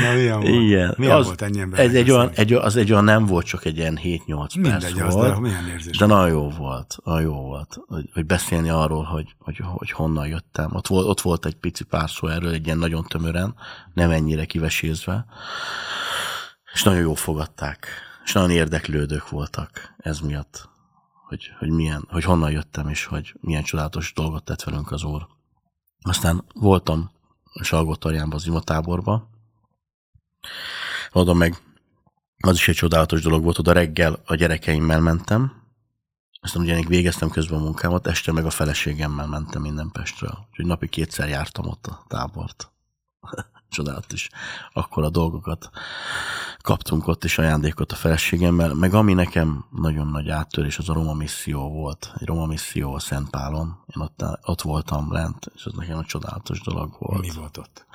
Na, 0.03 0.13
milyen 0.13 0.39
volt? 0.39 0.53
Igen. 0.53 0.93
Milyen 0.97 1.15
az, 1.15 1.25
volt 1.25 1.41
ennyi 1.41 1.59
ember? 1.59 1.79
egy, 1.79 1.95
egy 1.95 2.11
olyan, 2.11 2.31
egy, 2.33 2.53
az 2.53 2.75
egy 2.75 2.91
olyan 2.91 3.03
nem 3.03 3.25
volt, 3.25 3.45
csak 3.45 3.65
egy 3.65 3.77
ilyen 3.77 3.99
7-8 4.03 4.55
Mindegy, 4.55 4.93
perc 4.93 5.01
az, 5.01 5.13
volt. 5.13 5.33
de 5.33 5.39
milyen 5.39 5.67
érzés? 5.67 5.97
De 5.97 6.05
nagyon 6.05 6.29
jó 6.29 6.49
volt, 6.49 6.97
nagyon 7.03 7.21
jó 7.21 7.41
volt, 7.41 7.77
hogy, 7.87 8.09
hogy 8.13 8.25
beszélni 8.25 8.69
arról, 8.69 9.03
hogy, 9.03 9.35
hogy, 9.39 9.59
hogy 9.63 9.91
honnan 9.91 10.27
jöttem. 10.27 10.69
Ott 10.73 10.87
volt, 10.87 11.07
ott 11.07 11.21
volt 11.21 11.45
egy 11.45 11.55
pici 11.55 11.83
pár 11.83 12.09
szó 12.09 12.27
erről, 12.27 12.51
egy 12.51 12.65
ilyen 12.65 12.77
nagyon 12.77 13.05
tömören, 13.07 13.55
nem 13.93 14.09
ennyire 14.11 14.45
kivesézve, 14.45 15.25
és 16.73 16.83
nagyon 16.83 17.01
jó 17.01 17.13
fogadták, 17.13 17.87
és 18.23 18.33
nagyon 18.33 18.51
érdeklődők 18.51 19.29
voltak 19.29 19.95
ez 19.97 20.19
miatt, 20.19 20.69
hogy, 21.27 21.51
hogy, 21.59 21.69
milyen, 21.69 22.07
hogy 22.09 22.23
honnan 22.23 22.51
jöttem, 22.51 22.87
és 22.87 23.05
hogy 23.05 23.33
milyen 23.39 23.63
csodálatos 23.63 24.13
dolgot 24.13 24.43
tett 24.43 24.63
velünk 24.63 24.91
az 24.91 25.03
Úr. 25.03 25.27
Aztán 26.01 26.43
voltam 26.53 27.11
Salgótarjánban 27.61 28.37
az 28.37 28.45
imatáborba, 28.45 29.29
oda 31.11 31.33
meg 31.33 31.61
az 32.37 32.55
is 32.55 32.67
egy 32.67 32.75
csodálatos 32.75 33.21
dolog 33.21 33.43
volt, 33.43 33.57
oda 33.57 33.71
reggel 33.71 34.21
a 34.25 34.35
gyerekeimmel 34.35 34.99
mentem, 34.99 35.63
aztán 36.41 36.61
ugye 36.61 36.73
még 36.73 36.87
végeztem 36.87 37.29
közben 37.29 37.59
a 37.59 37.63
munkámat, 37.63 38.07
este 38.07 38.31
meg 38.31 38.45
a 38.45 38.49
feleségemmel 38.49 39.27
mentem 39.27 39.61
minden 39.61 39.91
Pestről. 39.91 40.47
Úgyhogy 40.49 40.65
napi 40.65 40.87
kétszer 40.87 41.29
jártam 41.29 41.67
ott 41.67 41.87
a 41.87 42.03
tábort. 42.07 42.71
Csodálatos. 43.69 44.29
Akkor 44.73 45.03
a 45.03 45.09
dolgokat 45.09 45.69
kaptunk 46.61 47.07
ott 47.07 47.23
is 47.23 47.37
ajándékot 47.37 47.91
a 47.91 47.95
feleségemmel, 47.95 48.73
meg 48.73 48.93
ami 48.93 49.13
nekem 49.13 49.65
nagyon 49.71 50.07
nagy 50.07 50.29
áttörés, 50.29 50.77
az 50.77 50.89
a 50.89 50.93
Roma 50.93 51.13
misszió 51.13 51.69
volt. 51.69 52.13
Egy 52.17 52.27
Roma 52.27 52.45
misszió 52.45 52.93
a 52.93 52.99
Szentpálon. 52.99 53.83
Én 53.95 54.01
ott, 54.01 54.23
ott 54.41 54.61
voltam 54.61 55.11
lent, 55.11 55.51
és 55.55 55.65
az 55.65 55.73
nekem 55.73 55.99
egy 55.99 56.05
csodálatos 56.05 56.61
dolog 56.61 56.95
volt. 56.99 57.21
Mi 57.21 57.31
volt 57.35 57.57
ott? 57.57 57.85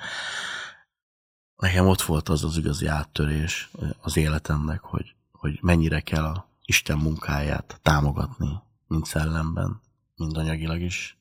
Nekem 1.55 1.87
ott 1.87 2.01
volt 2.01 2.29
az 2.29 2.43
az 2.43 2.57
igazi 2.57 2.85
áttörés 2.85 3.69
az 4.01 4.17
életemnek, 4.17 4.79
hogy, 4.81 5.15
hogy 5.31 5.59
mennyire 5.61 5.99
kell 5.99 6.23
a 6.23 6.47
Isten 6.65 6.97
munkáját 6.97 7.79
támogatni, 7.81 8.61
mind 8.87 9.05
szellemben, 9.05 9.81
mind 10.15 10.37
anyagilag 10.37 10.81
is. 10.81 11.17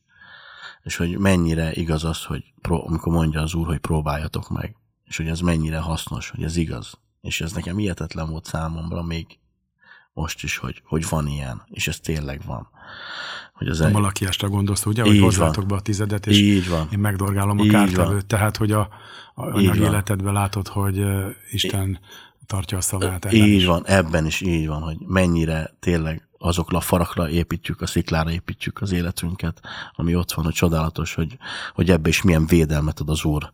És 0.82 0.96
hogy 0.96 1.18
mennyire 1.18 1.72
igaz 1.72 2.04
az, 2.04 2.24
hogy 2.24 2.44
pró- 2.60 2.86
amikor 2.86 3.12
mondja 3.12 3.40
az 3.40 3.54
Úr, 3.54 3.66
hogy 3.66 3.78
próbáljatok 3.78 4.48
meg, 4.48 4.76
és 5.04 5.16
hogy 5.16 5.26
ez 5.28 5.40
mennyire 5.40 5.78
hasznos, 5.78 6.30
hogy 6.30 6.42
ez 6.42 6.56
igaz. 6.56 6.98
És 7.20 7.40
ez 7.40 7.52
nekem 7.52 7.76
hihetetlen 7.76 8.30
volt 8.30 8.44
számomra 8.44 9.02
még 9.02 9.38
most 10.12 10.42
is, 10.42 10.56
hogy, 10.56 10.82
hogy 10.84 11.08
van 11.08 11.26
ilyen, 11.26 11.62
és 11.66 11.88
ez 11.88 12.00
tényleg 12.00 12.40
van. 12.46 12.68
Hogy 13.52 13.68
az 13.68 13.80
A 13.80 13.90
Malakiásra 13.90 14.48
gondolsz, 14.48 14.86
ugye, 14.86 15.02
hogy 15.02 15.14
Így 15.14 15.20
hozzátok 15.20 15.66
be 15.66 15.74
a 15.74 15.80
tizedet, 15.80 16.26
és 16.26 16.38
Így 16.38 16.68
van. 16.68 16.88
én 16.92 16.98
megdorgálom 16.98 17.58
a 17.58 17.62
Így 17.64 17.70
kártevőt, 17.70 18.26
tehát, 18.26 18.56
hogy 18.56 18.72
a, 18.72 18.88
a 19.34 19.58
Így 19.58 19.66
van. 19.66 19.76
életedben 19.76 20.32
látod, 20.32 20.68
hogy 20.68 21.04
Isten 21.50 22.00
tartja 22.46 22.78
a 22.78 22.80
szavát. 22.80 23.24
ebben 23.24 23.34
Így 23.46 23.54
is. 23.54 23.64
van, 23.64 23.86
ebben 23.86 24.26
is 24.26 24.40
így 24.40 24.66
van, 24.66 24.82
hogy 24.82 24.96
mennyire 25.06 25.76
tényleg 25.80 26.28
azokra 26.42 26.76
a 26.76 26.80
farakra 26.80 27.28
építjük, 27.28 27.80
a 27.80 27.86
sziklára 27.86 28.30
építjük 28.30 28.80
az 28.80 28.92
életünket, 28.92 29.60
ami 29.92 30.14
ott 30.14 30.32
van, 30.32 30.44
hogy 30.44 30.54
csodálatos, 30.54 31.14
hogy, 31.14 31.38
hogy 31.74 31.90
ebbe 31.90 32.08
is 32.08 32.22
milyen 32.22 32.46
védelmet 32.46 33.00
ad 33.00 33.08
az 33.08 33.24
Úr, 33.24 33.50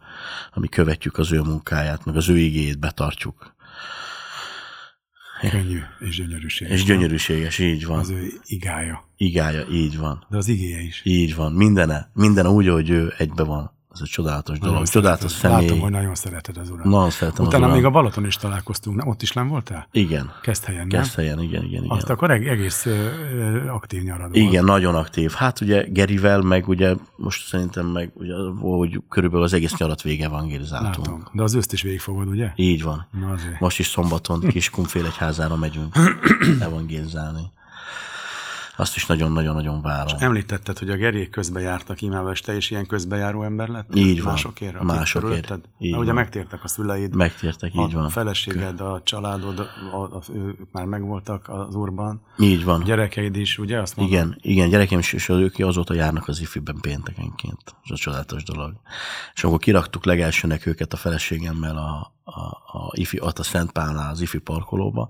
ami 0.52 0.68
követjük 0.68 1.18
az 1.18 1.32
ő 1.32 1.40
munkáját, 1.40 2.04
meg 2.04 2.16
az 2.16 2.28
ő 2.28 2.38
igéjét 2.38 2.78
betartjuk. 2.78 3.56
Könnyű 5.50 5.80
és 5.98 6.16
gyönyörűséges. 6.16 6.74
És 6.74 6.84
gyönyörűséges, 6.84 7.58
így 7.58 7.86
van. 7.86 7.98
Az 7.98 8.10
ő 8.10 8.32
igája. 8.44 9.08
Igája, 9.16 9.66
így 9.70 9.98
van. 9.98 10.26
De 10.30 10.36
az 10.36 10.48
igéje 10.48 10.80
is. 10.80 11.00
Így 11.04 11.34
van. 11.34 11.52
Mindene, 11.52 12.10
mindene 12.14 12.48
úgy, 12.48 12.68
hogy 12.68 12.90
ő 12.90 13.14
egybe 13.18 13.42
van. 13.42 13.77
Ez 13.98 14.04
egy 14.04 14.10
csodálatos 14.12 14.58
dolog. 14.58 14.72
Nagyon 14.74 14.88
Csodálatos 14.90 15.30
személy. 15.32 15.60
Látom, 15.66 15.80
hogy 15.80 15.90
nagyon 15.90 16.14
szereted 16.14 16.56
az 16.56 16.70
urat. 16.70 16.84
Nagyon 16.84 17.10
szeretem 17.10 17.44
Utána 17.46 17.66
az 17.66 17.72
még 17.72 17.84
a 17.84 17.90
Balaton 17.90 18.26
is 18.26 18.36
találkoztunk, 18.36 18.96
nem? 18.96 19.08
Ott 19.08 19.22
is 19.22 19.32
nem 19.32 19.48
voltál? 19.48 19.88
Igen. 19.92 20.30
Kezdhelyen, 20.42 20.86
nem? 20.86 21.00
Kezdhelyen, 21.00 21.40
igen, 21.42 21.64
igen, 21.64 21.84
igen. 21.84 21.96
Azt 21.96 22.10
akkor 22.10 22.30
eg- 22.30 22.46
egész 22.46 22.86
aktív 23.68 24.02
nyarad 24.02 24.20
volt. 24.30 24.34
Igen, 24.36 24.64
nagyon 24.64 24.94
aktív. 24.94 25.30
Hát 25.32 25.60
ugye 25.60 25.82
Gerivel, 25.88 26.40
meg 26.40 26.68
ugye 26.68 26.94
most 27.16 27.46
szerintem 27.46 27.86
meg, 27.86 28.10
ugye, 28.14 28.32
hogy 28.60 29.02
körülbelül 29.08 29.44
az 29.44 29.52
egész 29.52 29.76
nyarat 29.76 30.02
vége 30.02 30.24
evangelizáltunk. 30.24 31.06
Látom. 31.06 31.22
De 31.32 31.42
az 31.42 31.54
őszt 31.54 31.72
is 31.72 31.82
végigfogod, 31.82 32.28
ugye? 32.28 32.52
Így 32.56 32.82
van. 32.82 33.06
Na 33.20 33.30
azért. 33.30 33.60
Most 33.60 33.78
is 33.78 33.86
szombaton 33.86 34.40
Kiskunfélegyházára 34.40 35.56
megyünk 35.56 35.96
evangélizálni. 36.60 37.40
Azt 38.80 38.96
is 38.96 39.06
nagyon-nagyon-nagyon 39.06 39.82
várom. 39.82 40.16
Említetted, 40.18 40.78
hogy 40.78 40.90
a 40.90 40.96
Gerék 40.96 41.30
közbe 41.30 41.60
jártak 41.60 42.02
imába, 42.02 42.30
és 42.30 42.40
te 42.40 42.56
is 42.56 42.70
ilyen 42.70 42.86
közbejáró 42.86 43.42
ember 43.42 43.68
lett? 43.68 43.94
Így 43.94 44.22
van. 44.22 44.32
Másokért? 44.32 44.82
Másokért. 44.82 45.58
Így 45.78 45.90
Mert 45.90 46.02
ugye 46.02 46.12
megtértek 46.12 46.64
a 46.64 46.68
szüleid, 46.68 47.14
Megtértek, 47.14 47.74
így 47.74 47.94
a 47.94 47.98
van. 47.98 48.08
feleséged, 48.08 48.80
a 48.80 49.00
családod, 49.04 49.58
a, 49.92 49.96
a, 49.96 50.22
ők 50.34 50.72
már 50.72 50.84
megvoltak 50.84 51.48
az 51.48 51.74
úrban, 51.74 52.22
Így 52.38 52.64
van. 52.64 52.80
a 52.80 52.84
gyerekeid 52.84 53.36
is, 53.36 53.58
ugye? 53.58 53.80
Azt 53.80 53.96
mondod? 53.96 54.14
Igen, 54.14 54.36
igen, 54.40 54.68
gyerekem 54.68 54.98
is, 54.98 55.12
és 55.12 55.28
ők 55.28 55.58
azóta 55.58 55.94
járnak 55.94 56.28
az 56.28 56.40
ifiben 56.40 56.78
péntekenként. 56.80 57.62
Ez 57.84 57.90
a 57.90 57.96
csodálatos 57.96 58.42
dolog. 58.42 58.72
És 59.34 59.44
akkor 59.44 59.58
kiraktuk 59.58 60.04
legelsőnek 60.04 60.66
őket 60.66 60.92
a 60.92 60.96
feleségemmel 60.96 61.76
a, 61.76 62.12
a, 62.34 62.40
a, 62.78 62.90
ifi, 62.94 63.20
ott 63.20 63.38
a 63.38 63.42
Szent 63.42 63.72
Pálnál, 63.72 64.10
az 64.10 64.20
ifi 64.20 64.38
parkolóba, 64.38 65.08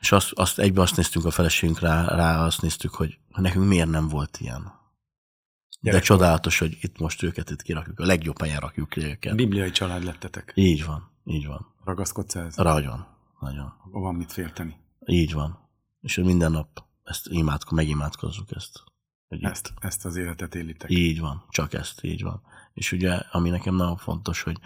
és 0.00 0.12
azt, 0.12 0.32
azt 0.32 0.58
egyben 0.58 0.82
azt 0.82 0.96
néztünk 0.96 1.24
a 1.24 1.30
feleségünk 1.30 1.80
rá, 1.80 2.04
rá 2.04 2.44
azt 2.44 2.62
néztük, 2.62 2.94
hogy 2.94 3.18
nekünk 3.28 3.66
miért 3.66 3.88
nem 3.88 4.08
volt 4.08 4.38
ilyen. 4.40 4.62
De 4.62 5.90
Gyerek- 5.90 6.04
csodálatos, 6.04 6.58
hogy 6.58 6.76
itt 6.80 6.98
most 6.98 7.22
őket 7.22 7.50
itt 7.50 7.62
kirakjuk, 7.62 8.00
a 8.00 8.04
legjobb 8.06 8.40
helyen 8.40 8.60
rakjuk 8.60 8.88
ki 8.88 9.04
őket. 9.04 9.36
Bibliai 9.36 9.70
család 9.70 10.04
lettetek. 10.04 10.52
Így 10.54 10.84
van, 10.84 11.10
így 11.24 11.46
van. 11.46 11.74
Ragaszkodsz 11.84 12.34
ehhez? 12.34 12.56
Nagyon, 12.56 13.06
nagyon. 13.40 13.72
Van 13.90 14.14
mit 14.14 14.32
félteni. 14.32 14.76
Így 15.06 15.32
van. 15.32 15.68
És 16.00 16.16
minden 16.16 16.52
nap 16.52 16.84
ezt 17.04 17.26
imádko, 17.30 17.74
megimádkozzuk 17.74 18.50
ezt. 18.50 18.82
Hogy 19.28 19.38
itt- 19.38 19.48
Ezt, 19.50 19.72
ezt 19.80 20.04
az 20.04 20.16
életet 20.16 20.54
élitek. 20.54 20.90
Így 20.90 21.20
van, 21.20 21.44
csak 21.48 21.72
ezt, 21.72 22.04
így 22.04 22.22
van. 22.22 22.42
És 22.72 22.92
ugye, 22.92 23.12
ami 23.30 23.50
nekem 23.50 23.74
nagyon 23.74 23.96
fontos, 23.96 24.42
hogy, 24.42 24.58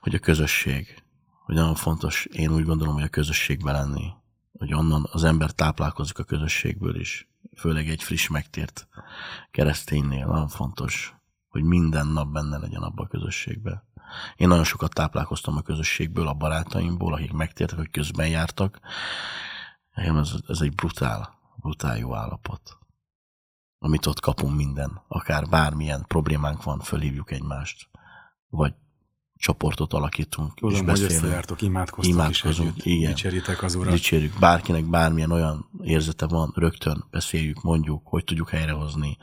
hogy 0.00 0.14
a 0.14 0.18
közösség, 0.18 1.02
hogy 1.48 1.56
nagyon 1.56 1.74
fontos, 1.74 2.24
én 2.24 2.52
úgy 2.52 2.64
gondolom, 2.64 2.94
hogy 2.94 3.02
a 3.02 3.08
közösségben 3.08 3.74
lenni, 3.74 4.12
hogy 4.58 4.74
onnan 4.74 5.08
az 5.12 5.24
ember 5.24 5.50
táplálkozik 5.50 6.18
a 6.18 6.24
közösségből 6.24 7.00
is, 7.00 7.28
főleg 7.56 7.88
egy 7.88 8.02
friss 8.02 8.28
megtért 8.28 8.88
kereszténynél, 9.50 10.26
nagyon 10.26 10.48
fontos, 10.48 11.14
hogy 11.48 11.62
minden 11.62 12.06
nap 12.06 12.32
benne 12.32 12.58
legyen 12.58 12.82
abban 12.82 13.04
a 13.04 13.08
közösségben. 13.08 13.82
Én 14.36 14.48
nagyon 14.48 14.64
sokat 14.64 14.94
táplálkoztam 14.94 15.56
a 15.56 15.62
közösségből, 15.62 16.28
a 16.28 16.34
barátaimból, 16.34 17.14
akik 17.14 17.32
megtértek, 17.32 17.78
hogy 17.78 17.90
közben 17.90 18.28
jártak. 18.28 18.80
Nekem 19.94 20.16
ez, 20.16 20.32
ez 20.48 20.60
egy 20.60 20.74
brutál, 20.74 21.38
brutál 21.56 21.98
jó 21.98 22.14
állapot 22.14 22.78
amit 23.78 24.06
ott 24.06 24.20
kapunk 24.20 24.56
minden. 24.56 25.02
Akár 25.08 25.48
bármilyen 25.48 26.04
problémánk 26.06 26.62
van, 26.62 26.80
fölhívjuk 26.80 27.30
egymást, 27.30 27.88
vagy 28.48 28.74
csoportot 29.38 29.92
alakítunk, 29.92 30.52
és 30.54 30.60
Tudom, 30.60 30.76
hogy 30.76 30.84
beszélünk. 30.86 31.12
összejártok, 31.22 31.62
imádkoztok 31.62 32.14
Imádkozunk, 32.14 32.76
is 32.76 32.82
együtt. 32.84 32.96
igen. 32.96 33.10
Dicséritek 33.14 33.62
az 33.62 33.74
Urat. 33.74 33.92
Dicsérjük, 33.92 34.38
bárkinek 34.38 34.84
bármilyen 34.84 35.30
olyan 35.30 35.68
érzete 35.82 36.26
van, 36.26 36.52
rögtön 36.54 37.04
beszéljük, 37.10 37.62
mondjuk, 37.62 38.02
hogy 38.04 38.24
tudjuk 38.24 38.48
helyrehozni, 38.50 39.16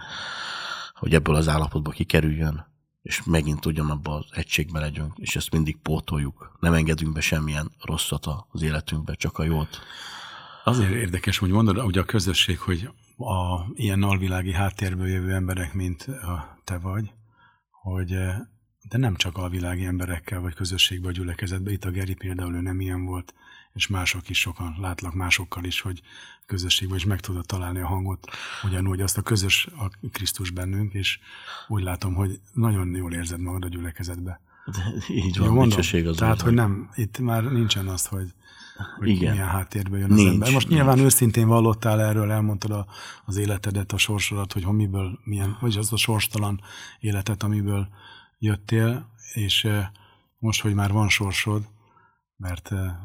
hogy 0.94 1.14
ebből 1.14 1.36
az 1.36 1.48
állapotból 1.48 1.94
kikerüljön, 1.94 2.74
és 3.02 3.24
megint 3.26 3.66
ugyanabban 3.66 4.18
az 4.18 4.26
egységben 4.32 4.82
legyünk, 4.82 5.14
és 5.18 5.36
ezt 5.36 5.52
mindig 5.52 5.78
pótoljuk. 5.78 6.58
Nem 6.60 6.74
engedünk 6.74 7.14
be 7.14 7.22
semmilyen 7.22 7.72
rosszat 7.82 8.28
az 8.52 8.62
életünkbe, 8.62 9.14
csak 9.14 9.38
a 9.38 9.44
jót. 9.44 9.80
Azért 10.64 10.92
érdekes, 10.92 11.38
hogy 11.38 11.50
mondod, 11.50 11.80
hogy 11.80 11.98
a 11.98 12.04
közösség, 12.04 12.60
hogy 12.60 12.90
a 13.18 13.66
ilyen 13.74 14.04
alvilági 14.04 14.54
háttérből 14.54 15.08
jövő 15.08 15.34
emberek, 15.34 15.74
mint 15.74 16.02
a 16.02 16.58
te 16.64 16.78
vagy, 16.78 17.12
hogy 17.72 18.18
de 18.90 18.98
nem 18.98 19.16
csak 19.16 19.38
alvilági 19.38 19.86
emberekkel 19.86 20.40
vagy 20.40 20.54
közösségben, 20.54 21.06
vagy 21.06 21.16
gyülekezetben, 21.16 21.74
itt 21.74 21.86
a 21.86 21.92
Geri 21.92 22.14
például 22.14 22.56
ő 22.56 22.62
nem 22.62 22.82
ilyen 22.82 23.06
volt, 23.06 23.34
és 23.74 23.88
mások 23.88 24.30
is 24.30 24.40
sokan 24.40 24.76
látlak 24.80 25.14
másokkal 25.14 25.64
is, 25.64 25.82
hogy 25.82 26.02
közösségben 26.46 26.98
is 26.98 27.06
meg 27.06 27.20
tudod 27.20 27.46
találni 27.46 27.80
a 27.80 27.88
hangot, 27.88 28.28
ugyanúgy 28.64 29.02
azt 29.02 29.18
a 29.18 29.22
közös 29.22 29.68
a 29.78 30.08
Krisztus 30.12 30.50
bennünk, 30.50 30.94
és 30.94 31.20
úgy 31.68 31.84
látom, 31.84 32.14
hogy 32.14 32.40
nagyon 32.54 32.96
jól 32.96 33.14
érzed 33.14 33.40
magad 33.40 33.64
a 33.64 33.68
gyülekezetbe. 33.68 34.40
De 34.66 34.94
így 35.10 35.36
Jó, 35.36 35.44
van, 35.44 35.54
mondom, 35.54 35.70
dicsőség 35.70 36.08
az 36.08 36.16
tehát, 36.16 36.44
Úrnak. 36.44 36.46
hogy 36.46 36.56
nem, 36.56 36.90
itt 36.96 37.20
már 37.20 37.44
nincsen 37.44 37.88
az, 37.88 38.06
hogy, 38.06 38.34
hogy 38.98 39.08
Igen. 39.08 39.32
milyen 39.32 39.48
háttérből 39.48 40.00
jön 40.00 40.12
az 40.12 40.18
Nincs, 40.18 40.32
ember. 40.34 40.52
Most 40.52 40.68
nincs. 40.68 40.80
nyilván 40.80 41.00
őszintén 41.00 41.48
vallottál 41.48 42.02
erről, 42.02 42.32
elmondtad 42.32 42.72
a, 42.72 42.86
az 43.26 43.38
életedet, 43.38 43.92
a 43.92 43.98
sorsodat, 43.98 44.54
hogy 44.54 44.66
miből, 44.66 45.20
milyen, 45.24 45.58
vagy 45.60 45.78
az 45.78 45.94
a 45.94 45.98
sorstalan 45.98 46.62
életet, 47.00 47.44
amiből 47.44 47.88
jöttél, 48.46 49.10
és 49.34 49.64
eh, 49.64 49.88
most, 50.40 50.62
hogy 50.62 50.74
már 50.74 50.92
van 50.92 51.10
sorsod, 51.10 51.68
mert 52.38 52.72
eh, 52.72 52.96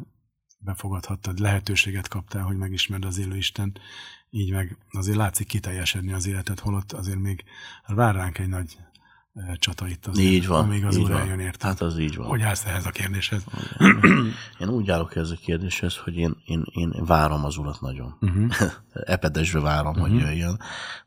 befogadhattad, 0.58 1.38
lehetőséget 1.38 2.08
kaptál, 2.08 2.42
hogy 2.42 2.56
megismerd 2.56 3.04
az 3.04 3.18
élő 3.18 3.36
Isten, 3.36 3.72
így 4.30 4.52
meg 4.52 4.76
azért 4.90 5.16
látszik 5.16 5.46
kiteljesedni 5.46 6.12
az 6.12 6.26
életet, 6.26 6.60
holott 6.60 6.92
azért 6.92 7.18
még 7.18 7.44
vár 7.86 8.14
ránk 8.14 8.38
egy 8.38 8.48
nagy 8.48 8.78
csata 9.58 9.88
itt 9.88 10.06
azért, 10.06 10.28
Így 10.28 10.46
van. 10.46 10.64
amíg 10.64 10.84
az 10.84 10.96
így 10.96 11.02
Úr 11.02 11.10
eljön 11.10 11.38
érte. 11.40 11.66
Hát 11.66 11.80
az 11.80 11.98
így 11.98 12.16
van. 12.16 12.26
Hogy 12.26 12.42
állsz 12.42 12.64
ehhez 12.64 12.86
a 12.86 12.90
kérdéshez? 12.90 13.44
Én 14.58 14.68
úgy 14.68 14.90
állok 14.90 15.16
ehhez 15.16 15.30
a 15.30 15.36
kérdéshez, 15.44 15.96
hogy 15.96 16.16
én, 16.16 16.36
én, 16.44 16.64
én 16.72 16.92
várom 17.04 17.44
az 17.44 17.56
urat 17.56 17.80
nagyon. 17.80 18.16
Uh-huh. 18.20 18.50
Epedesve 18.92 19.60
várom, 19.60 19.92
Mhm. 19.92 20.00
hogy 20.00 20.14
jöjjön, 20.20 20.58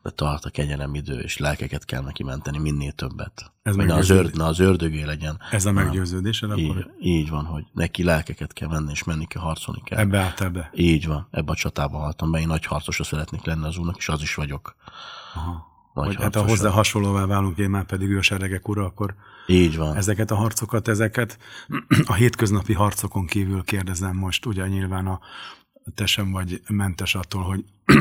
de 0.02 0.10
tart 0.10 0.46
a 0.46 0.50
kegyelem 0.50 0.96
idő, 0.96 1.20
és 1.20 1.38
lelkeket 1.38 1.86
kell 1.86 2.02
neki 2.02 2.24
menteni 2.24 2.58
minél 2.58 2.92
többet. 2.92 3.52
Ez 3.62 3.76
ne 3.76 3.82
az, 3.84 3.88
meggyőződés. 3.90 4.24
ördög, 4.24 4.36
ne 4.40 4.46
az 4.46 4.60
ördögé 4.60 5.04
legyen. 5.04 5.40
Ez 5.52 5.66
a 5.66 5.72
meggyőződésed, 5.72 6.52
akkor 6.52 6.62
Így, 6.62 6.86
így 7.00 7.30
van, 7.30 7.46
hogy 7.46 7.66
neki 7.74 8.04
lelkeket 8.04 8.54
kell 8.54 8.68
venni, 8.70 8.92
és 8.92 9.04
menni 9.04 9.26
kell, 9.26 9.42
harcolni 9.42 9.82
kell. 9.86 10.00
ebbe 10.00 10.20
álltál 10.20 10.50
be. 10.50 10.70
Így 10.74 11.08
van, 11.08 11.28
ebbe 11.32 11.52
a 11.52 11.56
csatába 11.56 11.98
haltam 11.98 12.32
be. 12.32 12.40
Én 12.40 12.48
nagy 12.48 12.66
harcosra 12.66 13.04
szeretnék 13.04 13.46
lenni 13.46 13.66
az 13.66 13.78
úrnak, 13.78 13.98
és 13.98 14.10
az 14.10 14.22
is 14.22 14.36
vagyok. 14.36 14.76
Aha. 15.34 15.72
Nagy 15.94 16.06
Hogy 16.06 16.24
hát 16.24 16.36
ha 16.36 16.44
hozzá 16.44 16.70
hasonlóvá 16.70 17.26
válunk, 17.26 17.58
én 17.58 17.70
már 17.70 17.86
pedig 17.86 18.10
őseregek 18.10 18.68
ura, 18.68 18.86
akkor 18.86 19.16
Így 19.48 19.78
van. 19.78 19.96
ezeket 19.96 20.32
a 20.32 20.36
harcokat, 20.36 20.88
ezeket 20.88 21.38
a 22.06 22.14
hétköznapi 22.14 22.74
harcokon 22.74 23.26
kívül 23.26 23.64
kérdezem 23.64 24.16
most, 24.16 24.46
ugye 24.46 24.68
nyilván 24.68 25.08
a 25.08 25.20
te 25.96 26.06
sem 26.06 26.32
vagy 26.32 26.62
mentes 26.68 27.16
attól, 27.16 27.44
hogy 27.44 27.64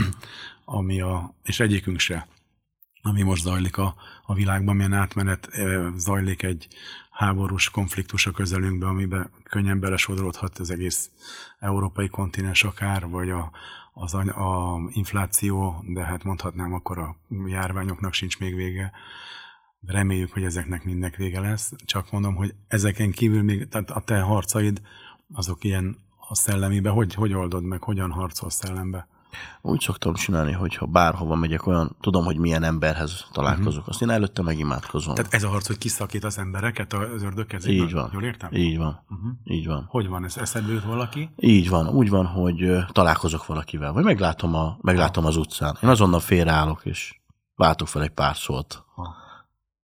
ami 0.64 1.00
a, 1.00 1.34
és 1.42 1.60
egyikünk 1.60 1.98
se, 1.98 2.26
ami 3.02 3.22
most 3.22 3.42
zajlik 3.42 3.76
a, 3.76 3.94
a 4.24 4.34
világban, 4.34 4.76
milyen 4.76 4.92
átmenet 4.92 5.48
zajlik 5.96 6.42
egy 6.42 6.68
háborús 7.10 7.70
konfliktus 7.70 8.26
a 8.26 8.30
közelünkben, 8.30 8.88
amiben 8.88 9.30
könnyen 9.44 9.80
belesodródhat 9.80 10.58
az 10.58 10.70
egész 10.70 11.10
európai 11.58 12.08
kontinens 12.08 12.64
akár, 12.64 13.08
vagy 13.08 13.30
a, 13.30 13.50
az 13.92 14.14
a 14.14 14.80
infláció, 14.90 15.84
de 15.86 16.04
hát 16.04 16.24
mondhatnám, 16.24 16.72
akkor 16.72 16.98
a 16.98 17.16
járványoknak 17.46 18.12
sincs 18.12 18.38
még 18.38 18.54
vége. 18.54 18.92
Reméljük, 19.86 20.32
hogy 20.32 20.44
ezeknek 20.44 20.84
mindnek 20.84 21.16
vége 21.16 21.40
lesz. 21.40 21.72
Csak 21.84 22.10
mondom, 22.10 22.34
hogy 22.34 22.54
ezeken 22.68 23.10
kívül 23.10 23.42
még, 23.42 23.68
tehát 23.68 23.90
a 23.90 24.00
te 24.00 24.20
harcaid, 24.20 24.82
azok 25.32 25.64
ilyen 25.64 25.96
a 26.28 26.34
szellemibe, 26.34 26.90
hogy, 26.90 27.14
hogy 27.14 27.32
oldod 27.32 27.64
meg, 27.64 27.82
hogyan 27.82 28.10
harcolsz 28.10 28.54
szellembe? 28.54 29.08
Úgy 29.60 29.80
szoktam 29.80 30.14
csinálni, 30.14 30.52
hogy 30.52 30.74
ha 30.74 30.86
bárhova 30.86 31.34
megyek, 31.34 31.66
olyan, 31.66 31.96
tudom, 32.00 32.24
hogy 32.24 32.36
milyen 32.36 32.62
emberhez 32.62 33.26
találkozok, 33.32 33.78
uh-huh. 33.78 33.88
azt 33.88 34.02
én 34.02 34.10
előtte 34.10 34.42
megimádkozom. 34.42 35.14
Tehát 35.14 35.34
ez 35.34 35.42
a 35.42 35.48
harc, 35.48 35.66
hogy 35.66 35.78
kiszakít 35.78 36.24
az 36.24 36.38
embereket 36.38 36.92
az 36.92 37.22
ördög 37.22 37.46
kezéből? 37.46 37.86
Így 37.86 37.92
van. 37.92 38.10
Jól 38.12 38.24
értem? 38.24 38.52
Így 38.52 38.78
van. 38.78 39.04
Uh-huh. 39.10 39.30
Így 39.44 39.66
van. 39.66 39.86
Hogy 39.88 40.08
van 40.08 40.24
ez? 40.24 40.36
Eszedbe 40.36 40.72
jut 40.72 40.84
valaki? 40.84 41.30
Így 41.36 41.68
van, 41.68 41.88
úgy 41.88 42.10
van, 42.10 42.26
hogy 42.26 42.76
találkozok 42.92 43.46
valakivel, 43.46 43.92
vagy 43.92 44.04
meglátom, 44.04 44.54
a, 44.54 44.78
meglátom 44.80 45.24
az 45.24 45.36
utcán. 45.36 45.78
Én 45.82 45.88
azonnal 45.88 46.20
félreállok, 46.20 46.80
és 46.84 47.20
váltok 47.54 47.88
fel 47.88 48.02
egy 48.02 48.10
pár 48.10 48.36
szót. 48.36 48.84
Ha. 48.94 49.14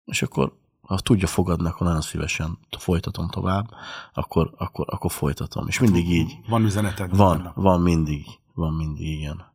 És 0.05 0.21
akkor, 0.21 0.53
ha 0.81 0.99
tudja 0.99 1.27
fogadni, 1.27 1.67
akkor 1.67 1.87
nagyon 1.87 2.01
szívesen 2.01 2.57
folytatom 2.79 3.29
tovább, 3.29 3.69
akkor, 4.13 4.53
akkor, 4.57 4.85
akkor 4.89 5.11
folytatom. 5.11 5.67
És 5.67 5.79
mindig 5.79 6.09
így. 6.09 6.37
Van 6.47 6.63
üzeneted? 6.63 7.15
Van, 7.15 7.51
van 7.55 7.81
mindig. 7.81 8.25
Van 8.53 8.73
mindig, 8.73 9.07
igen. 9.07 9.51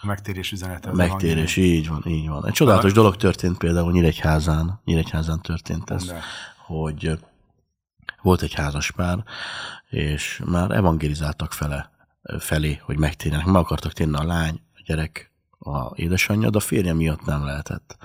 A 0.00 0.06
megtérés 0.06 0.52
üzenete. 0.52 0.90
az 0.90 0.96
Megtérés, 0.96 1.56
így 1.56 1.88
van, 1.88 2.02
így 2.06 2.28
van. 2.28 2.46
Egy 2.46 2.52
csodálatos 2.52 2.92
dolog 2.92 3.16
történt 3.16 3.58
például 3.58 3.92
Nyíregyházán, 3.92 4.80
Nyíregyházán 4.84 5.40
történt 5.40 5.90
ez, 5.90 6.06
De. 6.06 6.20
hogy 6.66 7.18
volt 8.22 8.42
egy 8.42 8.54
házaspár, 8.54 9.24
és 9.88 10.42
már 10.44 10.70
evangelizáltak 10.70 11.52
fele 11.52 11.90
felé, 12.38 12.80
hogy 12.84 12.98
megtérjenek. 12.98 13.46
Meg 13.46 13.56
akartak 13.56 13.92
térni 13.92 14.16
a 14.16 14.24
lány, 14.24 14.60
a 14.74 14.82
gyerek, 14.84 15.32
a 15.58 15.92
édesanyja, 15.94 16.50
de 16.50 16.56
a 16.56 16.60
férje 16.60 16.92
miatt 16.92 17.24
nem 17.24 17.44
lehetett. 17.44 17.96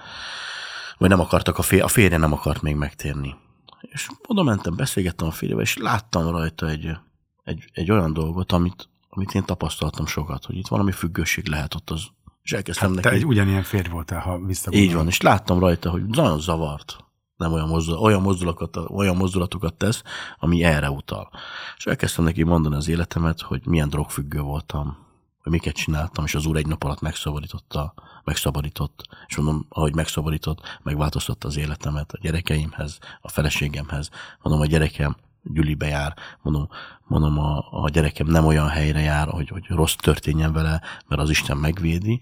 Vagy 0.97 1.09
nem 1.09 1.19
akartak, 1.19 1.57
a, 1.57 1.61
fér, 1.61 1.83
a 1.83 1.87
férje 1.87 2.17
nem 2.17 2.33
akart 2.33 2.61
még 2.61 2.75
megtérni. 2.75 3.35
És 3.81 4.07
oda 4.27 4.43
mentem, 4.43 4.75
beszélgettem 4.75 5.27
a 5.27 5.31
férjével, 5.31 5.63
és 5.63 5.77
láttam 5.77 6.29
rajta 6.29 6.69
egy, 6.69 6.97
egy, 7.43 7.69
egy 7.73 7.91
olyan 7.91 8.13
dolgot, 8.13 8.51
amit, 8.51 8.89
amit 9.17 9.33
én 9.33 9.45
tapasztaltam 9.45 10.05
sokat, 10.05 10.45
hogy 10.45 10.57
itt 10.57 10.67
valami 10.67 10.91
függőség 10.91 11.47
lehet 11.47 11.75
ott 11.75 11.89
az. 11.89 12.03
És 12.41 12.53
elkezdtem 12.53 12.87
Hát 12.87 12.95
neki. 12.95 13.07
te 13.07 13.13
egy 13.15 13.25
ugyanilyen 13.25 13.63
férj 13.63 13.89
voltál, 13.89 14.19
ha 14.19 14.39
visszagondolod. 14.39 14.89
Így 14.89 14.95
van, 14.95 15.07
és 15.07 15.21
láttam 15.21 15.59
rajta, 15.59 15.89
hogy 15.89 16.05
nagyon 16.05 16.39
zavart. 16.39 16.97
Nem 17.37 17.53
olyan, 17.53 17.67
mozdul, 17.67 17.97
olyan, 17.97 18.21
mozdulatokat, 18.21 18.77
olyan 18.89 19.15
mozdulatokat 19.15 19.73
tesz, 19.73 20.03
ami 20.39 20.63
erre 20.63 20.89
utal. 20.89 21.29
És 21.77 21.85
elkezdtem 21.85 22.23
neki 22.23 22.43
mondani 22.43 22.75
az 22.75 22.87
életemet, 22.87 23.41
hogy 23.41 23.61
milyen 23.65 23.89
drogfüggő 23.89 24.39
voltam, 24.41 24.97
hogy 25.43 25.51
miket 25.51 25.75
csináltam, 25.75 26.25
és 26.25 26.35
az 26.35 26.45
úr 26.45 26.55
egy 26.55 26.67
nap 26.67 26.83
alatt 26.83 27.01
megszabadította, 27.01 27.93
megszabadított, 28.23 29.07
és 29.27 29.35
mondom, 29.35 29.65
ahogy 29.69 29.95
megszabadított, 29.95 30.79
megváltoztatta 30.83 31.47
az 31.47 31.57
életemet 31.57 32.11
a 32.11 32.17
gyerekeimhez, 32.21 32.99
a 33.21 33.29
feleségemhez. 33.29 34.09
Mondom, 34.41 34.61
a 34.61 34.65
gyerekem 34.65 35.15
gyülibe 35.53 35.87
jár, 35.87 36.13
mondom, 36.41 36.69
mondom 37.03 37.39
a, 37.39 37.65
a 37.83 37.89
gyerekem 37.89 38.27
nem 38.27 38.45
olyan 38.45 38.67
helyre 38.67 38.99
jár, 38.99 39.27
hogy, 39.27 39.49
hogy 39.49 39.65
rossz 39.67 39.95
történjen 39.95 40.53
vele, 40.53 40.81
mert 41.07 41.21
az 41.21 41.29
Isten 41.29 41.57
megvédi. 41.57 42.21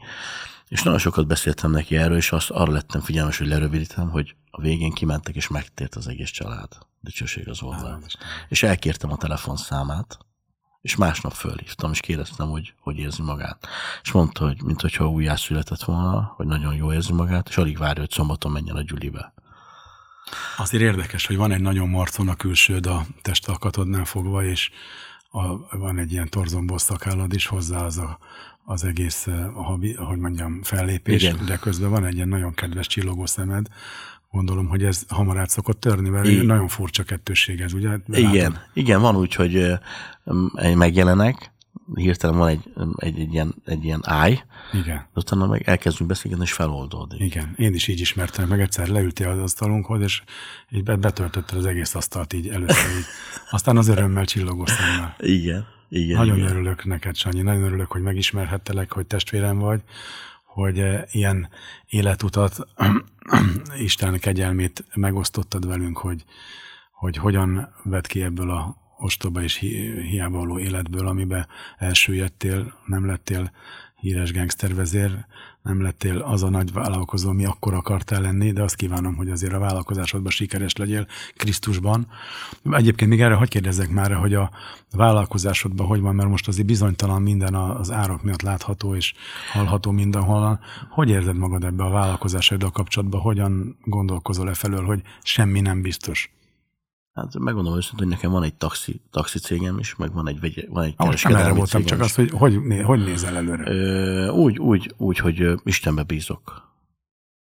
És 0.68 0.84
nagyon 0.84 1.00
sokat 1.00 1.28
beszéltem 1.28 1.72
neki 1.72 1.98
erről, 1.98 2.18
és 2.18 2.32
azt 2.32 2.50
arra 2.50 2.72
lettem 2.72 3.02
figyelmes, 3.02 3.38
hogy 3.38 3.48
lerövidítem, 3.48 4.10
hogy 4.10 4.36
a 4.50 4.62
végén 4.62 4.92
kimentek, 4.92 5.36
és 5.36 5.48
megtért 5.48 5.96
az 5.96 6.08
egész 6.08 6.30
család. 6.30 6.68
Dicsőség 7.00 7.50
az 7.50 7.60
hozzá. 7.60 7.98
És 8.50 8.64
elkértem 8.64 9.12
a 9.12 9.18
telefonszámát, 9.18 10.18
és 10.82 10.96
másnap 10.96 11.32
fölhívtam, 11.32 11.92
és 11.92 12.00
kérdeztem, 12.00 12.50
hogy 12.50 12.74
hogy 12.80 12.98
érzi 12.98 13.22
magát. 13.22 13.68
És 14.04 14.12
mondta, 14.12 14.46
hogy 14.46 14.64
mintha 14.64 15.10
újjászületett 15.10 15.84
volna, 15.84 16.34
hogy 16.36 16.46
nagyon 16.46 16.76
jól 16.76 16.94
érzi 16.94 17.14
magát, 17.14 17.50
és 17.50 17.58
alig 17.58 17.78
várja, 17.78 18.02
hogy 18.02 18.12
szombaton 18.12 18.52
menjen 18.52 18.76
a 18.76 18.82
gyülibe. 18.82 19.34
Azért 20.58 20.84
érdekes, 20.84 21.26
hogy 21.26 21.36
van 21.36 21.52
egy 21.52 21.62
nagyon 21.62 21.90
marcon 21.90 22.28
a 22.30 22.36
külsőd 22.36 22.86
a 22.86 23.06
testalkatodnál 23.22 24.06
fogva, 24.06 24.44
és 24.44 24.70
a, 25.30 25.78
van 25.78 25.98
egy 25.98 26.12
ilyen 26.12 26.30
torzombos 26.30 26.82
szakállad 26.82 27.34
is 27.34 27.46
hozzá 27.46 27.86
az 27.86 27.98
a, 27.98 28.18
az 28.66 28.84
egész, 28.84 29.28
eh, 29.28 29.58
a, 29.58 29.64
habi- 29.64 29.96
hogy 29.96 30.18
mondjam, 30.18 30.64
fellépés, 30.64 31.24
Igen. 31.24 31.46
de 31.46 31.58
közben 31.58 31.90
van 31.90 32.06
egy 32.06 32.16
ilyen 32.16 32.28
nagyon 32.28 32.54
kedves 32.54 32.88
csillogó 32.88 33.26
szemed. 33.26 33.68
Gondolom, 34.32 34.68
hogy 34.68 34.84
ez 34.84 35.04
hamar 35.08 35.38
át 35.38 35.50
szokott 35.50 35.80
törni, 35.80 36.10
mert 36.10 36.28
I- 36.28 36.46
nagyon 36.46 36.68
furcsa 36.68 37.04
kettősség 37.04 37.62
ez, 37.62 37.74
ugye? 37.74 37.98
Igen, 38.08 38.62
igen, 38.74 39.02
van 39.02 39.16
úgy, 39.16 39.36
hogy 39.36 39.56
egy 40.56 40.76
megjelenek, 40.76 41.52
hirtelen 41.94 42.38
van 42.38 42.48
egy, 42.48 42.74
egy, 42.96 43.20
egy, 43.20 43.34
ilyen, 43.34 43.56
egy 43.66 43.84
ilyen 43.84 44.02
áj, 44.04 44.44
Igen. 44.74 44.96
de 45.14 45.20
utána 45.20 45.48
meg 45.48 45.62
elkezdünk 45.66 46.10
beszélgetni, 46.10 46.46
és 46.46 46.54
feloldódik. 46.54 47.20
Igen, 47.20 47.54
én 47.58 47.74
is 47.74 47.88
így 47.88 48.00
ismertem 48.00 48.48
meg, 48.48 48.62
egyszer 48.62 48.88
leültél 48.88 49.30
az 49.30 49.40
asztalunkhoz, 49.40 50.02
és 50.02 50.24
így 50.70 50.84
be- 50.84 50.96
betöltötted 50.96 51.58
az 51.58 51.66
egész 51.66 51.96
asztalt 51.96 52.34
így 52.34 52.48
először, 52.48 52.98
így. 52.98 53.06
aztán 53.50 53.78
az 53.78 53.88
örömmel 53.88 54.26
csillogó 54.26 54.66
szemmel. 54.66 55.16
Igen, 55.20 55.66
igen. 55.90 56.18
Nagyon 56.18 56.38
igen. 56.38 56.50
örülök 56.50 56.86
neked, 56.86 57.16
Sanyi, 57.16 57.42
nagyon 57.42 57.64
örülök, 57.64 57.92
hogy 57.92 58.02
megismerhettelek, 58.02 58.92
hogy 58.92 59.06
testvérem 59.06 59.58
vagy, 59.58 59.82
hogy 60.44 60.80
eh, 60.80 61.02
ilyen 61.12 61.50
életutat, 61.88 62.68
Isten 63.78 64.20
kegyelmét 64.20 64.86
megosztottad 64.94 65.68
velünk, 65.68 65.98
hogy, 65.98 66.26
hogy 66.92 67.18
hogyan 67.18 67.74
vett 67.84 68.08
ki 68.08 68.22
ebből 68.22 68.52
a 68.52 68.85
ostoba 68.98 69.44
és 69.44 69.56
hi- 69.56 70.02
hiába 70.02 70.38
való 70.38 70.60
életből, 70.60 71.08
amiben 71.08 71.48
elsüllyedtél, 71.78 72.74
nem 72.86 73.06
lettél 73.06 73.52
híres 73.96 74.34
gangstervezér, 74.34 75.26
nem 75.62 75.82
lettél 75.82 76.18
az 76.18 76.44
a 76.44 76.50
nagy 76.50 76.74
vállalkozó, 76.74 77.30
ami 77.30 77.46
akkor 77.46 77.74
akartál 77.74 78.22
lenni, 78.22 78.52
de 78.52 78.64
azt 78.64 78.76
kívánom, 78.76 79.16
hogy 79.16 79.30
azért 79.30 79.54
a 79.54 79.60
vállalkozásodban 79.60 80.32
sikeres 80.32 80.76
legyél 80.76 81.08
Krisztusban. 81.36 82.08
Egyébként 82.72 83.10
még 83.10 83.22
erre 83.22 83.34
hogy 83.34 83.50
kérdezzek 83.50 83.90
már, 83.90 84.14
hogy 84.14 84.34
a 84.34 84.52
vállalkozásodban 84.92 85.88
hogy 85.88 86.00
van, 86.00 86.16
mert 86.16 86.30
most 86.30 86.48
azért 86.48 86.68
bizonytalan 86.68 87.22
minden 87.22 87.56
az 87.56 87.92
árak 87.92 88.24
miatt 88.24 88.42
látható 88.42 88.96
és 88.96 89.14
hallható 89.52 89.92
mindenhol. 89.92 90.60
Hogy 90.90 91.10
érzed 91.10 91.36
magad 91.36 91.64
ebbe 91.64 91.84
a 91.84 91.90
vállalkozásoddal 91.90 92.72
kapcsolatban? 92.72 93.22
Hogyan 93.22 93.78
gondolkozol 93.84 94.50
e 94.50 94.54
felől, 94.54 94.86
hogy 94.86 95.02
semmi 95.24 95.62
nem 95.62 95.82
biztos? 95.82 96.36
Hát 97.16 97.40
megmondom 97.40 97.76
őszintén, 97.76 98.08
hogy 98.08 98.16
nekem 98.16 98.32
van 98.32 98.44
egy 98.44 98.56
taxi, 98.56 99.02
taxi 99.12 99.40
cégem 99.40 99.78
is, 99.80 99.96
meg 99.96 100.14
van 100.14 100.28
egy, 100.28 100.40
vegy- 100.40 100.68
van 100.70 100.84
egy 100.84 100.94
Ah, 100.98 100.98
nem 100.98 101.08
erre 101.08 101.18
kereskedelmi 101.22 101.58
voltam, 101.58 101.84
csak 101.84 102.00
is. 102.00 102.04
az, 102.06 102.16
hogy 102.16 102.32
hogy, 102.32 102.62
né- 102.62 102.84
hogy 102.86 103.04
nézel 103.04 103.36
előre? 103.36 103.72
Ö, 103.72 104.28
úgy, 104.30 104.60
úgy, 104.60 104.94
úgy, 104.98 105.18
hogy 105.18 105.44
Istenbe 105.64 106.04
bízok. 106.04 106.64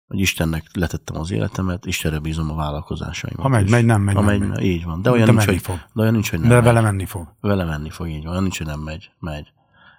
Hogy 0.06 0.18
Istennek 0.20 0.64
letettem 0.72 1.16
az 1.16 1.30
életemet, 1.30 1.86
Istenre 1.86 2.18
bízom 2.18 2.50
a 2.50 2.54
vállalkozásaimat. 2.54 3.40
Ha 3.42 3.48
megy, 3.48 3.64
is. 3.64 3.70
megy, 3.70 3.84
nem 3.84 4.02
megy, 4.02 4.14
Ha 4.14 4.20
nem 4.20 4.38
megy, 4.38 4.48
megy. 4.48 4.64
így 4.64 4.84
van. 4.84 5.02
De 5.02 5.10
olyan, 5.10 5.26
De 5.26 5.32
nincs, 5.32 5.44
hogy, 5.44 5.60
fog. 5.62 5.76
de 5.92 6.00
olyan 6.00 6.12
nincs, 6.12 6.30
hogy 6.30 6.38
nem 6.40 6.48
De 6.48 6.54
megy. 6.54 6.64
vele 6.64 6.80
menni 6.80 7.04
fog. 7.06 7.34
Vele 7.40 7.64
menni 7.64 7.90
fog, 7.90 8.08
így 8.08 8.22
van. 8.22 8.30
Olyan 8.30 8.42
nincs, 8.42 8.58
hogy 8.58 8.66
nem 8.66 8.80
megy. 8.80 9.10
Megy. 9.18 9.52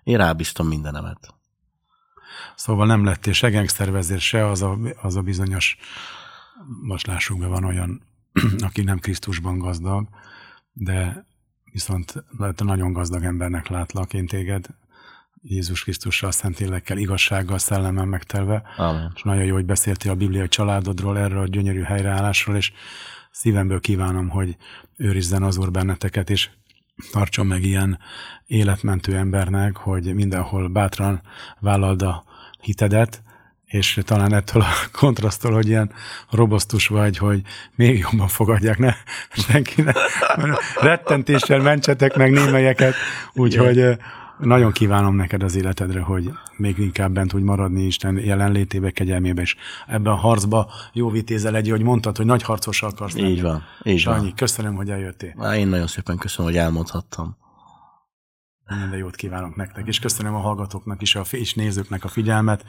Én 0.04 0.18
rábíztam 0.18 0.68
mindenemet. 0.68 1.34
Szóval 2.56 2.86
nem 2.86 3.04
lettél 3.04 3.34
se 3.34 3.50
gangstervezér, 3.50 4.20
se 4.20 4.46
az 4.48 4.62
a, 4.62 4.78
az 5.02 5.16
a 5.16 5.22
bizonyos, 5.22 5.78
most 6.82 7.08
lássuk 7.08 7.40
be, 7.40 7.48
van 7.48 7.64
olyan, 7.64 8.02
aki 8.68 8.82
nem 8.82 9.00
Krisztusban 9.00 9.58
gazdag, 9.58 10.08
de 10.74 11.26
viszont 11.72 12.24
nagyon 12.58 12.94
gazdag 12.94 13.24
embernek 13.24 13.68
látlak 13.68 14.14
én 14.14 14.28
téged, 14.28 14.66
Jézus 15.42 15.84
Krisztussal, 15.84 16.32
Szentlélekkel, 16.32 16.98
igazsággal, 16.98 17.58
szellemmel 17.58 18.06
megtelve, 18.06 18.64
Amen. 18.78 19.12
és 19.16 19.22
nagyon 19.22 19.44
jó, 19.44 19.54
hogy 19.54 19.66
beszéltél 19.66 20.12
a 20.12 20.16
bibliai 20.16 20.48
családodról, 20.48 21.18
erről 21.18 21.42
a 21.42 21.48
gyönyörű 21.48 21.82
helyreállásról, 21.82 22.56
és 22.56 22.72
szívemből 23.32 23.80
kívánom, 23.80 24.30
hogy 24.30 24.58
őrizzen 24.96 25.44
az 25.44 25.58
Úr 25.58 25.72
benneteket, 25.72 26.30
és 26.30 26.50
tartson 27.12 27.46
meg 27.46 27.64
ilyen 27.64 28.00
életmentő 28.46 29.16
embernek, 29.16 29.78
hogy 29.78 30.14
mindenhol 30.14 30.68
bátran 30.68 31.22
vállald 31.60 32.02
a 32.02 32.24
hitedet, 32.62 33.24
és 33.70 34.00
talán 34.06 34.34
ettől 34.34 34.62
a 34.62 34.68
kontrasztól, 35.00 35.54
hogy 35.54 35.68
ilyen 35.68 35.92
robosztus 36.30 36.88
vagy, 36.88 37.18
hogy 37.18 37.42
még 37.76 38.00
jobban 38.00 38.28
fogadják, 38.28 38.78
ne 38.78 38.94
senki 39.48 39.82
ne, 39.82 39.92
rettentéssel 40.82 41.60
mentsetek 41.60 42.16
meg 42.16 42.32
némelyeket, 42.32 42.94
úgyhogy 43.34 43.98
nagyon 44.40 44.72
kívánom 44.72 45.16
neked 45.16 45.44
az 45.44 45.56
életedre, 45.56 46.00
hogy 46.00 46.32
még 46.58 46.78
inkább 46.78 47.12
bent 47.12 47.30
tudj 47.30 47.44
maradni 47.44 47.84
Isten 47.84 48.18
jelenlétébe, 48.18 48.92
kegyelmébe, 48.92 49.42
és 49.42 49.56
ebben 49.88 50.14
a 50.14 50.16
harcba 50.16 50.72
jó 50.94 51.10
vitézel 51.10 51.56
egy, 51.56 51.70
hogy 51.70 51.82
mondtad, 51.82 52.18
hogy 52.18 52.26
nagy 52.26 52.44
harcos 52.44 52.82
akarsz 52.82 53.16
lenni. 53.16 53.30
Így 53.30 53.42
van. 53.42 53.64
Így 53.84 54.04
van. 54.04 54.18
Sanyi, 54.18 54.34
köszönöm, 54.34 54.76
hogy 54.76 54.90
eljöttél. 54.90 55.34
Á, 55.38 55.56
Én 55.56 55.68
nagyon 55.68 55.88
szépen 55.88 56.18
köszönöm, 56.18 56.52
hogy 56.52 56.60
elmondhattam. 56.60 57.38
Minden 58.78 59.00
jót 59.00 59.16
kívánok 59.16 59.56
nektek, 59.56 59.88
és 59.88 60.00
köszönöm 60.00 60.36
a 60.36 60.40
hallgatóknak 60.40 61.02
is, 61.02 61.16
a, 61.16 61.24
és 61.32 61.54
nézőknek 61.54 62.04
a 62.04 62.08
figyelmet, 62.08 62.66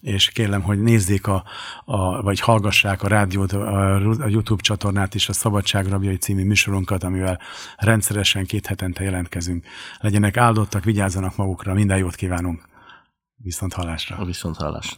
és 0.00 0.28
kérlem, 0.28 0.62
hogy 0.62 0.82
nézzék, 0.82 1.26
a, 1.26 1.44
a, 1.84 2.22
vagy 2.22 2.40
hallgassák 2.40 3.02
a 3.02 3.08
rádiót, 3.08 3.52
a, 3.52 3.94
a 4.22 4.28
YouTube 4.28 4.62
csatornát 4.62 5.14
is, 5.14 5.28
a 5.28 5.32
Szabadság 5.32 5.86
Rabjai 5.86 6.16
című 6.16 6.44
műsorunkat, 6.44 7.02
amivel 7.04 7.40
rendszeresen 7.76 8.46
két 8.46 8.66
hetente 8.66 9.04
jelentkezünk. 9.04 9.64
Legyenek 9.98 10.36
áldottak, 10.36 10.84
vigyázzanak 10.84 11.36
magukra, 11.36 11.74
minden 11.74 11.98
jót 11.98 12.14
kívánunk. 12.14 12.70
Viszont 13.36 13.72
hallásra. 13.72 14.16
A 14.16 14.24
viszont 14.24 14.56
hallásra. 14.56 14.96